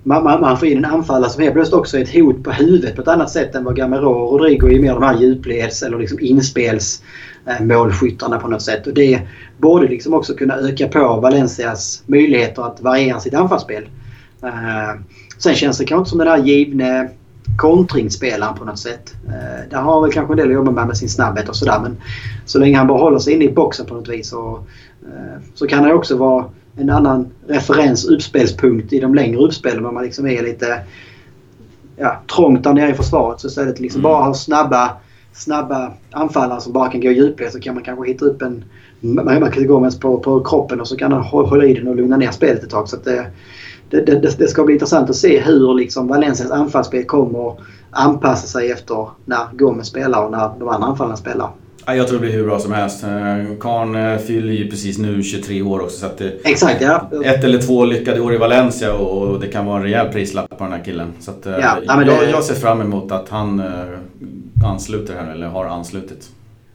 [0.07, 2.95] man, man får in en anfallare som helt plötsligt också är ett hot på huvudet
[2.95, 5.97] på ett annat sätt än vad Gamero och Rodrigo är mer de här djupleds eller
[5.97, 8.87] liksom inspelsmålskyttarna eh, på något sätt.
[8.87, 9.21] Och det
[9.57, 13.89] borde liksom också kunna öka på Valencias möjligheter att variera sitt anfallsspel.
[14.43, 14.91] Eh,
[15.37, 17.09] sen känns det kanske inte som den här givne
[17.57, 19.15] kontringsspelaren på något sätt.
[19.27, 21.55] Eh, där har han väl kanske en del att jobba med med sin snabbhet och
[21.55, 21.97] sådär men
[22.45, 24.59] så länge han bara håller sig inne i boxen på något vis så,
[25.53, 26.45] så kan han också vara
[26.77, 30.81] en annan referens, uppspelspunkt i de längre uppspelen om man liksom är lite
[31.95, 33.39] ja, trångt där nere i försvaret.
[33.39, 34.11] Så istället liksom mm.
[34.11, 34.89] bara ha snabba,
[35.33, 38.63] snabba anfallare som bara kan gå djupled så kan man kanske hitta upp en
[38.99, 41.95] man kan gå med på, på kroppen och så kan han hålla i den och
[41.95, 42.89] lugna ner spelet ett tag.
[42.89, 43.31] Så det,
[43.89, 47.57] det, det, det, ska bli intressant att se hur liksom Valencias anfallsspel kommer att
[47.91, 51.49] anpassa sig efter när Gomes spelar och när de andra anfallarna spelar.
[51.95, 53.03] Jag tror det blir hur bra som helst.
[53.03, 53.09] Eh,
[53.59, 55.97] Karn eh, fyller ju precis nu 23 år också.
[55.97, 57.09] Så att Exakt, ja.
[57.23, 60.63] Ett eller två lyckade år i Valencia och det kan vara en rejäl prislapp på
[60.63, 61.13] den här killen.
[61.19, 62.29] Så att, eh, ja, jag, det...
[62.29, 63.63] jag ser fram emot att han
[64.65, 66.29] ansluter här, eller har anslutit.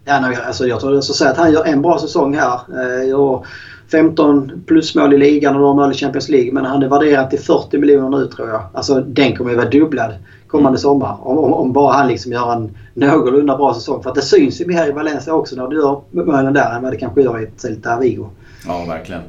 [0.05, 2.61] Ja, nej, alltså jag tror så att han gör en bra säsong här.
[3.09, 3.45] Jag
[3.91, 6.53] 15 plusmål i ligan och några mål i Champions League.
[6.53, 8.63] Men han är värderad till 40 miljoner nu tror jag.
[8.75, 10.13] Alltså den kommer ju vara dubblad
[10.53, 11.16] kommande sommar.
[11.20, 14.03] Om, om, om, bara han liksom gör en någorlunda bra säsong.
[14.03, 16.82] För att det syns ju mer i Valencia också när du gör målen där än
[16.82, 18.26] vad det kanske gör i Celta Vigo.
[18.66, 19.22] Ja, verkligen.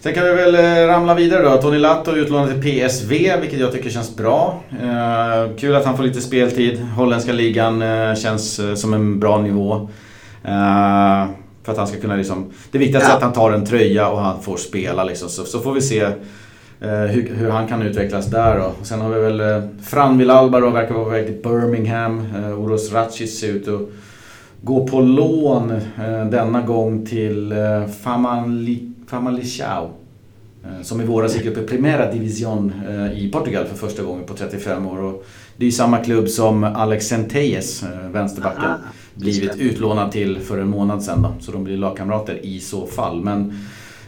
[0.00, 1.56] Sen kan vi väl eh, ramla vidare då.
[1.62, 4.60] Tony Latto utlånad till PSV, vilket jag tycker känns bra.
[4.70, 6.86] Eh, kul att han får lite speltid.
[6.96, 9.74] Holländska ligan eh, känns eh, som en bra nivå.
[10.44, 11.26] Eh,
[11.64, 12.52] för att han ska kunna liksom...
[12.70, 13.12] Det viktigaste ja.
[13.12, 15.28] är att han tar en tröja och han får spela liksom.
[15.28, 16.08] Så, så får vi se
[16.88, 18.64] hur, hur, han kan utvecklas där då.
[18.80, 22.26] Och sen har vi väl eh, Fran Villalba då, verkar vara på väg till Birmingham.
[22.36, 23.80] Eh, Oros Ratchis ser ut att
[24.60, 28.88] gå på lån eh, denna gång till eh, Famali.
[30.64, 34.24] Eh, som i våras gick upp i Primera Division eh, i Portugal för första gången
[34.24, 35.02] på 35 år.
[35.02, 35.26] Och
[35.56, 38.78] det är samma klubb som Alex Centelles, eh, vänsterbacken, Aha,
[39.14, 41.22] blivit utlånad till för en månad sedan.
[41.22, 41.34] Då.
[41.40, 43.20] Så de blir lagkamrater i så fall.
[43.20, 43.58] Men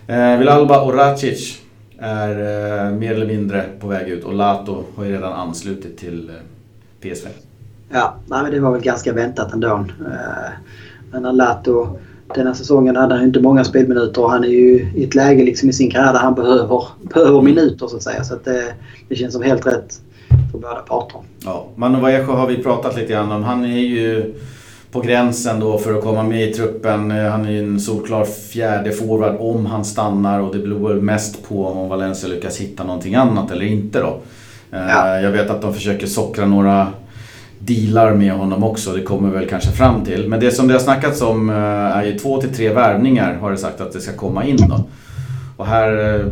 [0.06, 1.58] eh, Villalba och Racic
[1.98, 2.30] är
[2.86, 6.34] eh, mer eller mindre på väg ut och Lato har ju redan anslutit till eh,
[7.00, 7.28] PSV.
[7.90, 9.86] Ja, nej, men det var väl ganska väntat ändå.
[10.00, 10.52] Eh,
[11.10, 11.98] men Lato,
[12.34, 15.44] den här säsongen hade han inte många spelminuter och han är ju i ett läge
[15.44, 16.84] liksom i sin karriär där han behöver,
[17.14, 18.24] behöver minuter så att säga.
[18.24, 18.74] Så att det,
[19.08, 20.00] det känns som helt rätt
[20.52, 21.20] för båda parter.
[21.44, 23.42] Ja, Manu Vallejo har vi pratat lite grann om.
[23.42, 24.34] Han är ju
[24.94, 27.10] på gränsen då för att komma med i truppen.
[27.10, 31.66] Eh, han är en solklar fjärde forward om han stannar och det beror mest på
[31.66, 34.20] om Valencia lyckas hitta någonting annat eller inte då.
[34.72, 35.20] Eh, ja.
[35.20, 36.88] Jag vet att de försöker sockra några
[37.58, 38.92] dealar med honom också.
[38.92, 40.28] Det kommer väl kanske fram till.
[40.28, 41.56] Men det som det har snackats om eh,
[41.96, 44.84] är ju två till tre värvningar har det sagt att det ska komma in då.
[45.56, 46.24] Och här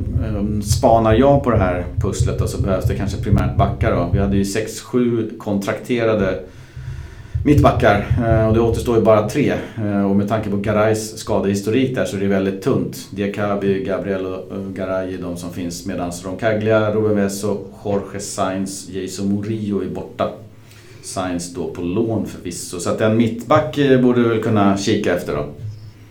[0.62, 4.08] spanar jag på det här pusslet och så behövs det kanske primärt backar då.
[4.12, 6.38] Vi hade ju 6-7 kontrakterade
[7.44, 9.54] mittbackar eh, och det återstår ju bara tre.
[9.76, 13.08] Eh, och med tanke på Garays skadehistorik där så är det väldigt tunt.
[13.10, 19.34] Diakabi, Gabriel och Garay är de som finns medan Roncaglia, Ruben Veso, Jorge Sainz, Jason
[19.34, 20.30] Murillo är borta.
[21.02, 22.80] Sainz då på lån förvisso.
[22.80, 25.46] Så att en mittback eh, borde du väl kunna kika efter då.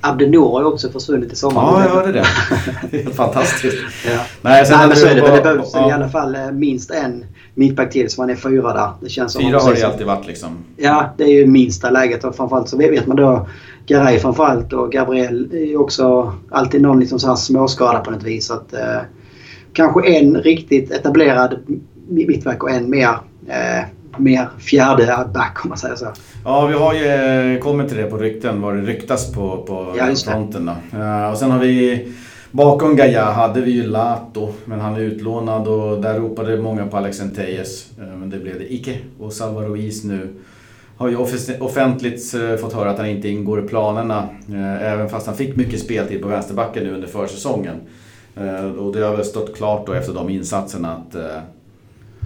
[0.02, 1.62] Abdenor har ju också försvunnit i sommar.
[1.62, 2.26] Ja, jag hörde det.
[2.98, 3.78] Helt fantastiskt.
[4.06, 4.20] ja.
[4.42, 5.22] Nej, sen Nej men så är det.
[5.22, 5.90] Bara, det behövs ja.
[5.90, 7.26] i alla fall minst en
[7.56, 8.90] mittback till så man är fyra där.
[9.02, 10.58] Det känns som fyra har det alltid varit liksom.
[10.78, 13.48] Ja, det är ju minsta läget och framförallt så vet man då
[13.86, 18.48] Garay framförallt och Gabriel är också alltid någon liksom så här småskada på något vis.
[18.48, 19.02] Så att, eh,
[19.74, 21.60] kanske en riktigt etablerad
[22.10, 23.18] mittback och en mer
[23.48, 23.86] eh,
[24.18, 26.08] mer fjärde back om man säger så.
[26.46, 29.96] Ja, vi har ju eh, kommit till det på rykten, vad det ryktas på, på
[29.98, 30.66] ja, fronten.
[30.66, 30.98] Då.
[30.98, 32.08] Uh, och sen har vi
[32.54, 36.98] Bakom Gaia hade vi ju Lato, men han är utlånad och där ropade många på
[36.98, 37.90] Alex Entejes.
[38.00, 38.98] Eh, men det blev det icke.
[39.20, 40.28] Och Salva Ruiz nu
[40.98, 41.16] har ju
[41.60, 44.30] offentligt eh, fått höra att han inte ingår i planerna.
[44.50, 47.76] Eh, även fast han fick mycket speltid på vänsterbacken nu under försäsongen.
[48.80, 51.16] Och det har väl stått klart då efter de insatserna att.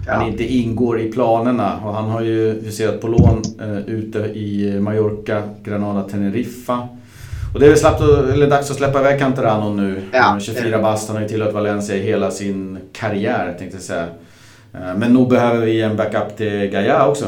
[0.06, 1.80] Han inte ingår i planerna.
[1.84, 3.42] Och han har ju huserat på lån
[3.86, 6.88] ute i Mallorca, Granada, Teneriffa.
[7.54, 8.00] Och det är väl slappt,
[8.32, 10.02] eller dags att släppa iväg Canterano nu.
[10.12, 14.06] Ja, 24 bast, han har ju tillhört Valencia i hela sin karriär tänkte jag säga.
[14.74, 17.24] Eh, men nog behöver vi en backup till Gaia också.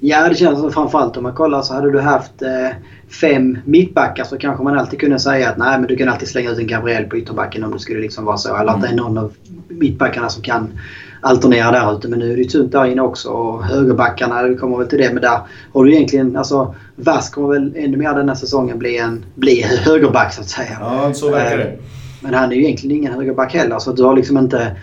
[0.00, 2.76] Ja, det känns som framförallt om man kollar så hade du haft eh,
[3.20, 6.50] fem mittbackar så kanske man alltid kunde säga att nej men du kan alltid slänga
[6.50, 8.56] ut en Gabriel på ytterbacken om det skulle liksom vara så.
[8.56, 9.04] Eller att det är mm.
[9.04, 9.32] någon av
[9.68, 10.78] mittbackarna som kan
[11.24, 12.08] alternera där ute.
[12.08, 13.28] Men nu är det ju tunt där inne också.
[13.28, 15.12] Och högerbackarna, vi kommer väl till det.
[15.12, 15.40] Men där
[15.72, 16.36] har du egentligen...
[16.36, 20.48] Alltså Vass kommer väl ännu mer den här säsongen bli en bli högerback så att
[20.48, 20.78] säga.
[20.80, 21.76] Ja, så verkar det.
[22.20, 23.78] Men han är ju egentligen ingen högerback heller.
[23.78, 24.76] Så att du har liksom inte...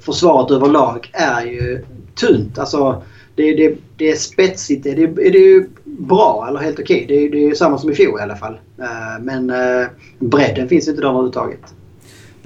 [0.00, 1.84] Försvaret överlag är ju
[2.14, 2.58] tunt.
[2.58, 3.02] Alltså
[3.34, 4.84] det, det, det är spetsigt.
[4.84, 7.04] Det, det, det är ju bra eller helt okej.
[7.08, 8.58] Det, det är samma som i fjol i alla fall.
[8.78, 9.86] Eh, men eh,
[10.18, 11.74] bredden finns inte där överhuvudtaget.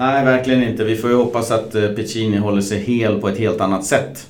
[0.01, 0.85] Nej, verkligen inte.
[0.85, 4.27] Vi får ju hoppas att eh, Piccini håller sig hel på ett helt annat sätt.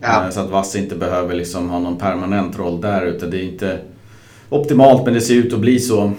[0.00, 0.30] Ja.
[0.30, 3.06] Så att Vass inte behöver liksom ha någon permanent roll där.
[3.06, 3.78] Utan det är inte
[4.48, 6.12] optimalt men det ser ut att bli så.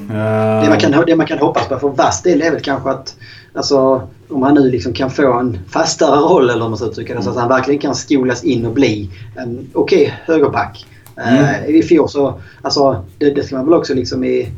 [0.64, 3.15] Det man kan, det man kan hoppas på för Vass del är väl kanske att
[3.53, 7.23] alltså, om han nu liksom kan få en fastare roll eller man så uttrycker det.
[7.23, 10.85] Så att han verkligen kan skolas in och bli en okej okay, högerback.
[11.18, 11.76] Mm.
[11.76, 14.49] I fjol så, alltså det, det ska man väl också liksom i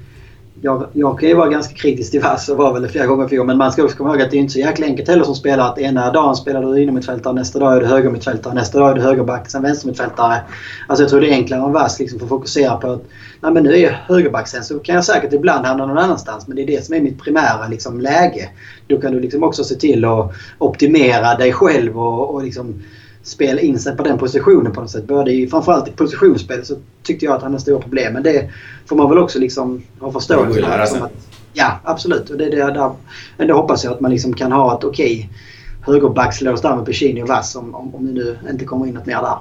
[0.65, 3.27] jag, jag kan ju vara ganska kritisk till Vass och var väl det flera gånger
[3.27, 5.23] för Men man ska också komma ihåg att det är inte så jäkla enkelt heller
[5.23, 8.91] som spelare att ena dagen spelar du innermittfältare, nästa dag är du högermittfältare, nästa dag
[8.91, 10.41] är du högerback, sen vänstermittfältare.
[10.87, 13.03] Alltså jag tror det är enklare om Vass liksom får fokusera på att
[13.41, 16.47] nej men nu är jag högerback sen så kan jag säkert ibland hamna någon annanstans
[16.47, 18.49] men det är det som är mitt primära liksom, läge.
[18.87, 22.81] Då kan du liksom också se till att optimera dig själv och, och liksom
[23.25, 25.07] spela in sig på den positionen på något sätt.
[25.07, 28.13] Både i, framförallt i positionsspel så tyckte jag att han hade stora problem.
[28.13, 28.49] Men det
[28.85, 31.09] får man väl också liksom ha förståelse för.
[31.53, 32.29] Ja, absolut.
[32.29, 32.91] Och det, det, där,
[33.37, 36.85] men det hoppas jag att man liksom kan ha ett okej okay, högerbackslås där med
[36.85, 39.37] Pecini och Vass om, om, om det nu inte kommer in något mer där.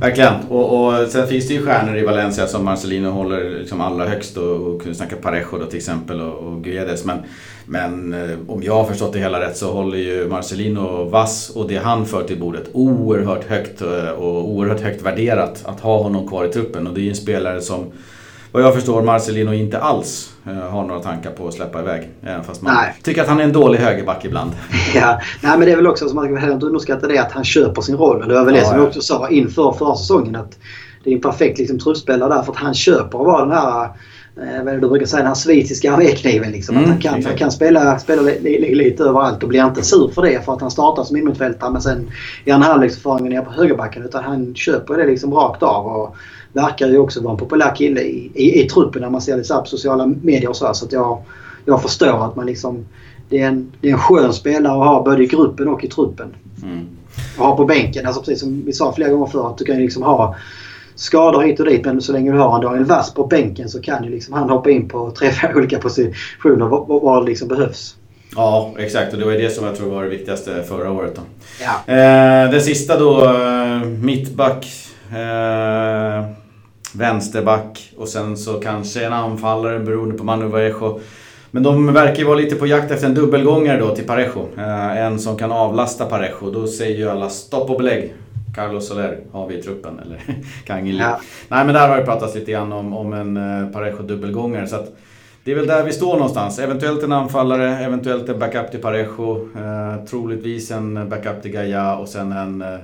[0.00, 0.34] Verkligen.
[0.48, 4.36] Och, och sen finns det ju stjärnor i Valencia som Marcelino håller liksom allra högst
[4.36, 7.04] och, och kunde snacka Parejo då till exempel och, och Guedes.
[7.04, 7.18] Men,
[7.66, 11.68] men eh, om jag har förstått det hela rätt så håller ju Marcelino Vass och
[11.68, 16.28] det han för till bordet oerhört högt eh, och oerhört högt värderat att ha honom
[16.28, 16.86] kvar i truppen.
[16.86, 17.92] Och det är ju en spelare som
[18.54, 22.08] vad jag förstår Marcelino inte alls eh, har några tankar på att släppa iväg.
[22.22, 22.94] Även fast man Nej.
[23.02, 24.50] tycker att han är en dålig högerback ibland.
[24.94, 27.44] Ja, Nej, men det är väl också som man ska inte underskatta det att han
[27.44, 28.22] köper sin roll.
[28.22, 30.36] Och det var väl ja, det som jag också sa inför förra säsongen.
[30.36, 30.58] Att
[31.04, 33.84] det är en perfekt liksom, truppspelare där för att han köper att vara den här
[34.36, 36.52] eh, vad du brukar säga, den här schweiziska armékniven.
[36.52, 36.76] Liksom.
[36.76, 39.82] Mm, att han kan, han kan spela, spela li, li, lite överallt och blir inte
[39.82, 42.10] sur för det för att han startar som innermittfältare men sen
[42.44, 44.02] är han halvleksförfaringen ner på högerbacken.
[44.02, 45.86] Utan han köper det liksom rakt av.
[45.86, 46.16] Och,
[46.54, 49.48] verkar ju också vara en populär kille i, i, i truppen när man ser det
[49.48, 50.66] på sociala medier och så.
[50.66, 51.22] Här, så att jag,
[51.64, 52.86] jag förstår att man liksom...
[53.28, 55.88] Det är, en, det är en skön spelare att ha både i gruppen och i
[55.88, 56.34] truppen.
[56.62, 56.86] Mm.
[57.38, 58.06] Och ha på bänken.
[58.06, 60.36] Alltså precis som vi sa flera gånger förr att du kan ju liksom ha
[60.94, 63.80] skador hit och dit men så länge du har en Daniel Wass på bänken så
[63.80, 67.96] kan ju liksom han hoppa in på tre, fyra olika positioner vad det liksom behövs.
[68.36, 69.12] Ja, exakt.
[69.12, 71.16] Och det var det som jag tror var det viktigaste förra året.
[71.16, 71.22] Då.
[71.60, 71.94] Ja.
[71.94, 74.66] Eh, det sista då, eh, mittback.
[75.10, 75.93] Eh,
[76.94, 81.00] vänsterback och sen så kanske en anfallare beroende på Manu Vallejo.
[81.50, 84.48] Men de verkar ju vara lite på jakt efter en dubbelgångare då till Parejo.
[84.56, 86.50] Eh, en som kan avlasta Parejo.
[86.50, 88.14] Då säger ju alla stopp och belägg.
[88.54, 90.20] Carlos Soler har vi i truppen, eller
[90.66, 90.98] Kangeli.
[90.98, 91.20] Ja.
[91.48, 94.66] Nej men där har det pratats lite grann om, om en eh, Parejo dubbelgångare.
[94.66, 94.96] Så att
[95.44, 96.58] det är väl där vi står någonstans.
[96.58, 99.48] Eventuellt en anfallare, eventuellt en backup till Parejo.
[99.56, 102.78] Eh, troligtvis en backup till Gaia och sen en eh,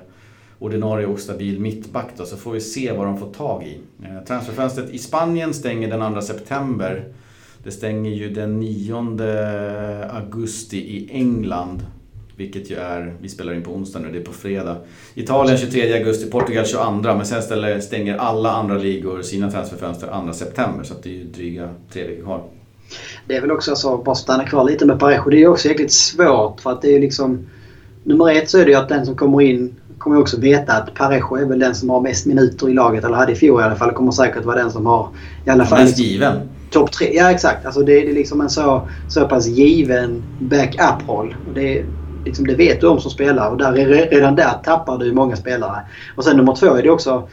[0.61, 3.79] ordinarie och stabil mittback då, så får vi se vad de får tag i.
[4.03, 7.05] Eh, transferfönstret i Spanien stänger den 2 september.
[7.65, 8.97] Det stänger ju den 9
[10.11, 11.83] augusti i England.
[12.37, 14.77] Vilket ju är, vi spelar in på onsdag nu, det är på fredag.
[15.15, 20.33] Italien 23 augusti, Portugal 22 men sen ställer, stänger alla andra ligor sina transferfönster 2
[20.33, 20.85] september.
[20.85, 22.43] Så det är ju dryga tre veckor kvar.
[23.27, 25.69] Det är väl också så, bara stanna kvar lite med Parejo, det är ju också
[25.69, 27.47] jäkligt svårt för att det är liksom...
[28.05, 30.95] Nummer ett så är det ju att den som kommer in kommer också veta att
[30.95, 33.05] Parejo är väl den som har mest minuter i laget.
[33.05, 33.93] Eller hade i fjol i alla fall.
[33.93, 35.09] Kommer säkert vara den som har
[35.45, 35.85] i alla fall...
[35.85, 36.49] Mest given.
[36.71, 37.17] Topp tre.
[37.17, 37.67] Ja exakt.
[37.67, 41.37] Alltså det, det är liksom en så, så pass given backup-roll.
[41.55, 41.85] Det,
[42.25, 43.73] liksom, det vet du om som spelare och där,
[44.11, 45.81] redan där tappar du många spelare.
[46.17, 47.29] Och sen nummer två är det också...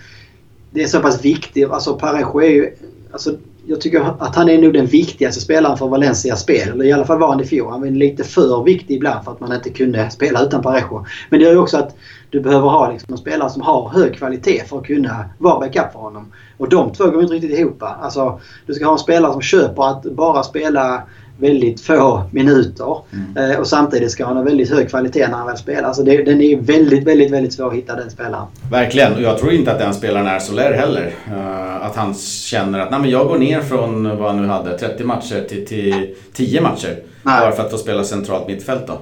[0.71, 1.69] Det är så pass viktigt.
[1.69, 2.71] Alltså Parejo är ju...
[3.11, 3.35] Alltså,
[3.69, 6.69] jag tycker att han är nog den viktigaste spelaren för Valencias spel.
[6.69, 7.71] Eller i alla fall var han i fjol.
[7.71, 11.05] Han var lite för viktig ibland för att man inte kunde spela utan Parejo.
[11.29, 11.95] Men det gör ju också att
[12.29, 15.91] du behöver ha liksom en spelare som har hög kvalitet för att kunna vara backup
[15.93, 16.31] för honom.
[16.57, 17.83] Och de två går inte riktigt ihop.
[18.01, 21.03] Alltså, du ska ha en spelare som köper att bara spela
[21.39, 22.97] väldigt få minuter.
[23.13, 23.51] Mm.
[23.51, 25.83] Eh, och samtidigt ska han ha väldigt hög kvalitet när han väl spelar.
[25.83, 28.45] Alltså det, den är väldigt, väldigt, väldigt svår att hitta den spelaren.
[28.71, 29.13] Verkligen.
[29.13, 31.13] Och jag tror inte att den spelaren är Soler heller.
[31.31, 34.77] Uh, att han känner att Nej, men jag går ner från vad han nu hade,
[34.77, 36.99] 30 matcher till, till 10 matcher.
[37.23, 37.39] Nej.
[37.39, 38.93] Bara för att få spela centralt mittfält då.
[38.93, 38.99] Uh,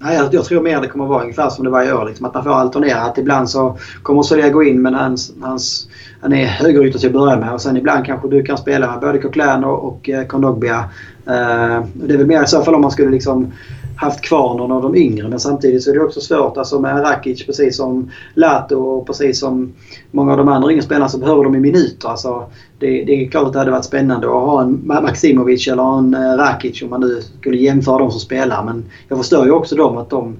[0.00, 2.04] Nej, jag, jag, tror mer det kommer vara ungefär som det var i år.
[2.04, 3.00] Liksom, att man får alternera.
[3.00, 5.88] Att ibland så kommer Solé gå in men hans, hans
[6.20, 9.00] han är högerytter till att börja med och sen ibland kanske du kan spela med
[9.00, 10.84] både Coquelin och, och eh, Kondogbia.
[11.26, 13.52] Eh, det är väl mer i så fall om man skulle liksom
[14.00, 16.56] haft kvar någon av de yngre men samtidigt så är det också svårt.
[16.56, 19.72] Alltså med Rakic precis som Lato och precis som
[20.10, 22.08] många av de andra yngre spelarna så behöver de i minuter.
[22.08, 22.46] Alltså
[22.78, 26.14] det, det, är klart att det hade varit spännande att ha en Maximovic eller en
[26.14, 28.64] eh, Rakic om man nu skulle jämföra de som spelar.
[28.64, 30.36] Men jag förstår ju också dem att de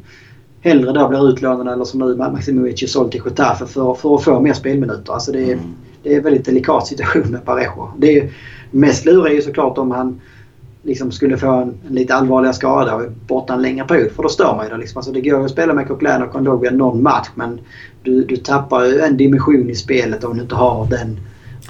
[0.61, 4.25] hellre då blir utlånade eller som nu Maximovic är såld till Getafe för, för att
[4.25, 5.13] få mer spelminuter.
[5.13, 5.59] Alltså det, mm.
[6.03, 7.91] det är en väldigt delikat situation med Parejo.
[7.99, 8.31] Det är,
[8.71, 10.21] mest luriga är ju såklart om han
[10.83, 14.11] liksom skulle få en, en lite allvarligare skada och är borta en längre period.
[14.11, 14.79] För då stör man ju det.
[14.79, 14.99] Liksom.
[14.99, 17.61] Alltså det går att spela med Coquelin och Kondogbia någon match men
[18.03, 21.21] du, du tappar ju en dimension i spelet om du inte har den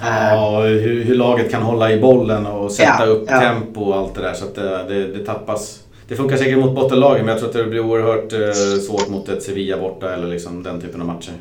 [0.01, 3.39] Ja, hur, hur, laget kan hålla i bollen och sätta ja, upp ja.
[3.39, 4.33] tempo och allt det där.
[4.33, 7.55] Så att det, det, det tappas det funkar säkert mot bottenlagen men jag tror att
[7.55, 11.33] det blir oerhört eh, svårt mot ett Sevilla borta eller liksom den typen av matcher.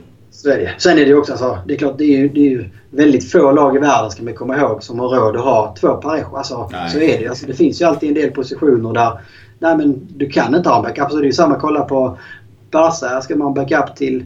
[0.42, 0.74] Så är det.
[0.78, 1.58] Sen är det också så.
[1.66, 4.22] Det är klart det är ju, det är ju väldigt få lag i världen ska
[4.22, 6.36] man komma ihåg som har råd att ha två Parejo.
[6.36, 7.28] Alltså, så är det.
[7.28, 9.20] Alltså, det finns ju alltid en del positioner där
[9.58, 11.10] nej, men du kan inte ha en backup.
[11.10, 12.18] Så det är ju samma kolla på
[12.70, 13.20] Barca.
[13.20, 14.24] Ska man ha en backup till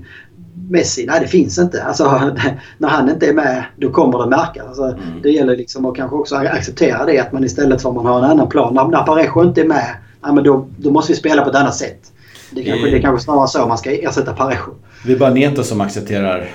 [0.70, 1.06] Messi?
[1.06, 1.84] Nej, det finns inte.
[1.84, 2.04] Alltså,
[2.78, 4.66] när han inte är med, då kommer det märkas.
[4.66, 5.22] Alltså, mm.
[5.22, 7.18] Det gäller liksom att kanske också acceptera det.
[7.18, 8.74] Att man istället för att man har en annan plan.
[8.74, 11.56] När, när Parejo inte är med ja, men då, då måste vi spela på ett
[11.56, 12.12] annat sätt.
[12.50, 14.74] Det, kanske, det är kanske snarare så man ska ersätta Parejo.
[15.04, 16.48] Vi är bara Neto som accepterar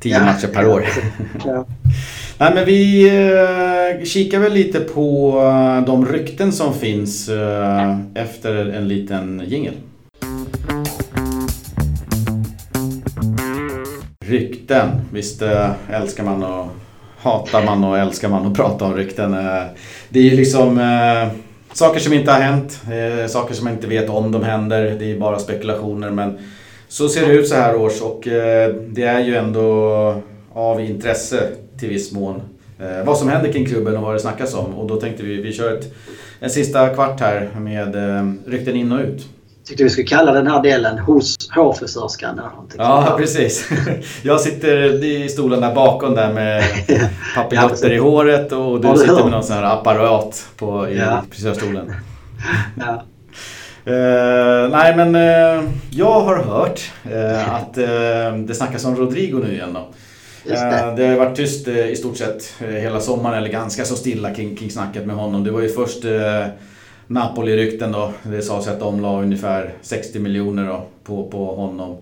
[0.00, 0.84] 10 ja, matcher per år.
[1.44, 1.66] Ja.
[2.38, 8.54] Nej, men vi eh, kikar väl lite på eh, de rykten som finns eh, efter
[8.54, 9.74] en liten jingel.
[14.24, 16.66] Rykten, visst eh, älskar man och
[17.18, 19.32] hatar man och älskar man att prata om rykten.
[20.08, 20.80] Det är ju liksom
[21.72, 22.80] saker som inte har hänt,
[23.28, 24.96] saker som man inte vet om de händer.
[24.98, 26.38] Det är bara spekulationer men
[26.88, 30.22] så ser det ut så här års och eh, det är ju ändå
[30.52, 31.48] av intresse
[31.78, 32.42] till viss mån
[32.80, 34.74] eh, vad som händer kring klubben och vad det snackas om.
[34.74, 35.94] Och då tänkte vi vi kör ett,
[36.40, 39.26] en sista kvart här med eh, rykten in och ut
[39.66, 42.40] tyckte vi skulle kalla den här delen hos hårfrisörskan.
[42.76, 43.68] Ja, precis.
[44.22, 46.64] Jag sitter i stolen där bakom där med
[47.34, 51.22] papiljotter i håret och du sitter med någon sån här apparat på, i ja.
[51.30, 51.92] frisörstolen.
[52.78, 53.04] ja.
[53.88, 57.74] Uh, nej men uh, jag har hört uh, att
[58.46, 59.88] det snackas om Rodrigo nu igen då.
[60.44, 60.94] Det.
[60.96, 61.06] det.
[61.06, 65.06] har varit tyst i stort sett hela sommaren, eller ganska så stilla kring, kring snacket
[65.06, 65.44] med honom.
[65.44, 66.04] Det var ju först
[67.06, 68.12] Napoli-rykten då.
[68.22, 71.96] Det sades att de la ungefär 60 miljoner då på, på honom.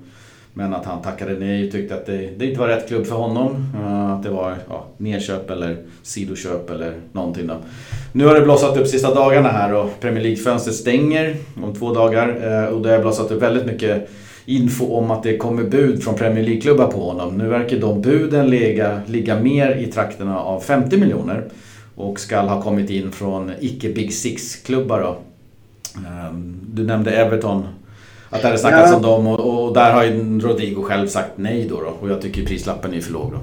[0.55, 3.16] Men att han tackade nej och tyckte att det, det inte var rätt klubb för
[3.16, 3.66] honom.
[4.16, 7.56] Att det var ja, nedköp eller sidoköp eller någonting då.
[8.16, 12.28] Nu har det blossat upp sista dagarna här och Premier League-fönstret stänger om två dagar.
[12.28, 14.09] Uh, och det har blossat upp väldigt mycket
[14.45, 17.39] info om att det kommer bud från Premier League-klubbar på honom.
[17.39, 21.45] Nu verkar de buden ligga, ligga mer i trakterna av 50 miljoner
[21.95, 25.01] och ska ha kommit in från icke Big Six-klubbar.
[25.01, 25.16] Då.
[26.09, 27.66] Ehm, du nämnde Everton,
[28.31, 28.97] att det hade snackats ja.
[28.97, 32.20] om dem och, och, där har ju Rodrigo själv sagt nej då, då och jag
[32.20, 33.32] tycker prislappen är för låg.
[33.32, 33.39] Då.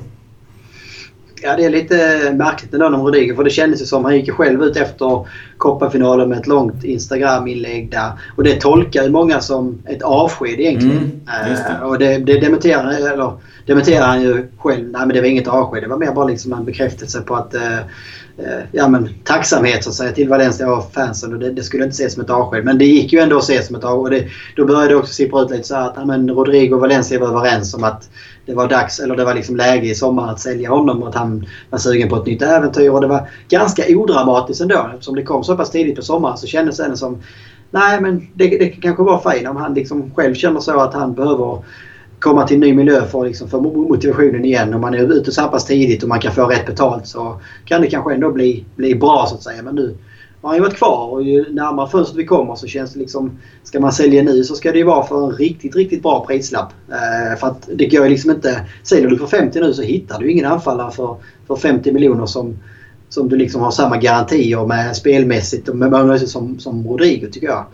[1.43, 1.95] Ja, det är lite
[2.34, 5.27] märkligt ändå om Rodrigo för det kändes ju som han gick själv ut efter
[5.57, 8.11] kopparfinalen med ett långt Instagram-inlägg där.
[8.35, 10.97] Och det tolkar ju många som ett avsked egentligen.
[10.97, 11.76] Mm, det.
[11.81, 13.34] Uh, och det, det dementerar, eller,
[13.65, 14.89] dementerar han ju själv.
[14.91, 15.84] Nej men det var inget avsked.
[15.84, 17.61] Det var mer bara liksom en bekräftelse på att uh,
[18.38, 21.34] Eh, ja, men, tacksamhet så att säga, till Valencia och fansen.
[21.34, 22.65] Och det, det, skulle inte ses som ett avsked.
[22.65, 24.30] Men det gick ju ändå att ses som ett avsked.
[24.55, 27.27] Då började det också sippra ut lite så att ja, men Rodrigo och Valencia var
[27.27, 28.09] överens om att
[28.52, 31.15] det var dags, eller det var liksom läge i sommar att sälja honom och att
[31.15, 32.90] han var sugen på ett nytt äventyr.
[32.90, 34.90] Och det var ganska odramatiskt ändå.
[34.94, 37.22] Eftersom det kom så pass tidigt på sommaren så kändes det som
[37.72, 41.14] Nej men det, det kanske var fint om han liksom själv känner så att han
[41.14, 41.64] behöver
[42.19, 44.73] komma till en ny miljö för, liksom, få motivationen igen.
[44.73, 47.82] Om man är ute så pass tidigt och man kan få rätt betalt så kan
[47.82, 49.64] det kanske ändå bli, bli bra så att säga.
[49.64, 49.98] Men nu
[50.41, 53.39] har han ju varit kvar och ju närmare fönstret vi kommer så känns det liksom...
[53.63, 56.73] Ska man sälja nu så ska det ju vara för en riktigt, riktigt bra prislapp.
[56.89, 58.65] Eh, för att det går ju liksom inte...
[58.84, 61.15] Säljer du för 50 nu så hittar du ingen anfallare för,
[61.47, 62.57] för 50 miljoner som
[63.13, 67.65] som du liksom har samma garantier med spelmässigt och med som, som Rodrigo tycker jag.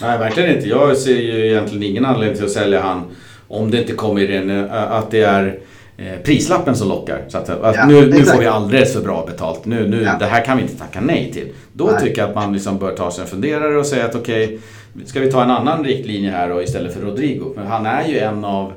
[0.00, 0.68] Nej, verkligen inte.
[0.68, 3.02] Jag ser ju egentligen ingen anledning till att sälja han
[3.48, 5.58] om det inte kommer in eh, att det är
[5.96, 7.24] eh, prislappen som lockar.
[7.28, 9.64] Så att, att ja, nu, nu får vi alldeles för bra betalt.
[9.64, 10.16] Nu, nu, ja.
[10.18, 11.48] Det här kan vi inte tacka nej till.
[11.72, 12.00] Då nej.
[12.02, 14.58] tycker jag att man liksom bör ta sig en funderare och säga att okej, okay,
[15.06, 17.54] ska vi ta en annan riktlinje här då istället för Rodrigo?
[17.54, 18.72] För han är ju en av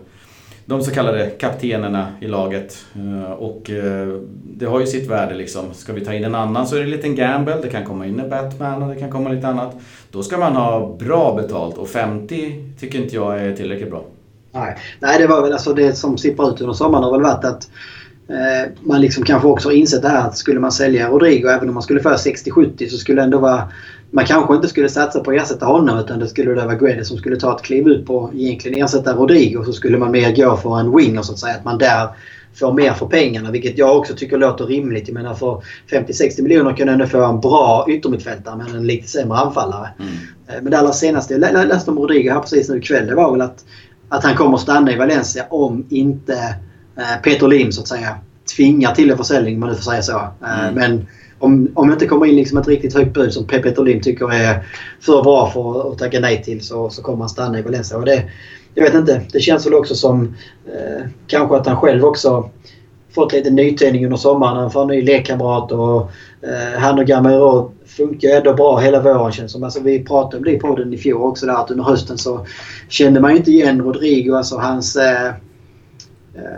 [0.70, 2.86] de så kallade kaptenerna i laget.
[2.96, 4.08] Eh, och eh,
[4.44, 5.66] det har ju sitt värde liksom.
[5.74, 7.56] Ska vi ta in en annan så är det en liten gamble.
[7.62, 9.76] Det kan komma in en Batman och det kan komma lite annat.
[10.12, 14.04] Då ska man ha bra betalt och 50 tycker inte jag är tillräckligt bra.
[14.52, 17.46] Nej, Nej det var väl alltså det som sipprar ut under sommaren har väl varit
[17.46, 17.70] att
[18.30, 21.68] eh, man liksom kanske också har insett det här att skulle man sälja Rodrigo, även
[21.68, 23.72] om man skulle få 60-70 så skulle det ändå vara
[24.12, 27.08] man kanske inte skulle satsa på att ersätta honom utan det skulle det vara Guedes
[27.08, 29.64] som skulle ta ett kliv ut på egentligen ersätta Rodrigo.
[29.66, 31.56] Så skulle man mer gå för en winger så att säga.
[31.56, 32.10] Att man där
[32.54, 33.52] får mer för pengarna.
[33.52, 35.08] Vilket jag också tycker låter rimligt.
[35.08, 39.08] Jag menar för 50-60 miljoner kan du ändå få en bra yttermittfältare men en lite
[39.08, 39.90] sämre anfallare.
[40.00, 40.12] Mm.
[40.48, 43.32] Eh, men det allra senaste jag läste om Rodrigo här precis nu ikväll det var
[43.32, 43.66] väl att,
[44.10, 46.56] att han kommer stanna i Valencia om inte
[46.98, 48.16] eh, Peter Lim så att säga
[48.56, 50.18] tvingar till en försäljning om man nu får säga så.
[50.44, 50.76] Eh, mm.
[50.76, 51.08] Men
[51.40, 54.34] om, om det inte kommer in liksom ett riktigt högt bud som Pepe Tolin tycker
[54.34, 54.64] är
[55.02, 57.98] för bra för att tacka nej till så, så kommer han stanna i Valencia.
[57.98, 58.24] Och det,
[58.74, 59.22] jag vet inte.
[59.32, 62.50] Det känns väl också som eh, kanske att han själv också
[63.12, 64.58] fått lite nytändning under sommaren.
[64.58, 66.12] Han får en ny lekkamrat och
[66.42, 69.64] eh, han och Gamero funkar ändå bra hela våren känns som.
[69.64, 72.46] Alltså, vi pratade om det i podden i fjol också där att under hösten så
[72.90, 74.34] kände man ju inte igen Rodrigo.
[74.34, 75.34] Alltså hans, eh, eh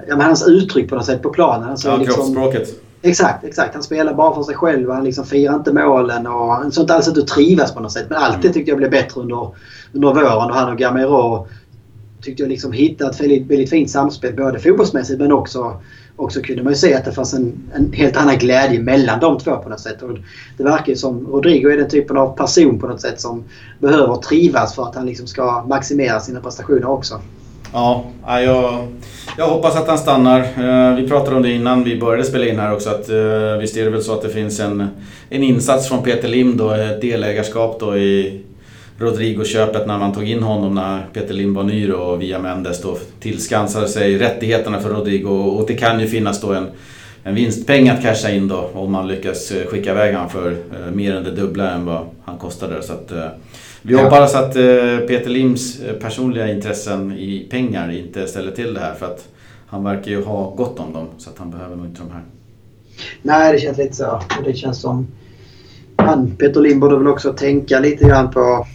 [0.07, 1.69] ja, men hans uttryck på något sätt på planen.
[1.69, 2.69] Alltså, ja, liksom, kroppsspråket.
[3.01, 3.73] Exakt, exakt.
[3.73, 6.27] Han spelar bara för sig själv och han liksom firar inte målen.
[6.27, 8.05] Och han såg inte alls att trivas på något sätt.
[8.09, 8.53] Men allt det mm.
[8.53, 9.49] tyckte jag blev bättre under,
[9.93, 10.49] under våren.
[10.49, 11.47] Och han och Gamero
[12.21, 14.35] tyckte jag liksom hittade ett väldigt, väldigt fint samspel.
[14.35, 15.81] Både fotbollsmässigt men också,
[16.15, 19.19] och så kunde man ju se att det fanns en, en helt annan glädje mellan
[19.19, 20.01] de två på något sätt.
[20.01, 20.17] Och
[20.57, 23.43] det verkar som Rodrigo är den typen av person på något sätt som
[23.79, 27.21] behöver trivas för att han liksom ska maximera sina prestationer också.
[27.73, 28.87] Ja, jag,
[29.37, 30.39] jag hoppas att han stannar.
[30.39, 32.89] Eh, vi pratade om det innan vi började spela in här också.
[32.89, 34.87] Att, eh, visst är det väl så att det finns en,
[35.29, 38.41] en insats från Peter Lim då, ett delägarskap då i
[39.01, 42.97] Rodrigo-köpet när man tog in honom när Peter Lim var ny och via Mendes då
[43.19, 45.29] tillskansade sig rättigheterna för Rodrigo.
[45.29, 46.67] Och det kan ju finnas då en,
[47.23, 50.55] en vinstpeng att casha in då om man lyckas eh, skicka iväg honom för
[50.93, 52.81] mer än det dubbla än vad han kostade.
[52.81, 53.11] Så att,
[53.83, 54.03] vi ja.
[54.03, 58.93] hoppas att eh, Peter Lims eh, personliga intressen i pengar inte ställer till det här
[58.93, 59.27] för att
[59.67, 62.23] han verkar ju ha gott om dem så att han behöver nog inte de här.
[63.21, 64.21] Nej, det känns lite så.
[64.45, 65.07] Det känns som...
[65.95, 68.65] Han, Peter Lim borde väl också tänka lite grann på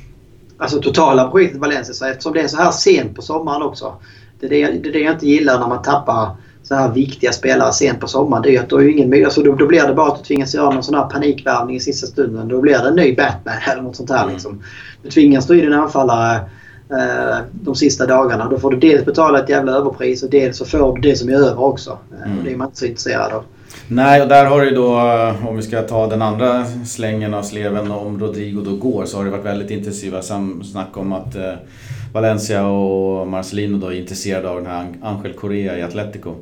[0.58, 1.94] alltså totala projektet Valencia.
[1.94, 3.94] Så eftersom det är så här sent på sommaren också.
[4.40, 6.30] Det är det, det, är det jag inte gillar när man tappar
[6.62, 8.42] så här viktiga spelare sent på sommaren.
[8.42, 10.54] Det är att då, är ingen, alltså då, då blir det bara att du tvingas
[10.54, 12.48] göra någon sån här panikvärvning i sista stunden.
[12.48, 14.22] Då blir det en ny Batman eller något sånt här.
[14.22, 14.32] Mm.
[14.32, 14.62] Liksom.
[15.02, 16.36] Du tvingas du in en anfallare
[16.90, 18.48] eh, de sista dagarna.
[18.48, 21.28] Då får du dels betala ett jävla överpris och dels så får du det som
[21.28, 21.98] är över också.
[22.12, 22.44] Eh, mm.
[22.44, 23.44] Det är man inte så intresserad av.
[23.88, 27.42] Nej, och där har det då, eh, om vi ska ta den andra slängen av
[27.42, 31.52] sleven om Rodrigo då går, så har det varit väldigt intensiva snack om att eh,
[32.12, 36.34] Valencia och Marcelino då är intresserade av den här Angel Correa i Atletico.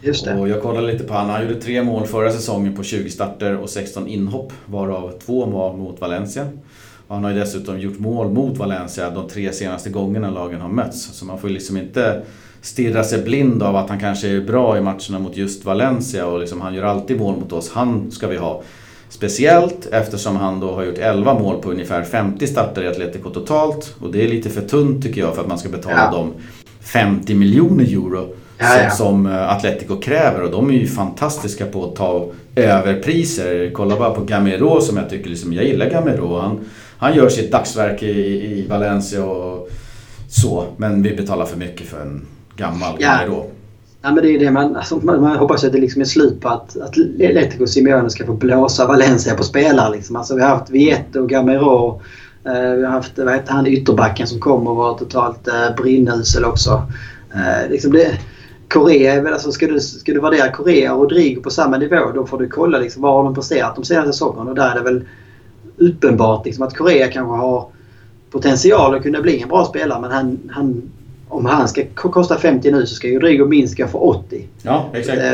[0.00, 0.34] Just det.
[0.34, 1.30] Och jag kollade lite på honom.
[1.30, 4.52] Han gjorde tre mål förra säsongen på 20 starter och 16 inhopp.
[4.66, 6.46] Varav två var mot Valencia.
[7.08, 10.68] Och han har ju dessutom gjort mål mot Valencia de tre senaste gångerna lagen har
[10.68, 11.02] mötts.
[11.02, 12.22] Så man får ju liksom inte
[12.62, 16.40] stirra sig blind av att han kanske är bra i matcherna mot just Valencia och
[16.40, 17.70] liksom han gör alltid mål mot oss.
[17.72, 18.62] Han ska vi ha.
[19.08, 23.94] Speciellt eftersom han då har gjort 11 mål på ungefär 50 starter i Atletico totalt.
[24.00, 26.18] Och det är lite för tunt tycker jag för att man ska betala ja.
[26.18, 26.32] dem
[26.80, 28.90] 50 miljoner euro ja, ja.
[28.90, 30.42] Som, eh, Atletico kräver.
[30.42, 33.70] Och de är ju fantastiska på att ta överpriser.
[33.74, 36.38] Kolla bara på Gamero som jag tycker, liksom, jag gillar Gamero.
[36.38, 36.60] Han,
[36.98, 39.68] han gör sitt dagsverk i, i Valencia och
[40.28, 40.64] så.
[40.76, 42.26] Men vi betalar för mycket för en
[42.56, 43.16] gammal ja.
[43.16, 43.50] Gamero.
[44.02, 46.40] Ja, men det är det man, alltså, man, man hoppas att det liksom är slut
[46.40, 49.90] på att, att Atletico Simeone ska få blåsa Valencia på spelare.
[49.90, 50.16] Liksom.
[50.16, 52.00] Alltså, vi har haft Vieto och Gamero.
[52.44, 56.44] Eh, vi har haft vad heter han, ytterbacken som kom och var totalt eh, brinnusel
[56.44, 56.82] också.
[57.34, 58.18] Eh, liksom det,
[58.68, 62.38] Korea, alltså ska, du, ska du värdera Korea och Rodrigo på samma nivå då får
[62.38, 64.50] du kolla liksom, vad har de presterat de senaste säsongerna.
[64.50, 65.04] Och där är det väl
[65.76, 67.66] uppenbart liksom, att Korea kanske har
[68.30, 70.82] potential att kunna bli en bra spelare men han, han
[71.32, 74.48] om han ska kosta 50 nu så ska ju Rodrigo minst gå för 80.
[74.62, 75.18] Ja, exakt.
[75.18, 75.32] Eh,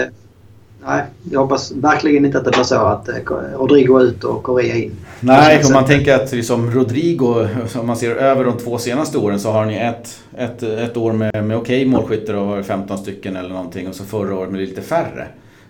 [0.86, 3.14] nej, jag hoppas verkligen inte att det blir så att eh,
[3.58, 4.92] Rodrigo ut och Korea in.
[5.20, 9.40] Nej, om man tänker att liksom Rodrigo, om man ser över de två senaste åren
[9.40, 13.48] så har ni ett, ett, ett år med, med okej målskyttar och 15 stycken eller
[13.48, 15.26] någonting och så förra året med lite färre.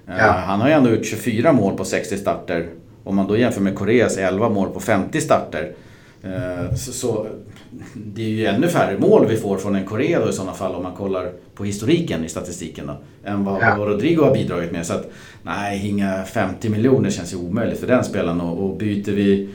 [0.07, 0.33] Ja.
[0.47, 2.67] Han har ju ändå gjort 24 mål på 60 starter.
[3.05, 5.73] Om man då jämför med Koreas 11 mål på 50 starter.
[6.77, 7.27] Så, så,
[7.95, 10.75] det är ju ännu färre mål vi får från en Korea då i sådana fall
[10.75, 12.97] om man kollar på historiken i statistiken då.
[13.25, 13.77] Än vad, ja.
[13.79, 14.87] Rodrigo har bidragit med.
[14.87, 15.11] Så att
[15.43, 18.41] nej, inga 50 miljoner känns ju omöjligt för den spelaren.
[18.41, 19.49] Och, och byter vi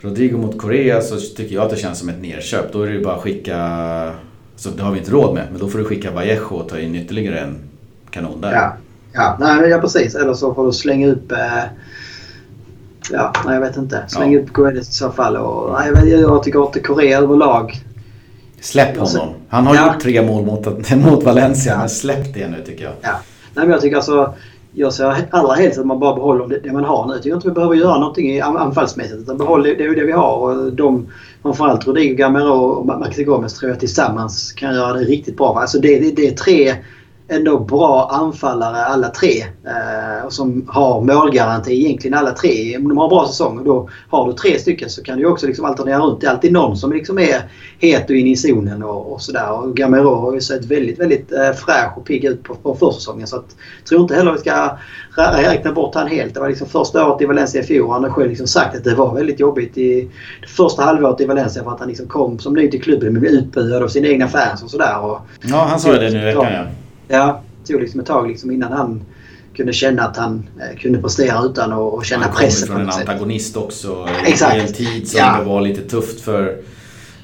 [0.00, 2.72] Rodrigo mot Korea så tycker jag att det känns som ett nerköp.
[2.72, 4.12] Då är det ju bara att skicka...
[4.56, 5.46] Så det har vi inte råd med.
[5.50, 7.56] Men då får du skicka Vallejo och ta in ytterligare en
[8.10, 8.52] kanon där.
[8.52, 8.76] Ja,
[9.12, 10.14] ja, nej, ja precis.
[10.14, 11.32] Eller så får du slänga upp...
[11.32, 11.64] Eh,
[13.10, 14.04] ja, nej, jag vet inte.
[14.08, 14.40] Släng ja.
[14.40, 15.36] upp Guedes i så fall.
[15.36, 17.80] Och, nej, jag, jag tycker inte Korea överlag...
[18.60, 19.34] Släpp honom.
[19.48, 19.92] Han har ja.
[19.92, 21.78] gjort tre mål mot, mot Valencia, ja.
[21.78, 22.92] men släpp det nu tycker jag.
[23.00, 23.10] Ja.
[23.54, 24.34] Nej, men jag tycker alltså
[24.74, 27.12] jag ser allra helst att man bara behåller det, det man har nu.
[27.12, 29.20] Jag tycker inte vi behöver göra någonting anfallsmässigt.
[29.20, 30.36] Utan behåll det, det, det vi har.
[30.36, 31.06] Och de,
[31.42, 35.58] framförallt Rodrigo Gamero och Maxi Gomez tror jag tillsammans kan göra det riktigt bra.
[35.60, 36.74] Alltså det, det, det är tre
[37.28, 39.42] ändå bra anfallare alla tre.
[39.66, 42.76] Eh, som har målgaranti egentligen alla tre.
[42.76, 45.26] Om de har en bra säsong och då har du tre stycken så kan du
[45.26, 46.20] också liksom alternera runt.
[46.20, 47.42] Det är alltid någon som liksom är
[47.78, 49.52] het och inne i zonen och, och sådär.
[49.52, 53.26] Och Gamero har ju sett väldigt, väldigt eh, fräsch och pigg ut på, på försäsongen.
[53.26, 54.78] Så att, jag tror inte heller vi ska
[55.16, 56.34] räkna bort han helt.
[56.34, 57.90] Det var liksom första året i Valencia i fjol.
[57.90, 60.10] Han har själv liksom sagt att det var väldigt jobbigt i
[60.42, 63.20] det första halvåret i Valencia för att han liksom kom som ny till klubben men
[63.20, 64.96] blev utbuad av sina egna fans och sådär.
[65.40, 66.64] Ja, han sa det nu i veckan ja.
[67.08, 69.04] Ja, det tog liksom ett tag liksom innan han
[69.56, 72.68] kunde känna att han eh, kunde prestera utan att känna pressen.
[72.68, 74.56] Han kom från en antagonist också Exakt.
[74.56, 75.36] i en tid som ja.
[75.38, 76.56] det var lite tufft för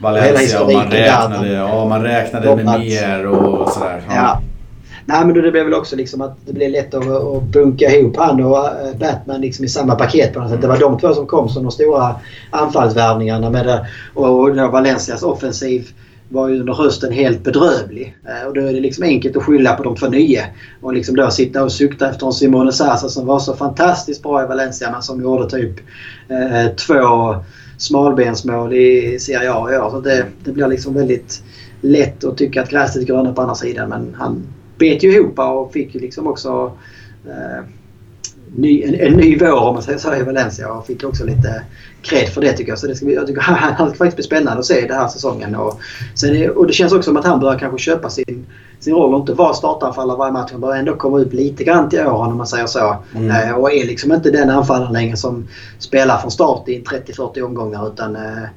[0.00, 0.62] Valencia.
[0.62, 4.02] Och man räknade, ja, man räknade med mer och sådär.
[4.08, 4.14] Ja.
[4.14, 4.42] ja.
[5.04, 8.16] Nej men det blev väl också liksom att det blev lätt att, att bunka ihop
[8.16, 10.60] han och eh, Batman liksom i samma paket på något sätt.
[10.60, 12.14] Det var de två som kom som de stora
[12.50, 13.86] anfallsvärvningarna med det.
[14.14, 15.88] Och, och Valencias offensiv
[16.30, 18.16] var ju under hösten helt bedrövlig.
[18.28, 20.44] Eh, och då är det liksom enkelt att skylla på de två nya.
[20.80, 24.44] Och liksom då sitta och sukta efter en Simone Sasa som var så fantastiskt bra
[24.44, 25.80] i Valencia men som gjorde typ
[26.28, 27.36] eh, två
[27.78, 29.90] smalbensmål i Serie A i år.
[29.90, 31.42] Så det, det blir liksom väldigt
[31.80, 34.42] lätt att tycka att gräset är grönare på andra sidan men han
[34.78, 36.72] bet ju ihop och fick ju liksom också
[37.26, 37.64] eh,
[38.56, 41.62] ny, en, en, ny vår om man säger så i Valencia och fick också lite
[42.02, 42.78] cred för det tycker jag.
[42.78, 43.40] Så det ska, jag tycker
[43.78, 45.54] han ska faktiskt bli spännande att se den här säsongen.
[45.54, 45.80] Och,
[46.14, 48.46] sen, och det känns också som att han börjar kanske köpa sin,
[48.78, 50.50] sin roll och inte vara startanfallare varje match.
[50.52, 52.96] Han börjar ändå komma upp lite grann till åren om man säger så.
[53.14, 53.48] Mm.
[53.48, 55.48] Eh, och är liksom inte den anfallaren längre som
[55.78, 58.48] spelar från start i 30-40 omgångar utan eh,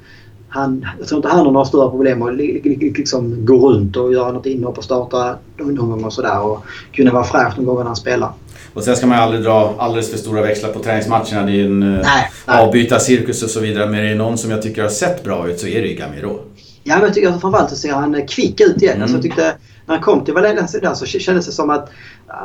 [0.53, 4.31] han, jag tror inte han har några större problem att liksom gå runt och göra
[4.31, 6.41] något inhopp och starta någon gång och sådär.
[6.41, 8.29] Och kunna vara fräsch de gångerna han spelar.
[8.73, 11.45] Och sen ska man ju aldrig dra alldeles för stora växlar på träningsmatcherna.
[11.45, 12.29] Det är en eh, nej.
[12.45, 13.89] avbytarcirkus och så vidare.
[13.89, 15.95] Men är det någon som jag tycker har sett bra ut så är det ju
[15.95, 16.39] Gamiro.
[16.83, 18.93] Ja, men jag tycker framförallt så ser han kvick ut igen.
[18.93, 19.01] Mm.
[19.01, 19.53] Alltså, jag tyckte
[19.85, 21.89] när han kom till Valencia så kändes det som att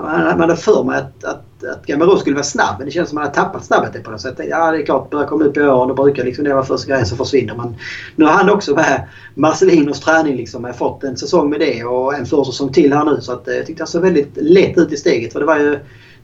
[0.02, 2.74] man hade för mig att, att, att Gamero skulle vara snabb.
[2.78, 4.40] Men det kändes som att han hade tappat snabbheten på något sätt.
[4.50, 5.10] Ja, det är klart.
[5.10, 5.88] Börjar komma upp i åren.
[5.88, 7.54] Då brukar liksom det vara första grejen som försvinner.
[7.54, 7.76] Men
[8.16, 12.26] nu har han också med Marcelinos träning liksom fått en säsong med det och en
[12.26, 13.20] försäsong till här nu.
[13.20, 15.32] Så att, eh, jag tyckte han såg väldigt lätt ut i steget.
[15.32, 15.78] För det var ju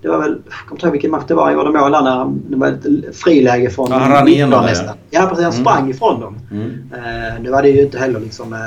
[0.05, 2.33] det var väl, jag kommer inte ihåg vilken match det var, jag gjorde mål när
[2.49, 4.97] det var ett friläge från ja, han rann igenom nästan.
[5.11, 5.65] Ja precis, han mm.
[5.65, 6.39] sprang ifrån dem.
[6.51, 6.65] Mm.
[6.65, 8.53] Uh, nu var det ju inte heller liksom...
[8.53, 8.59] Uh,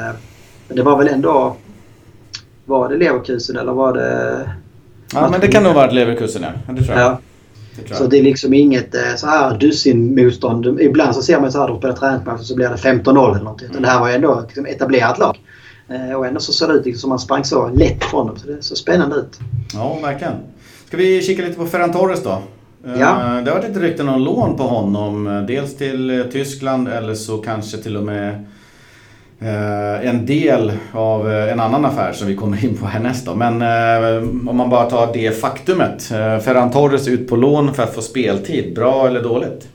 [0.67, 1.55] men det var väl ändå...
[2.67, 4.49] Var det Leverkusen eller var det...
[5.13, 6.73] Ja men det kan nog ha varit Leverkusen ja.
[6.73, 7.07] Det tror jag.
[7.07, 7.19] Ja.
[7.87, 10.81] Det så det är liksom inget uh, så här dussin-motstånd.
[10.81, 13.69] Ibland så ser man så här, de spelar träningsmatcher så blir det 15-0 eller någonting.
[13.69, 13.81] Mm.
[13.81, 15.37] Det här var ju ändå liksom, etablerat lag.
[16.17, 18.37] Och ändå så ser det ut liksom som man sprang så lätt från dem.
[18.37, 19.39] Så det såg spännande ut.
[19.73, 20.33] Ja, verkligen.
[20.87, 22.41] Ska vi kika lite på Ferran Torres då?
[22.83, 23.37] Ja.
[23.37, 25.27] Eh, det har varit lite rykten om lån på honom.
[25.27, 28.45] Eh, dels till eh, Tyskland eller så kanske till och med
[29.39, 33.35] en del av en annan affär som vi kommer in på härnäst då.
[33.35, 33.61] Men
[34.47, 36.03] om man bara tar det faktumet.
[36.43, 38.75] Ferran Torres ut på lån för att få speltid.
[38.75, 39.67] Bra eller dåligt?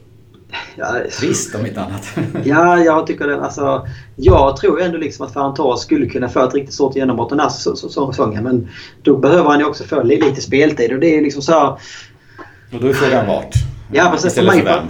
[0.76, 2.16] Ja, Trist om inte annat.
[2.44, 3.44] ja, jag tycker det.
[3.44, 3.86] Alltså,
[4.16, 7.40] jag tror ändå liksom att Ferran Torres skulle kunna få ett riktigt stort genombrott den
[7.40, 8.44] här säsongen.
[8.44, 8.68] Men
[9.02, 11.78] då behöver han ju också få lite speltid och det är liksom så...
[12.72, 13.54] Och då är frågan vart?
[13.92, 14.34] Ja, precis.
[14.34, 14.82] För mig, för,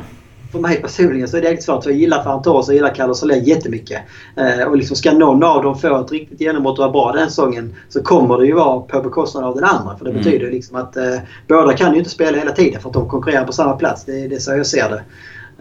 [0.52, 1.82] för mig personligen så är det riktigt svårt.
[1.82, 4.02] För jag gillar Ferran Torres och gillar Carlos Soler jättemycket.
[4.36, 7.28] Eh, och liksom ska någon av dem få ett riktigt genombrott och vara bra den
[7.28, 9.96] säsongen så kommer det ju vara på bekostnad av den andra.
[9.96, 10.22] För det mm.
[10.22, 11.16] betyder liksom att eh,
[11.48, 14.04] båda kan ju inte spela hela tiden för att de konkurrerar på samma plats.
[14.04, 15.02] Det, det är så jag ser det.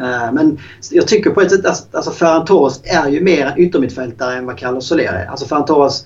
[0.03, 0.57] Eh, men
[0.91, 4.45] jag tycker på ett sätt att alltså Ferran Torres är ju mer en yttermittfältare än
[4.45, 5.25] vad Carlos Soler är.
[5.25, 6.05] Alltså Ferran Torres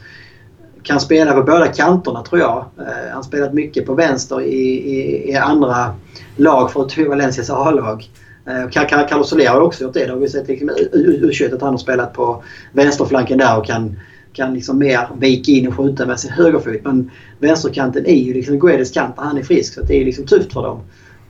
[0.84, 2.66] kan spela på båda kanterna tror jag.
[2.80, 4.62] Eh, han spelat mycket på vänster i,
[4.95, 5.94] i, i andra
[6.36, 8.10] lag för att Valencias A-lag.
[8.48, 10.06] Eh, Carlos Soler har också gjort det.
[10.06, 13.96] Det har vi sett liksom, u att han har spelat på vänsterflanken där och kan
[14.36, 16.84] kan liksom mer vika in och skjuta med sin högerfot.
[16.84, 20.54] Men vänsterkanten är ju liksom Guedes kant han är frisk så det är liksom tufft
[20.54, 20.82] för dem.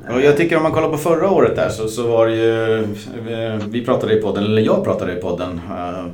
[0.09, 2.83] Och jag tycker om man kollar på förra året där så, så var det ju,
[2.83, 6.05] eh, vi pratade i podden, eller jag pratade i podden, uh,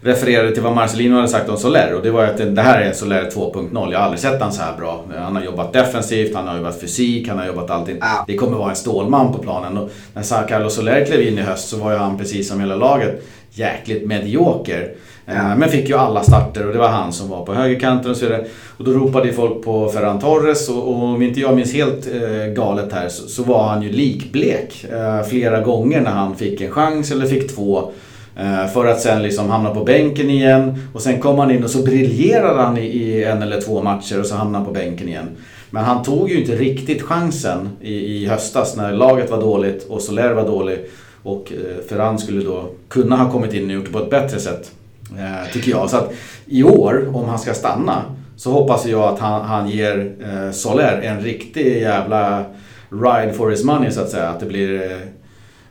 [0.00, 2.92] refererade till vad Marcelino hade sagt om Soler och det var att det här är
[2.92, 3.92] Soler 2.0.
[3.92, 5.04] Jag har aldrig sett han så här bra.
[5.18, 8.00] Han har jobbat defensivt, han har jobbat fysik, han har jobbat allting.
[8.26, 9.78] Det kommer vara en stålman på planen.
[9.78, 12.76] Och när Carlos Soler klev in i höst så var ju han precis som hela
[12.76, 14.94] laget jäkligt medioker.
[15.26, 15.56] Ja.
[15.56, 18.24] Men fick ju alla starter och det var han som var på högerkanten och så
[18.24, 18.44] vidare.
[18.76, 22.52] Och då ropade folk på Ferran Torres och, och om inte jag minns helt eh,
[22.54, 26.70] galet här så, så, var han ju likblek eh, flera gånger när han fick en
[26.70, 27.92] chans eller fick två.
[28.38, 31.70] Eh, för att sen liksom hamna på bänken igen och sen kom han in och
[31.70, 35.28] så briljerade han i, en eller två matcher och så hamnade han på bänken igen.
[35.70, 40.02] Men han tog ju inte riktigt chansen i, i höstas när laget var dåligt och
[40.02, 40.78] Soler var dålig.
[41.22, 44.40] Och eh, Ferran skulle då kunna ha kommit in och gjort det på ett bättre
[44.40, 44.70] sätt.
[45.18, 45.90] Eh, tycker jag.
[45.90, 46.12] Så att
[46.46, 48.02] i år, om han ska stanna,
[48.36, 50.12] så hoppas jag att han, han ger
[50.52, 52.44] Soler en riktig jävla
[52.90, 54.28] ride for his money så att säga.
[54.28, 54.98] Att det blir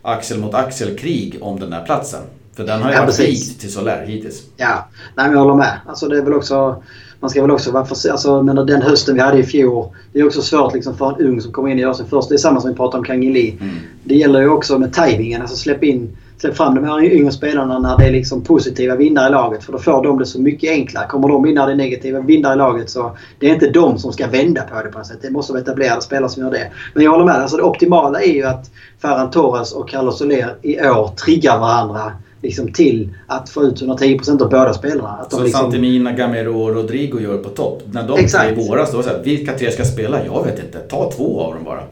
[0.02, 2.22] axel mot axel krig om den där platsen.
[2.58, 4.44] För den har ju ja, varit vik till Soler hittills.
[4.58, 5.80] Ja, nej men jag håller med.
[5.86, 6.84] Alltså det är väl också...
[7.20, 9.88] Man ska väl också vara för, alltså, men den hösten vi hade i fjol.
[10.14, 12.30] Det är också svårt liksom, för en ung som kommer in och gör sin första.
[12.30, 13.58] Det är samma som vi pratade om Kang Lee.
[13.62, 13.76] Mm.
[14.04, 15.42] Det gäller ju också med tajmingen.
[15.42, 19.28] Alltså släpp in släpp fram de här yngre spelarna när det är liksom positiva vindar
[19.28, 19.64] i laget.
[19.64, 21.08] För då får de det så mycket enklare.
[21.08, 23.98] Kommer de in när det är negativa vindar i laget så det är inte de
[23.98, 25.20] som ska vända på det på något sätt.
[25.22, 26.72] Det måste vara etablerade spelare som gör det.
[26.94, 27.36] Men jag håller med.
[27.36, 28.72] Alltså det optimala är ju att
[29.02, 32.12] Ferran Torres och Carlos Soler i år triggar varandra
[32.42, 35.10] liksom till att få ut 110% av båda spelarna.
[35.10, 35.62] Att så liksom...
[35.62, 37.84] Santimina, Gamero och Rodrigo gör på topp.
[37.92, 38.56] När de Exakt.
[38.56, 40.26] tre i våras, då så här, vilka tre ska spela?
[40.26, 40.80] Jag vet inte.
[40.80, 41.84] Ta två av dem bara.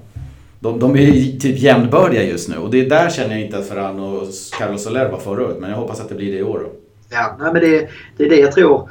[0.59, 3.67] De, de är typ jämnbördiga just nu och det är där känner jag inte att
[3.67, 4.27] Ferran och
[4.59, 5.57] Carlos Soler var förra året.
[5.59, 6.59] Men jag hoppas att det blir det i år.
[6.63, 6.69] Då.
[7.09, 8.89] Ja, nej, men det, det är det jag tror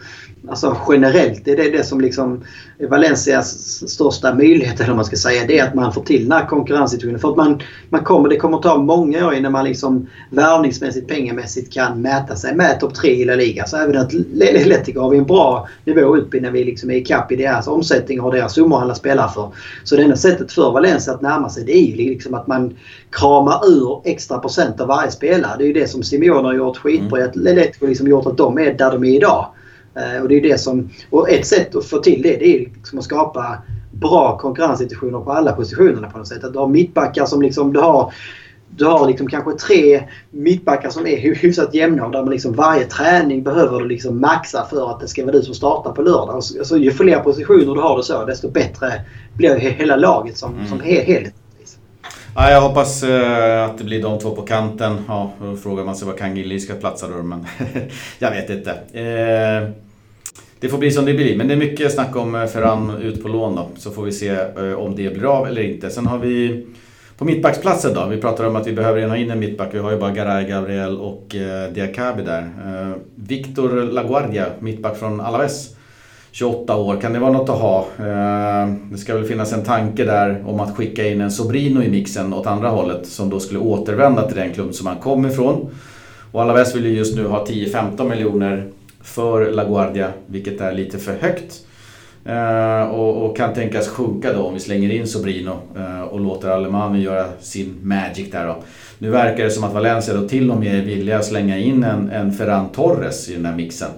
[0.48, 2.44] alltså generellt, det är det, som liksom
[2.78, 3.48] är Valencias
[3.90, 7.20] största möjlighet, eller man ska säga, det är att man får till den här konkurrenssituationen.
[7.20, 11.72] För att man, man kommer, det kommer ta många år innan man liksom värvningsmässigt, pengamässigt
[11.72, 13.66] kan mäta sig med topp 3 i La Liga.
[13.66, 17.32] Så även att Letico har vi en bra nivå upp när vi liksom är ikapp
[17.32, 19.48] i deras omsättning och deras summor alla spelar för.
[19.84, 22.76] Så det enda sättet för Valencia att närma sig det är ju liksom att man
[23.10, 25.54] kramar ur extra procent av varje spelare.
[25.58, 27.18] Det är ju det som Simeone har gjort skitbra.
[27.18, 27.30] Mm.
[27.30, 29.46] Att Letico liksom gjort att de är där de är idag.
[29.96, 32.58] Eh, och, det är det som, och ett sätt att få till det, det är
[32.58, 33.58] liksom att skapa
[33.90, 36.44] bra konkurrenssituationer på alla positionerna på något sätt.
[36.44, 38.12] Att du har mittbackar som liksom du har
[38.76, 42.84] du har liksom kanske tre mittbackar som är hyfsat jämna och där man liksom varje
[42.84, 46.34] träning behöver du liksom maxa för att det ska vara du som startar på lördag.
[46.34, 48.92] Alltså, ju fler positioner du har det så desto bättre
[49.34, 50.68] blir hela laget som, mm.
[50.68, 51.34] som helhet.
[52.36, 54.96] Ja, jag hoppas uh, att det blir de två på kanten.
[55.08, 57.46] Ja, då frågar man sig var Kangili ska platsa då, men
[58.18, 58.70] jag vet inte.
[60.64, 63.22] Det får bli som det blir, men det är mycket snack om eh, Ferran ut
[63.22, 63.68] på lån då.
[63.76, 65.90] Så får vi se eh, om det blir av eller inte.
[65.90, 66.66] Sen har vi
[67.18, 68.06] på mittbacksplatsen då.
[68.06, 69.68] Vi pratar om att vi behöver ha in en mittback.
[69.72, 72.50] Vi har ju bara Garay, Gabriel och eh, Diakabi där.
[73.14, 75.76] Victor Laguardia, mittback från Alaves.
[76.30, 77.86] 28 år, kan det vara något att ha?
[78.90, 82.34] Det ska väl finnas en tanke där om att skicka in en Sobrino i mixen
[82.34, 85.70] åt andra hållet som då skulle återvända till den klubb som han kom ifrån.
[86.32, 88.70] Och Alaves vill ju just nu ha 10-15 miljoner
[89.04, 91.60] för LaGuardia, vilket är lite för högt.
[92.24, 96.48] Eh, och, och, kan tänkas sjunka då om vi slänger in Sobrino eh, och låter
[96.48, 98.56] Alemani göra sin magic där då.
[98.98, 101.84] Nu verkar det som att Valencia då till och med är villiga att slänga in
[101.84, 103.90] en, en Ferran Torres i den här mixen.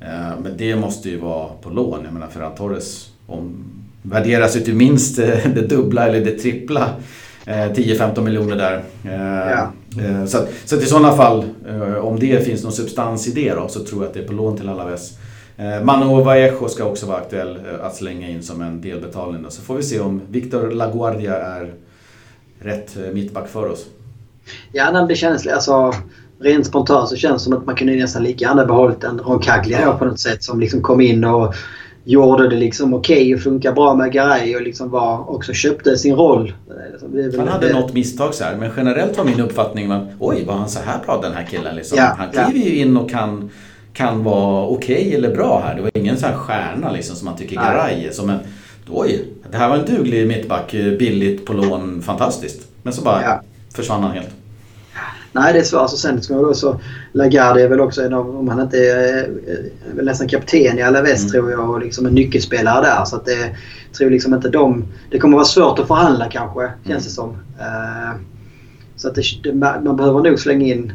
[0.00, 2.00] Eh, men det måste ju vara på lån.
[2.04, 3.64] Jag menar Ferran Torres om,
[4.02, 5.16] värderas ju till minst
[5.54, 6.90] det dubbla eller det trippla.
[7.46, 8.82] Eh, 10-15 miljoner där.
[9.04, 9.72] Eh, ja.
[10.26, 11.44] Så, att, så att i sådana fall,
[12.00, 14.32] om det finns någon substans i det då, så tror jag att det är på
[14.32, 15.12] lån till Alaves.
[15.82, 19.42] Manu Vallejo ska också vara aktuell att slänga in som en delbetalning.
[19.42, 19.50] Då.
[19.50, 21.74] Så får vi se om Victor Laguardia är
[22.58, 23.86] rätt mittback för oss.
[24.72, 25.46] Ja, det känns...
[25.46, 25.94] Alltså,
[26.40, 29.80] rent spontant så känns det som att man kunde nästan lika gärna behållit en Roncaglia
[29.80, 29.98] ja.
[29.98, 31.54] på något sätt som liksom kom in och
[32.04, 35.98] gjorde det liksom okej okay och funkar bra med Garay och liksom var, också köpte
[35.98, 36.52] sin roll.
[37.38, 37.72] Han hade det.
[37.72, 40.98] något misstag så här, men generellt var min uppfattning att oj, var han så här
[41.06, 41.98] bra den här killen liksom.
[41.98, 42.72] Ja, han kliver ja.
[42.72, 43.50] ju in och kan,
[43.92, 45.74] kan vara okej okay eller bra här.
[45.74, 48.10] Det var ingen så här stjärna liksom som man tycker Garay är.
[48.10, 48.38] Som en,
[48.90, 52.68] oj, det här var en duglig mittback, billigt på lån, fantastiskt.
[52.82, 53.40] Men så bara ja.
[53.74, 54.30] försvann han helt.
[55.34, 55.80] Nej, det är svårt.
[55.80, 56.80] Alltså, sen ska man så...
[57.12, 59.24] Lagarde är väl också en av, om han inte är,
[59.90, 61.30] är väl nästan kapten i Alaves mm.
[61.30, 63.04] tror jag och liksom en nyckelspelare där.
[63.04, 63.56] Så att det
[63.92, 64.84] tror liksom inte de...
[65.10, 66.74] Det kommer vara svårt att förhandla kanske, mm.
[66.86, 67.30] känns det som.
[67.30, 68.20] Uh,
[68.96, 70.92] så att det, man behöver nog slänga in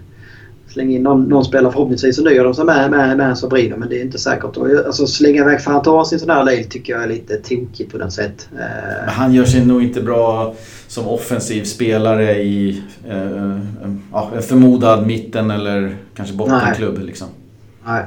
[0.70, 3.78] Släng in någon, någon spelare förhoppningsvis så nöjer de sig med, med, med en Sobrino
[3.78, 4.58] men det är inte säkert.
[4.58, 7.98] Alltså, slänga iväg Torres i en sån här lejd tycker jag är lite tokigt på
[7.98, 8.50] något sätt.
[8.52, 8.58] Eh.
[9.06, 10.56] Men han gör sig nog inte bra
[10.88, 13.58] som offensiv spelare i eh,
[14.12, 17.00] ja, förmodad mitten eller kanske bottenklubb.
[17.00, 17.28] Liksom.
[17.86, 18.06] Nej.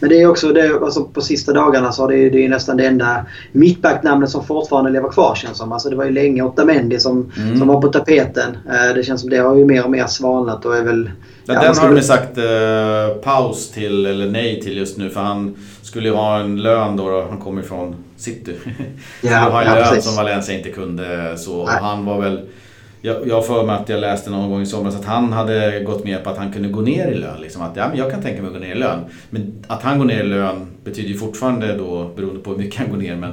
[0.00, 2.76] Men det är också det, alltså på sista dagarna så är det, det är nästan
[2.76, 5.72] det enda mittbacknamnet som fortfarande lever kvar känns som.
[5.72, 7.58] Alltså det var ju länge Otamendi som, mm.
[7.58, 8.56] som var på tapeten.
[8.68, 11.10] Eh, det känns som det har ju mer och mer svalnat och är väl...
[11.46, 15.56] Ja, den har de sagt eh, paus till, eller nej till just nu för han
[15.82, 18.54] skulle ju ha en lön då, då han kommer från City.
[19.20, 20.04] Ja, han har en ja, lön precis.
[20.04, 21.60] som Valencia inte kunde så.
[21.60, 22.40] Och han var väl
[23.02, 26.04] jag, jag för mig att jag läste någon gång i somras att han hade gått
[26.04, 27.40] med på att han kunde gå ner i lön.
[27.40, 29.00] Liksom att ja, men jag kan tänka mig att gå ner i lön.
[29.30, 32.80] Men att han går ner i lön betyder ju fortfarande då, beroende på hur mycket
[32.80, 33.32] han går ner, men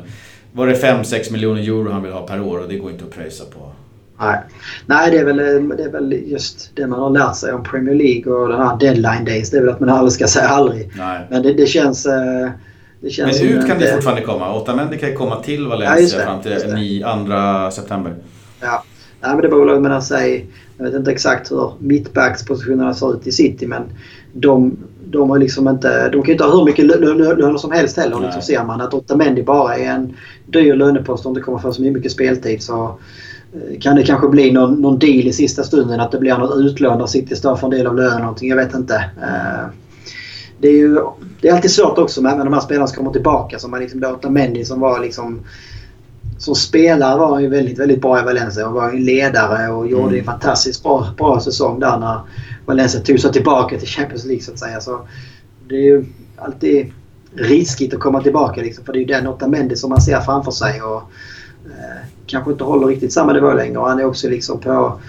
[0.52, 3.12] var det 5-6 miljoner euro han vill ha per år och det går inte att
[3.12, 3.72] pröjsa på.
[4.20, 4.40] Nej,
[4.86, 5.38] Nej det, är väl,
[5.78, 8.78] det är väl just det man har lärt sig om Premier League och den här
[8.78, 9.50] deadline days.
[9.50, 10.92] Det är väl att man aldrig ska säga aldrig.
[10.98, 11.28] Nej.
[11.30, 12.06] Men det, det känns...
[12.06, 12.50] Eh,
[13.02, 14.58] det känns men ut kan det, det fortfarande komma.
[14.58, 16.52] Otamendi kan ju komma till Valencia ja, fram till
[17.02, 18.16] 2 september.
[18.62, 18.84] Ja,
[19.22, 20.46] Nej, men det beror väl mellan sig.
[20.78, 23.84] Jag vet inte exakt hur mittbackspositionerna ser ut i City men
[24.34, 27.98] de, de, har liksom inte, de kan ju inte ha hur mycket löner som helst
[27.98, 28.20] heller.
[28.20, 30.14] Liksom ser man att Otamendi bara är en
[30.46, 33.00] dyr lönepost och inte kommer få så mycket speltid så
[33.54, 36.58] eh, kan det kanske bli någon, någon deal i sista stunden att det blir något
[36.58, 38.22] utlån där City står för en del av lönen.
[38.22, 38.50] Någonting.
[38.50, 38.96] Jag vet inte.
[38.96, 39.70] Eh,
[40.62, 41.00] det är ju
[41.42, 43.60] det är alltid svårt också med, med de här spelarna som kommer tillbaka.
[43.60, 45.40] Som man liksom, Otamendi som var liksom
[46.40, 49.88] som spelare var han ju väldigt, väldigt bra i Valencia och var en ledare och
[49.88, 50.20] gjorde mm.
[50.20, 52.20] en fantastiskt bra, bra säsong där när
[52.66, 54.82] Valencia tog sig tillbaka till Champions League så att säga.
[54.82, 55.08] Så
[55.68, 56.06] det är ju
[56.38, 56.92] alltid
[57.34, 60.52] riskigt att komma tillbaka liksom, för det är ju den Otamendi som man ser framför
[60.52, 61.02] sig och
[61.66, 63.78] eh, kanske inte håller riktigt samma nivå längre.
[63.78, 65.00] Och han är också liksom på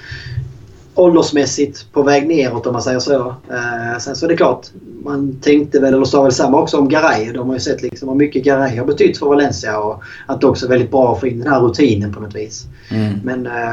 [0.94, 3.34] åldersmässigt på väg neråt om man säger så.
[3.50, 4.66] Eh, sen så är det klart,
[5.04, 7.32] man tänkte väl, eller sa väl samma också om Garay.
[7.32, 10.46] De har ju sett liksom hur mycket Garay har betytt för Valencia och att det
[10.46, 12.64] också är väldigt bra att få in den här rutinen på något vis.
[12.90, 13.18] Mm.
[13.24, 13.72] Men eh,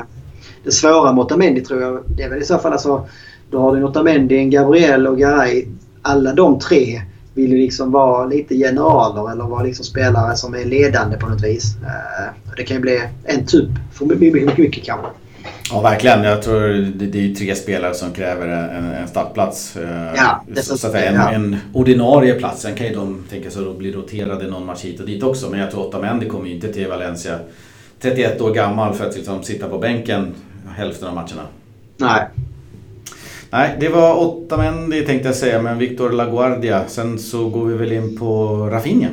[0.63, 3.07] det svåra mot Otamendi tror jag, det är väl i så fall alltså,
[3.49, 5.65] då har du Otamendi, en Gabriel och Garay.
[6.01, 7.01] Alla de tre
[7.33, 11.43] vill ju liksom vara lite generaler eller vara liksom spelare som är ledande på något
[11.43, 11.75] vis.
[11.81, 15.07] Eh, det kan ju bli en typ för mycket, mycket, mycket kanske.
[15.71, 16.23] Ja, verkligen.
[16.23, 19.77] Jag tror det, det är tre spelare som kräver en, en startplats.
[19.77, 21.31] Eh, ja, så, så att en, ja.
[21.31, 22.61] en ordinarie plats.
[22.61, 25.49] Sen kan ju de tänka sig att bli roterade någon match hit och dit också.
[25.49, 27.39] Men jag tror Otamendi kommer ju inte till Valencia
[27.99, 30.35] 31 år gammal för att liksom sitta på bänken
[30.75, 31.47] hälften av matcherna.
[31.97, 32.27] Nej.
[33.49, 36.83] Nej, det var Otamendi tänkte jag säga, men Victor Laguardia.
[36.87, 39.09] Sen så går vi väl in på Rafinha.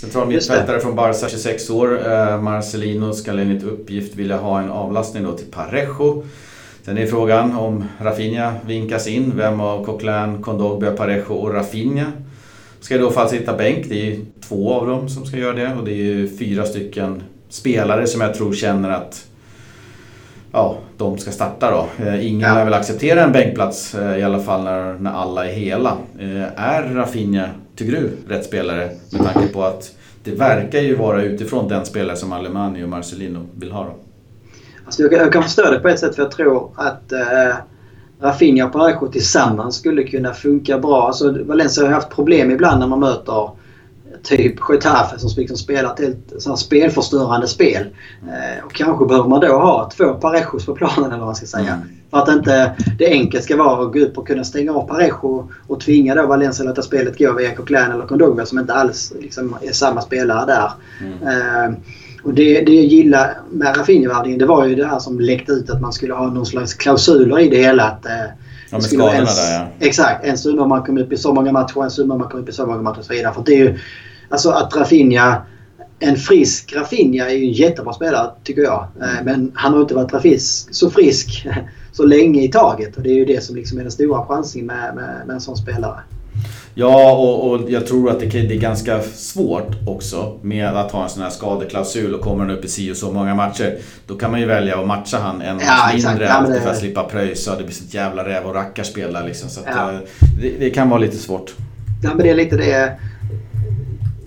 [0.00, 2.12] Central mittfältare från Barca, 26 år.
[2.12, 6.24] Eh, Marcelino ska enligt uppgift vilja ha en avlastning då till Parejo.
[6.84, 9.32] Sen är frågan om Rafinha vinkas in.
[9.36, 12.06] Vem av Coquelin, Kondogbia, Parejo och Rafinha
[12.80, 13.88] ska i då fall sitta bänk?
[13.88, 16.64] Det är ju två av dem som ska göra det och det är ju fyra
[16.64, 19.26] stycken spelare som jag tror känner att
[20.52, 22.04] ja, de ska starta då.
[22.04, 22.54] Eh, ingen ja.
[22.54, 25.96] lär väl acceptera en bänkplats eh, i alla fall när, när alla är hela.
[26.18, 28.90] Eh, är Rafinha tycker du, rätt spelare?
[29.12, 29.90] Med tanke på att
[30.24, 33.84] det verkar ju vara utifrån den spelare som Alemani och Marcelino vill ha.
[33.84, 33.94] Då.
[34.84, 37.56] Alltså jag, jag kan förstå det på ett sätt för jag tror att eh,
[38.20, 41.06] Rafinha och Parejo tillsammans skulle kunna funka bra.
[41.06, 43.50] Alltså Valencia har haft problem ibland när man möter
[44.22, 47.86] typ Getafe som liksom spelar ett helt spelförstörande spel.
[48.22, 51.46] Eh, och kanske behöver man då ha två Parejos på planen eller vad man ska
[51.46, 51.72] säga.
[51.72, 51.88] Mm.
[52.10, 55.48] För att inte det enkelt ska vara att gå upp och kunna stänga av Parejo
[55.66, 59.12] och tvinga då Valencia att låta spelet gå via Coquelin eller Kondogbia som inte alls
[59.20, 60.70] liksom, är samma spelare där.
[61.00, 61.28] Mm.
[61.28, 61.78] Eh,
[62.22, 65.70] och det, det jag gillar med Rafinha-värvningen det var ju det här som läckte ut
[65.70, 67.84] att man skulle ha någon slags klausuler i det hela.
[67.84, 68.12] Att, eh,
[68.70, 69.86] Ja med skadorna ens, där ja.
[69.86, 70.24] Exakt.
[70.24, 72.52] En summa man kommer upp i så många matcher, en summa man kommer upp i
[72.52, 73.34] så många matcher och så vidare.
[73.34, 73.78] För det är ju,
[74.30, 75.42] alltså att Rafinha
[76.00, 78.86] en frisk Rafinha är ju en jättebra spelare tycker jag.
[79.00, 81.48] Eh, men han har inte varit frisk, så frisk
[81.92, 82.96] så länge i taget.
[82.96, 85.40] Och det är ju det som liksom är den stora chansen med, med, med en
[85.40, 86.00] sån spelare.
[86.74, 91.02] Ja, och, och, jag tror att det, det, är ganska svårt också med att ha
[91.02, 93.78] en sån här skadeklausul och kommer han upp i si och så många matcher.
[94.06, 96.60] Då kan man ju välja att matcha han en match mindre ja, det...
[96.60, 97.56] för att slippa pröjsa.
[97.56, 99.50] Det blir sånt jävla räv och rackarspel där liksom.
[99.50, 99.92] Så att, ja.
[99.92, 99.98] Eh,
[100.40, 101.54] det, det, kan vara lite svårt.
[102.02, 102.98] Ja, men det är lite det.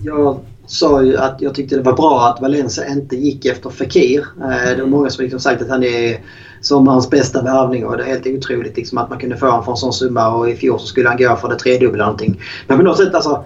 [0.04, 4.26] Jag sa ju att jag tyckte det var bra att Valencia inte gick efter Fekir.
[4.40, 6.20] Eh, det var många som liksom sagt att han är
[6.60, 9.72] sommarens bästa värvning och det är helt otroligt liksom att man kunde få honom för
[9.72, 12.40] en sån summa och i fjol så skulle han gå för det tredubbla någonting.
[12.66, 13.44] Men på något sätt alltså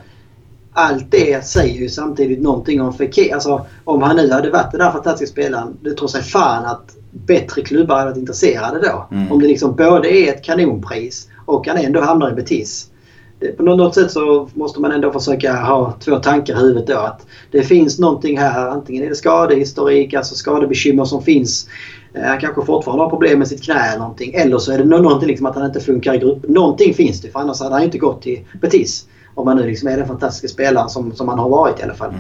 [0.73, 3.35] allt det säger ju samtidigt någonting om Fekir.
[3.35, 6.97] Alltså om han nu hade varit den där fantastiska spelaren, det tror sig fan att
[7.11, 9.17] bättre klubbar hade varit intresserade då.
[9.17, 9.33] Mm.
[9.33, 12.91] Om det liksom både är ett kanonpris och han ändå hamnar i Betis.
[13.57, 16.99] På något sätt så måste man ändå försöka ha två tankar i huvudet då.
[16.99, 18.69] Att det finns någonting här.
[18.69, 21.69] Antingen är det skadehistorik, alltså skadebekymmer som finns.
[22.15, 24.35] Eh, han kanske fortfarande har problem med sitt knä eller någonting.
[24.35, 26.49] Eller så är det någonting liksom att han inte funkar i grupp.
[26.49, 29.07] Någonting finns det för annars hade han inte gått till Betis.
[29.35, 31.95] Om man nu liksom är den fantastiska spelaren som, som han har varit i alla
[31.95, 32.11] fall.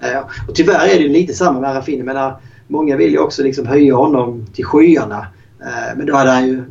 [0.00, 0.16] Mm.
[0.16, 2.04] Uh, och tyvärr är det lite samma med Rafinha.
[2.04, 2.36] Menar,
[2.68, 5.26] många vill ju också liksom höja honom till skyarna.
[5.60, 6.64] Uh, men då hade han ju,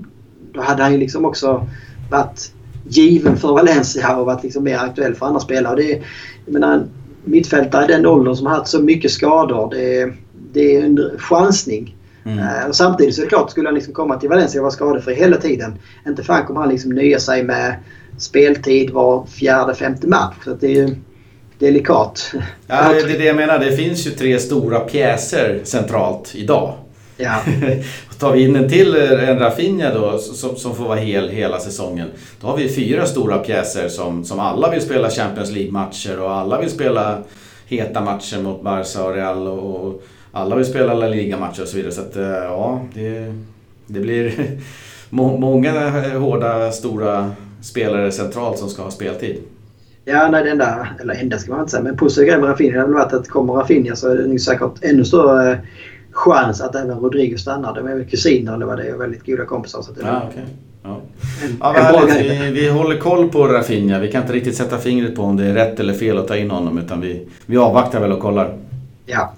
[0.54, 1.68] då hade han ju liksom också
[2.12, 2.53] varit
[2.84, 5.76] given för Valencia och varit liksom mer aktuell för andra spelare.
[5.76, 6.02] Det,
[6.46, 6.86] jag menar,
[7.24, 9.70] mittfältare i den åldern som har haft så mycket skador.
[9.72, 10.14] Det,
[10.54, 11.96] det är en chansning.
[12.26, 12.40] Mm.
[12.40, 14.74] Uh, och samtidigt så är det klart, skulle han liksom komma till Valencia och vara
[14.74, 15.74] skadefri hela tiden.
[16.08, 17.76] Inte fan kommer han liksom nöja sig med
[18.18, 20.36] speltid var fjärde, femte match.
[20.44, 20.96] Så det är ju
[21.60, 22.32] delikat.
[22.68, 23.60] Ja, det är det jag menar.
[23.60, 26.74] Det finns ju tre stora pjäser centralt idag.
[27.18, 27.42] Ja.
[28.24, 31.60] Tar vi in en till, eh, en Rafinha då, som, som får vara hel hela
[31.60, 32.08] säsongen.
[32.42, 36.62] Då har vi fyra stora pjäser som, som alla vill spela Champions League-matcher och alla
[36.62, 37.18] vill spela
[37.66, 41.92] heta matcher mot Barca och Real och alla vill spela La Liga-matcher och så vidare.
[41.92, 43.34] Så att, eh, ja, det,
[43.88, 44.32] det blir
[45.10, 45.90] många
[46.20, 47.32] hårda, stora
[47.62, 49.38] spelare centralt som ska ha speltid.
[50.06, 52.80] Ja, nej, det enda, eller enda ska man inte säga, men positiva grejen med Rafinha
[52.80, 55.58] har väl varit att kommer Rafinha så är det säkert ännu större eh,
[56.24, 57.76] chans att även Rodrigo stannar.
[57.76, 59.82] De är väl kusiner eller vad det är och väldigt goda kompisar.
[59.82, 60.44] Så det ja, okay.
[60.84, 61.02] Ja.
[61.44, 64.00] En, ja, en vi, vi håller koll på Rafinha.
[64.00, 66.38] Vi kan inte riktigt sätta fingret på om det är rätt eller fel att ta
[66.38, 68.58] in honom utan vi, vi avvaktar väl och kollar.
[69.06, 69.34] Ja.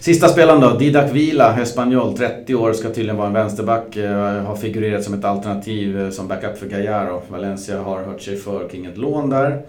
[0.00, 3.96] Sista spelaren då, Didac Vila, Espanyol, 30 år, ska tydligen vara en vänsterback.
[3.96, 7.22] Eh, har figurerat som ett alternativ eh, som backup för Gallardo.
[7.28, 9.62] Valencia har hört sig för kring ett lån där.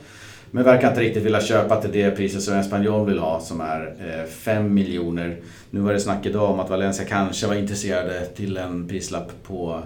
[0.55, 4.25] Men verkar inte riktigt vilja köpa till det priset som Espanyol vill ha, som är
[4.25, 5.37] 5 eh, miljoner.
[5.69, 9.83] Nu var det snack idag om att Valencia kanske var intresserade till en prislapp på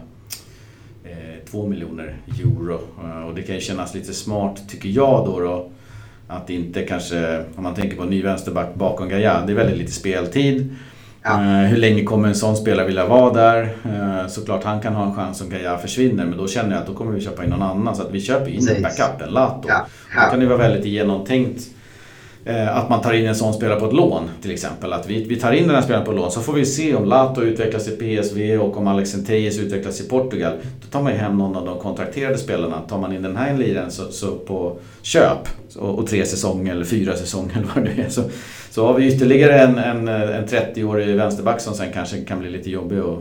[1.03, 2.80] eh, 2 miljoner euro.
[3.03, 5.39] Eh, och det kan ju kännas lite smart, tycker jag då.
[5.39, 5.69] då
[6.27, 9.77] att inte kanske, om man tänker på en ny vänsterback bakom Gaia, det är väldigt
[9.77, 10.76] lite speltid.
[11.27, 11.33] Ja.
[11.33, 13.63] Uh, hur länge kommer en sån spelare vilja vara där?
[13.63, 16.87] Uh, såklart han kan ha en chans om Gaia försvinner men då känner jag att
[16.87, 17.95] då kommer vi köpa in någon annan.
[17.95, 19.67] Så att vi köper in en backup, en Lato.
[19.67, 19.85] Ja.
[20.15, 20.25] Ja.
[20.25, 21.76] Då kan det vara väldigt genomtänkt Eh,
[22.49, 24.93] att man tar in en sån spelare på ett lån till exempel.
[24.93, 27.05] Att vi, vi tar in den här spelaren på lån så får vi se om
[27.05, 30.53] Lato utvecklas i PSV och om Alex Centeyes utvecklas i Portugal.
[30.81, 32.81] Då tar man ju hem någon av de kontrakterade spelarna.
[32.89, 36.85] Tar man in den här liren så, så på köp och, och, tre säsonger eller
[36.85, 38.09] fyra säsonger eller vad det är.
[38.09, 38.23] Så,
[38.69, 42.69] så har vi ytterligare en, en, en 30-årig vänsterback som sen kanske kan bli lite
[42.69, 43.17] jobbig att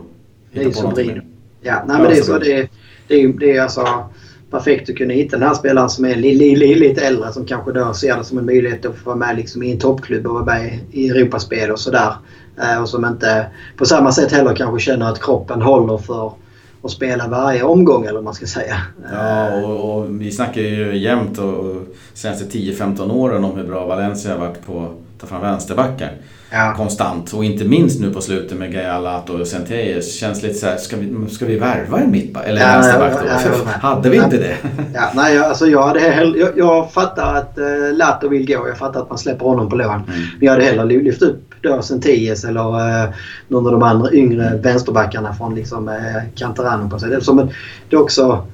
[0.51, 1.21] hitta på någonting
[1.61, 2.39] Ja, nej, men det är så.
[2.39, 2.69] Det,
[3.07, 4.09] det, det är alltså
[4.51, 7.45] perfekt att kunna hitta den här spelaren som är li, li, li, lite äldre som
[7.45, 10.27] kanske då ser det som en möjlighet att få vara med liksom i en toppklubb
[10.27, 12.13] och vara med i Europaspel och sådär.
[12.61, 13.45] Eh, och som inte
[13.77, 16.33] på samma sätt heller kanske känner att kroppen håller för
[16.81, 18.77] att spela varje omgång eller vad man ska säga.
[19.11, 21.83] Ja, och, och vi snackar ju jämt och, och
[22.13, 26.11] senaste 10-15 åren om hur bra Valencia har varit på att ta fram vänsterbackar
[26.51, 26.73] ja.
[26.77, 27.33] konstant.
[27.33, 30.15] Och inte minst nu på slutet med Gayalat och Centeyes.
[30.15, 32.47] Känns lite såhär, ska vi, ska vi värva en mittback?
[32.47, 33.27] Eller ja, vänsterback då?
[33.65, 34.57] Ja, hade vi inte det?
[34.93, 38.67] ja, nej, alltså jag, hade hell- jag, jag fattar att uh, Lato vill gå.
[38.67, 39.89] Jag fattar att man släpper honom på lån.
[39.89, 40.03] Mm.
[40.07, 43.13] Men jag hade hellre lyft upp då Centeyes eller uh,
[43.47, 44.61] någon av de andra yngre mm.
[44.61, 45.95] vänsterbackarna från liksom, uh,
[46.35, 47.09] Cantarano på sig.
[47.09, 47.47] Det,
[47.89, 48.47] det också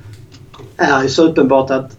[0.78, 1.98] är ju så uppenbart att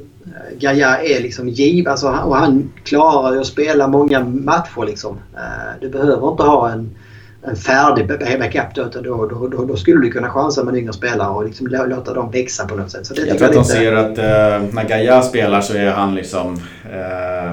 [0.59, 1.89] Gaia är liksom giv.
[1.89, 4.87] Alltså, och han klarar ju att spela många matcher.
[4.87, 5.19] Liksom.
[5.35, 6.91] Eh, du behöver inte ha en,
[7.43, 10.93] en färdig backup då, utan då, då, då, då, skulle du kunna chansa med yngre
[10.93, 13.07] spelare och liksom låta dem växa på något sätt.
[13.07, 16.15] Så det jag tror att de ser att uh, när Gaia spelar så är han
[16.15, 16.55] liksom...
[16.55, 17.53] Uh,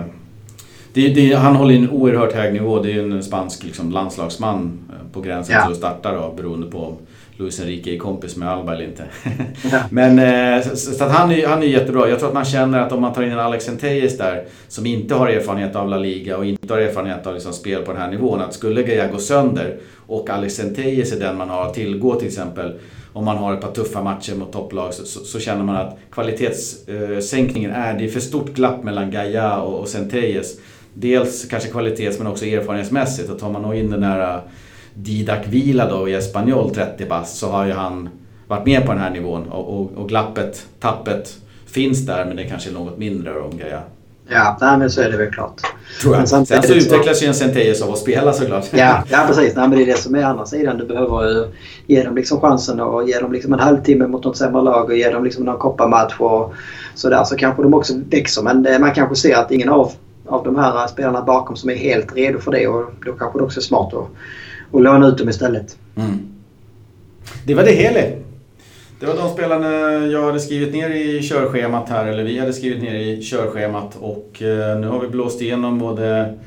[0.94, 2.80] det, det, han håller en oerhört hög nivå.
[2.80, 4.80] Det är en spansk liksom, landslagsman
[5.14, 5.62] på gränsen ja.
[5.62, 6.98] till att starta då, beroende på
[7.42, 9.04] Luis Enrique är kompis med Alba eller inte.
[9.90, 12.10] Men eh, så att han, är, han är jättebra.
[12.10, 14.86] Jag tror att man känner att om man tar in en Alex Centeyes där som
[14.86, 18.02] inte har erfarenhet av La Liga och inte har erfarenhet av liksom spel på den
[18.02, 18.42] här nivån.
[18.42, 19.78] Att skulle Gaia gå sönder
[20.08, 22.74] och Alex Centeyes är den man har att tillgå till exempel
[23.14, 25.98] om man har ett par tuffa matcher mot topplag så, så, så känner man att
[26.12, 30.58] kvalitetssänkningen är, det är för stort glapp mellan Gaia och, och Centeyes.
[30.94, 33.30] Dels kanske kvalitets men också erfarenhetsmässigt.
[33.30, 34.42] Och tar man in den här
[34.94, 38.10] Didac Vila då i Espanyol 30 bast så har ju han
[38.48, 42.44] varit med på den här nivån och, och, och glappet, tappet finns där men det
[42.44, 43.82] kanske är något mindre om grejer.
[44.34, 45.62] Ja, nej, men så är det väl klart.
[46.02, 46.28] Tror jag.
[46.30, 48.66] Sen så utvecklas ju en Centeyes av att spela såklart.
[48.72, 49.56] Ja, ja precis.
[49.56, 50.78] Nej, men det är det som är andra sidan.
[50.78, 51.48] Du behöver
[51.88, 54.98] ge dem liksom chansen och ge dem liksom en halvtimme mot något sämre lag och
[54.98, 56.54] ge dem liksom någon kopparmatch och
[56.96, 57.24] sådär.
[57.24, 58.42] Så kanske de också växer.
[58.42, 59.92] Men eh, man kanske ser att ingen av,
[60.28, 63.44] av de här spelarna bakom som är helt redo för det och då kanske det
[63.44, 64.08] också är smart att
[64.72, 65.78] och låna ut dem istället.
[65.96, 66.20] Mm.
[67.46, 68.16] Det var det Heli.
[69.00, 69.70] Det var de spelarna
[70.06, 73.98] jag hade skrivit ner i körschemat här, eller vi hade skrivit ner i körschemat.
[74.00, 76.38] Och eh, nu har vi blåst igenom både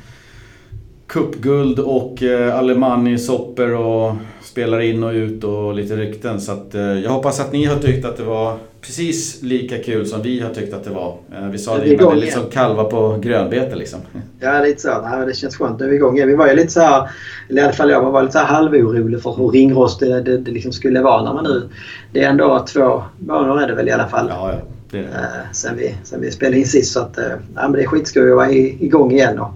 [1.06, 4.12] cupguld och eh, Alemanni-sopper och
[4.44, 6.40] spelar in och ut och lite rykten.
[6.40, 10.06] Så att, eh, jag hoppas att ni har tyckt att det var precis lika kul
[10.06, 11.16] som vi har tyckt att det var.
[11.36, 14.00] Eh, vi sa det, det, det är liksom kalva på grönbete liksom.
[14.40, 15.00] Ja, lite så.
[15.02, 15.80] Nej, det känns skönt.
[15.80, 17.10] Nu är vi igång Vi var ju lite så här,
[17.48, 20.38] eller i alla fall jag var lite så här halvorolig för hur ringrostigt det, det,
[20.38, 21.68] det liksom skulle vara när man nu...
[22.12, 24.26] Det är ändå två månader är det väl i alla fall.
[24.30, 24.73] Ja, ja.
[24.94, 25.00] Det.
[25.00, 26.92] Eh, sen, vi, sen vi spelade in sist.
[26.92, 29.38] Så att, eh, ja, men det är skitskoj att vara igång igen.
[29.38, 29.50] Och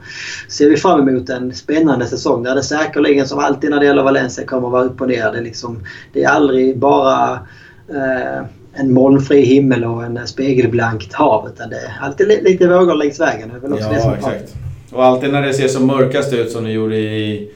[0.48, 4.02] ser vi fram emot en spännande säsong där det säkerligen som alltid när det gäller
[4.02, 5.32] Valencia kommer att vara upp och ner.
[5.32, 5.80] Det är, liksom,
[6.12, 7.32] det är aldrig bara
[7.88, 8.44] eh,
[8.74, 11.48] en molnfri himmel och en spegelblankt hav.
[11.54, 13.48] Utan det är alltid lite vågor längs vägen.
[13.48, 14.54] Det är väl också ja, det som exakt.
[14.92, 17.50] Och alltid när det ser som mörkast ut som det gjorde i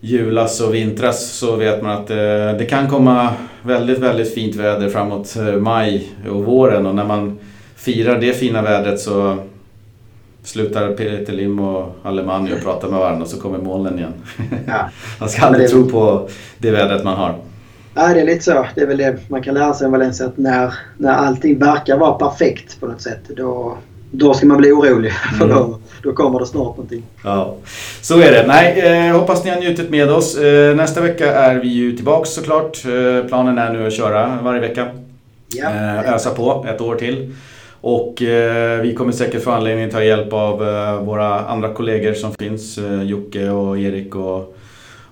[0.00, 2.16] julas och vintras så vet man att eh,
[2.58, 7.38] det kan komma väldigt, väldigt fint väder framåt eh, maj och våren och när man
[7.76, 9.36] firar det fina vädret så
[10.42, 14.12] slutar Peter Lim och Alemanni och prata med varandra och så kommer molnen igen.
[14.66, 14.90] Ja.
[15.20, 15.68] man ska aldrig det...
[15.68, 16.28] tro på
[16.58, 17.34] det vädret man har.
[17.94, 18.66] Ja, det är lite så.
[18.74, 21.98] Det är väl det man kan lära sig om Valencia att när, när allting verkar
[21.98, 23.76] vara perfekt på något sätt då,
[24.10, 25.12] då ska man bli orolig.
[25.38, 25.56] För mm.
[25.56, 27.02] då, då kommer det snart någonting.
[27.24, 27.54] Ja,
[28.00, 28.44] så är det.
[28.46, 30.36] Nej, eh, hoppas ni har njutit med oss.
[30.36, 32.84] Eh, nästa vecka är vi ju tillbaks såklart.
[32.84, 34.88] Eh, planen är nu att köra varje vecka.
[35.48, 35.70] Ja.
[35.70, 37.34] Eh, ösa på ett år till.
[37.80, 42.14] Och eh, vi kommer säkert få anledning att ta hjälp av eh, våra andra kollegor
[42.14, 42.78] som finns.
[43.02, 44.56] Jocke och Erik och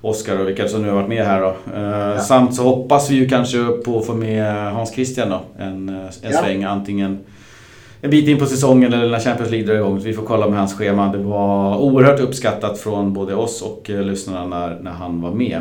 [0.00, 1.56] Oskar och vilka som nu har varit med här då.
[1.74, 2.18] Ja.
[2.18, 5.40] Samt så hoppas vi ju kanske på att få med Hans Christian då.
[5.58, 6.38] En, en ja.
[6.40, 7.18] sväng antingen
[8.04, 10.00] en bit in på säsongen eller när Champions League drar igång.
[10.00, 11.12] Så vi får kolla med hans schema.
[11.12, 15.60] Det var oerhört uppskattat från både oss och eh, lyssnarna när, när han var med.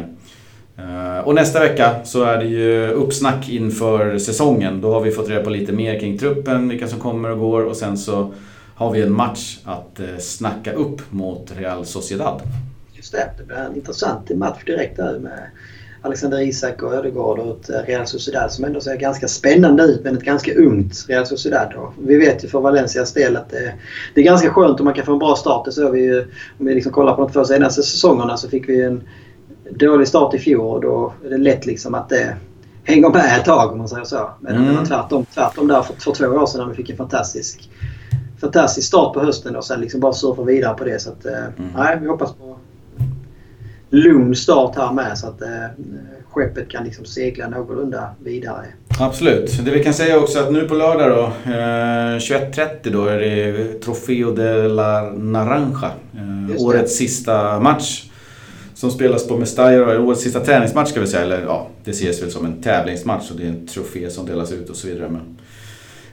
[0.78, 4.82] Eh, och nästa vecka så är det ju uppsnack inför säsongen.
[4.82, 7.64] Då har vi fått reda på lite mer kring truppen, vilka som kommer och går
[7.64, 8.34] och sen så
[8.76, 12.42] har vi en match att eh, snacka upp mot Real Sociedad.
[12.94, 15.40] Just det, det blir en intressant match direkt där med
[16.06, 20.04] Alexander Isak och Ödegaard och ett eh, Real Sociedad som ändå ser ganska spännande ut
[20.04, 21.74] men ett ganska ungt Real Sociedad.
[21.74, 23.74] Och vi vet ju för Valencias del att det,
[24.16, 25.66] det är ganska skönt om man kan få en bra start.
[25.66, 26.22] Det såg vi ju,
[26.60, 29.04] om vi liksom kollar på de två senaste säsongerna så fick vi en
[29.70, 32.36] dålig start i fjol och då är det lätt liksom att det
[32.84, 34.30] hänger med ett tag om man säger så.
[34.40, 34.68] Men mm.
[34.68, 37.70] det var tvärtom, tvärtom där för, för två år sedan när vi fick en fantastisk
[38.44, 41.02] fantastisk start på hösten och sen liksom bara surfa vidare på det.
[41.02, 41.72] Så att, eh, mm.
[41.76, 42.58] nej, vi hoppas på
[43.94, 45.48] lugn start här med så att eh,
[46.30, 48.66] skeppet kan liksom segla någorlunda vidare.
[49.00, 49.66] Absolut.
[49.66, 53.74] Det vi kan säga också att nu på lördag då, eh, 21.30 då är det
[53.74, 55.92] Trofeo de la Naranja.
[56.14, 58.04] Eh, årets sista match.
[58.74, 61.24] Som spelas på Mestalla, årets sista träningsmatch ska vi säga.
[61.24, 64.52] Eller ja, det ses väl som en tävlingsmatch och det är en trofé som delas
[64.52, 65.10] ut och så vidare.
[65.10, 65.38] Men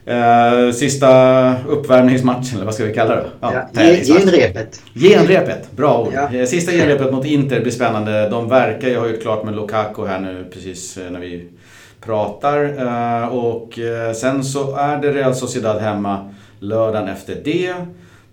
[0.04, 3.26] Eh, sista uppvärmningsmatchen, eller vad ska vi kalla det?
[3.40, 4.82] Ja, ja, genrepet.
[4.94, 6.12] Genrepet, bra ord.
[6.14, 6.38] Ja.
[6.38, 8.28] Eh, sista genrepet mot Inter blir spännande.
[8.28, 11.48] De verkar ju ha gjort klart med Lukaku här nu precis eh, när vi
[12.00, 12.64] pratar.
[12.64, 17.74] Eh, och eh, sen så är det Real Sociedad hemma lördagen efter det.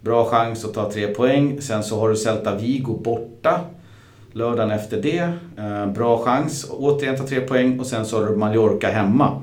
[0.02, 1.62] Bra chans att ta tre poäng.
[1.62, 3.60] Sen så har du Celta Vigo borta.
[4.32, 5.30] Lördagen efter det.
[5.58, 7.80] Eh, bra chans, återigen ta tre poäng.
[7.80, 9.42] Och sen så har du Mallorca hemma.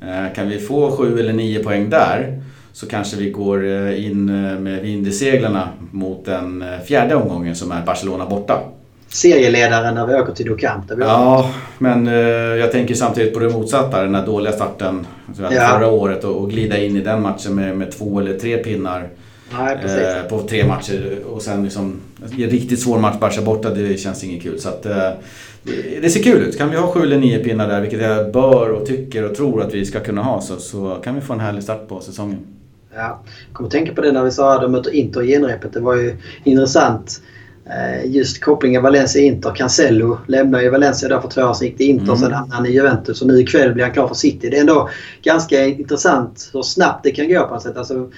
[0.00, 2.42] Eh, kan vi få sju eller nio poäng där
[2.72, 7.54] så kanske vi går eh, in eh, med vind i seglarna mot den fjärde omgången
[7.54, 8.60] som är Barcelona borta.
[9.08, 10.84] Serieledaren när vi åker till Docamp.
[10.98, 12.06] Ja, men
[12.58, 14.02] jag tänker samtidigt på det motsatta.
[14.02, 15.06] Den här dåliga starten
[15.38, 15.48] ja.
[15.50, 19.08] förra året och, och glida in i den matchen med, med två eller tre pinnar.
[19.52, 24.00] Nej, eh, på tre matcher och sen liksom en riktigt svår match Barca borta, det
[24.00, 24.60] känns inget kul.
[24.60, 25.10] Så att, eh,
[26.02, 26.58] det ser kul ut.
[26.58, 29.62] Kan vi ha sju eller nio pinnar där, vilket jag bör och tycker och tror
[29.62, 32.38] att vi ska kunna ha, så, så kan vi få en härlig start på säsongen.
[32.94, 35.72] Ja, jag kommer tänka på det när vi sa att de möter Inter i genrepet.
[35.72, 37.20] Det var ju intressant.
[37.66, 39.54] Eh, just kopplingen Valencia-Inter.
[39.54, 41.66] Cancelo lämnade ju Valencia där för två år sedan.
[41.66, 42.16] Gick till Inter, mm.
[42.16, 44.48] sen hamnade han i Juventus och nu ikväll blir han klar för City.
[44.50, 44.88] Det är ändå
[45.22, 47.76] ganska intressant hur snabbt det kan gå på något sätt.
[47.76, 48.10] Alltså,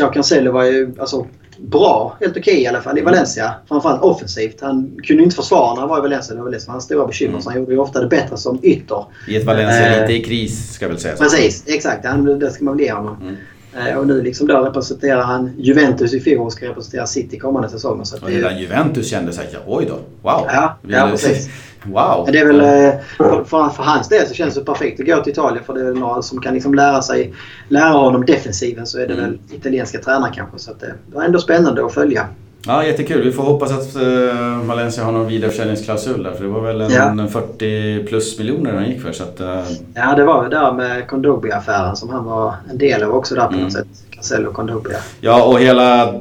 [0.00, 1.26] Jao Cancelo var ju alltså,
[1.58, 3.54] bra, helt okej okay, i alla fall i Valencia.
[3.68, 4.60] Framförallt offensivt.
[4.60, 6.36] Han kunde inte försvara när han var i Valencia.
[6.36, 7.30] Det var det som hans stora bekymmer.
[7.30, 7.42] Mm.
[7.42, 9.04] Så han gjorde ju ofta det bättre som ytter.
[9.28, 11.16] I ett Valencia eh, lite i kris ska jag väl säga.
[11.16, 11.22] Så.
[11.22, 12.06] Precis, exakt.
[12.06, 13.16] Han, det ska man väl ge honom.
[13.22, 13.36] Mm.
[13.76, 17.68] Eh, och nu liksom då representerar han Juventus i fjol och ska representera City kommande
[17.68, 18.04] säsonger.
[18.04, 20.46] Så och hela Juventus kände sig oj då, wow.
[20.48, 21.50] Ja, ja precis.
[21.84, 22.28] Wow!
[22.32, 25.32] Det är väl, eh, för, för, hans del så känns det perfekt att gå till
[25.32, 27.34] Italien för det är några som kan liksom lära sig
[27.68, 29.24] lära honom defensiven så är det mm.
[29.24, 30.58] väl italienska tränare kanske.
[30.58, 32.28] Så det är ändå spännande att följa.
[32.66, 33.22] Ja, jättekul.
[33.24, 36.32] Vi får hoppas att uh, Valencia har någon vidareförsäljningsklausul där.
[36.32, 37.26] För det var väl en, ja.
[37.28, 39.12] 40 plus miljoner han gick för.
[39.12, 39.62] Så att, uh...
[39.94, 43.46] Ja, det var ju där med Kondogbia-affären som han var en del av också där
[43.46, 43.64] på mm.
[43.64, 43.86] något sätt.
[44.10, 44.98] Cancelo Kondogbia.
[45.20, 46.14] Ja, och hela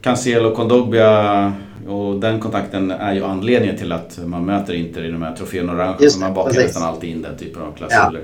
[0.00, 1.52] Cancelo Kondogbia
[1.88, 5.70] och den kontakten är ju anledningen till att man möter Inter i de här trofén
[5.70, 6.08] orange.
[6.20, 8.22] Man bakar nästan alltid in den typen av klausuler.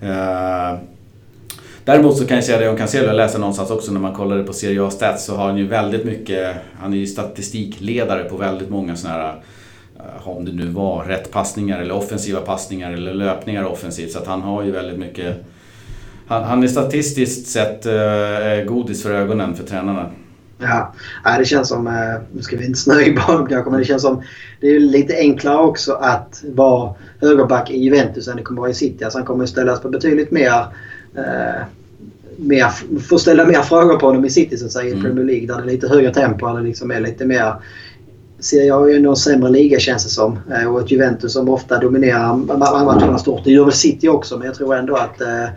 [0.00, 0.72] Ja.
[0.72, 0.78] Uh,
[1.86, 4.42] Däremot så kan jag säga det om Cancelo, jag läste någonstans också när man kollade
[4.42, 8.36] på Serie A Stats så har han ju väldigt mycket, han är ju statistikledare på
[8.36, 9.42] väldigt många sådana här
[9.98, 14.12] eh, om det nu var rätt passningar eller offensiva passningar eller löpningar offensivt.
[14.12, 15.36] Så att han har ju väldigt mycket...
[16.26, 20.10] Han, han är statistiskt sett eh, godis för ögonen för tränarna.
[20.58, 20.92] Ja,
[21.38, 21.92] det känns som, eh,
[22.32, 24.22] nu ska vi inte snöa in barn kanske, men det känns som
[24.60, 28.74] det är lite enklare också att vara högerback i Juventus än det kommer vara i
[28.74, 29.04] City.
[29.04, 30.64] Alltså han kommer att ställas på betydligt mer
[31.16, 31.62] eh,
[32.36, 35.02] mer, får ställa mer frågor på honom i City så att säga, i mm.
[35.02, 35.46] Premier League.
[35.46, 36.46] Där det är lite högre tempo.
[36.46, 37.54] Där det liksom är lite mer...
[38.38, 40.38] Ser jag ju en sämre liga känns det som.
[40.50, 42.36] Eh, och ett Juventus som ofta dominerar
[42.84, 43.44] matcherna stort.
[43.44, 45.48] Det gör väl City också men jag tror ändå att eh,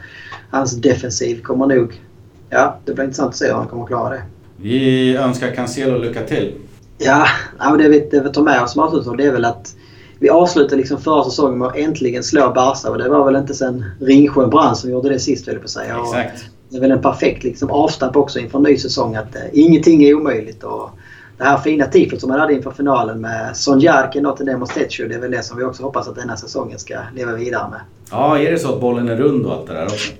[0.49, 2.01] hans defensiv kommer nog...
[2.49, 4.21] Ja, det blir intressant att se hur han kommer att klara det.
[4.57, 6.53] Vi önskar Cancelo lycka till.
[6.97, 7.27] Ja,
[7.59, 9.75] ja det vi, det vi tar med oss som avslutning det är väl att
[10.19, 13.53] vi avslutade liksom förra säsongen med att äntligen slå Barca och det var väl inte
[13.53, 15.97] sen Ringsjö brann som gjorde det sist höll jag på att säga.
[16.03, 16.45] Exakt.
[16.69, 20.03] Det är väl en perfekt liksom, avstamp också inför en ny säsong att eh, ingenting
[20.03, 20.63] är omöjligt.
[20.63, 20.89] Och
[21.37, 25.07] det här fina tifot som man hade inför finalen med Son Jarkin och Demos Tetsu,
[25.07, 27.79] det är väl det som vi också hoppas att denna säsongen ska leva vidare med.
[28.11, 30.11] Ja, är det så att bollen är rund och allt det där också?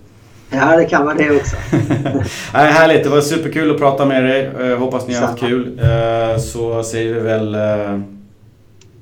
[0.51, 1.55] Ja, det kan vara det också.
[2.53, 4.51] Nej, härligt, det var superkul att prata med dig.
[4.59, 5.80] Uh, hoppas ni har haft kul.
[5.80, 7.57] Uh, så säger vi väl...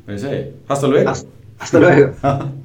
[0.08, 1.14] Uh, vad säger Hasta luego!
[1.58, 2.14] Hasta luego!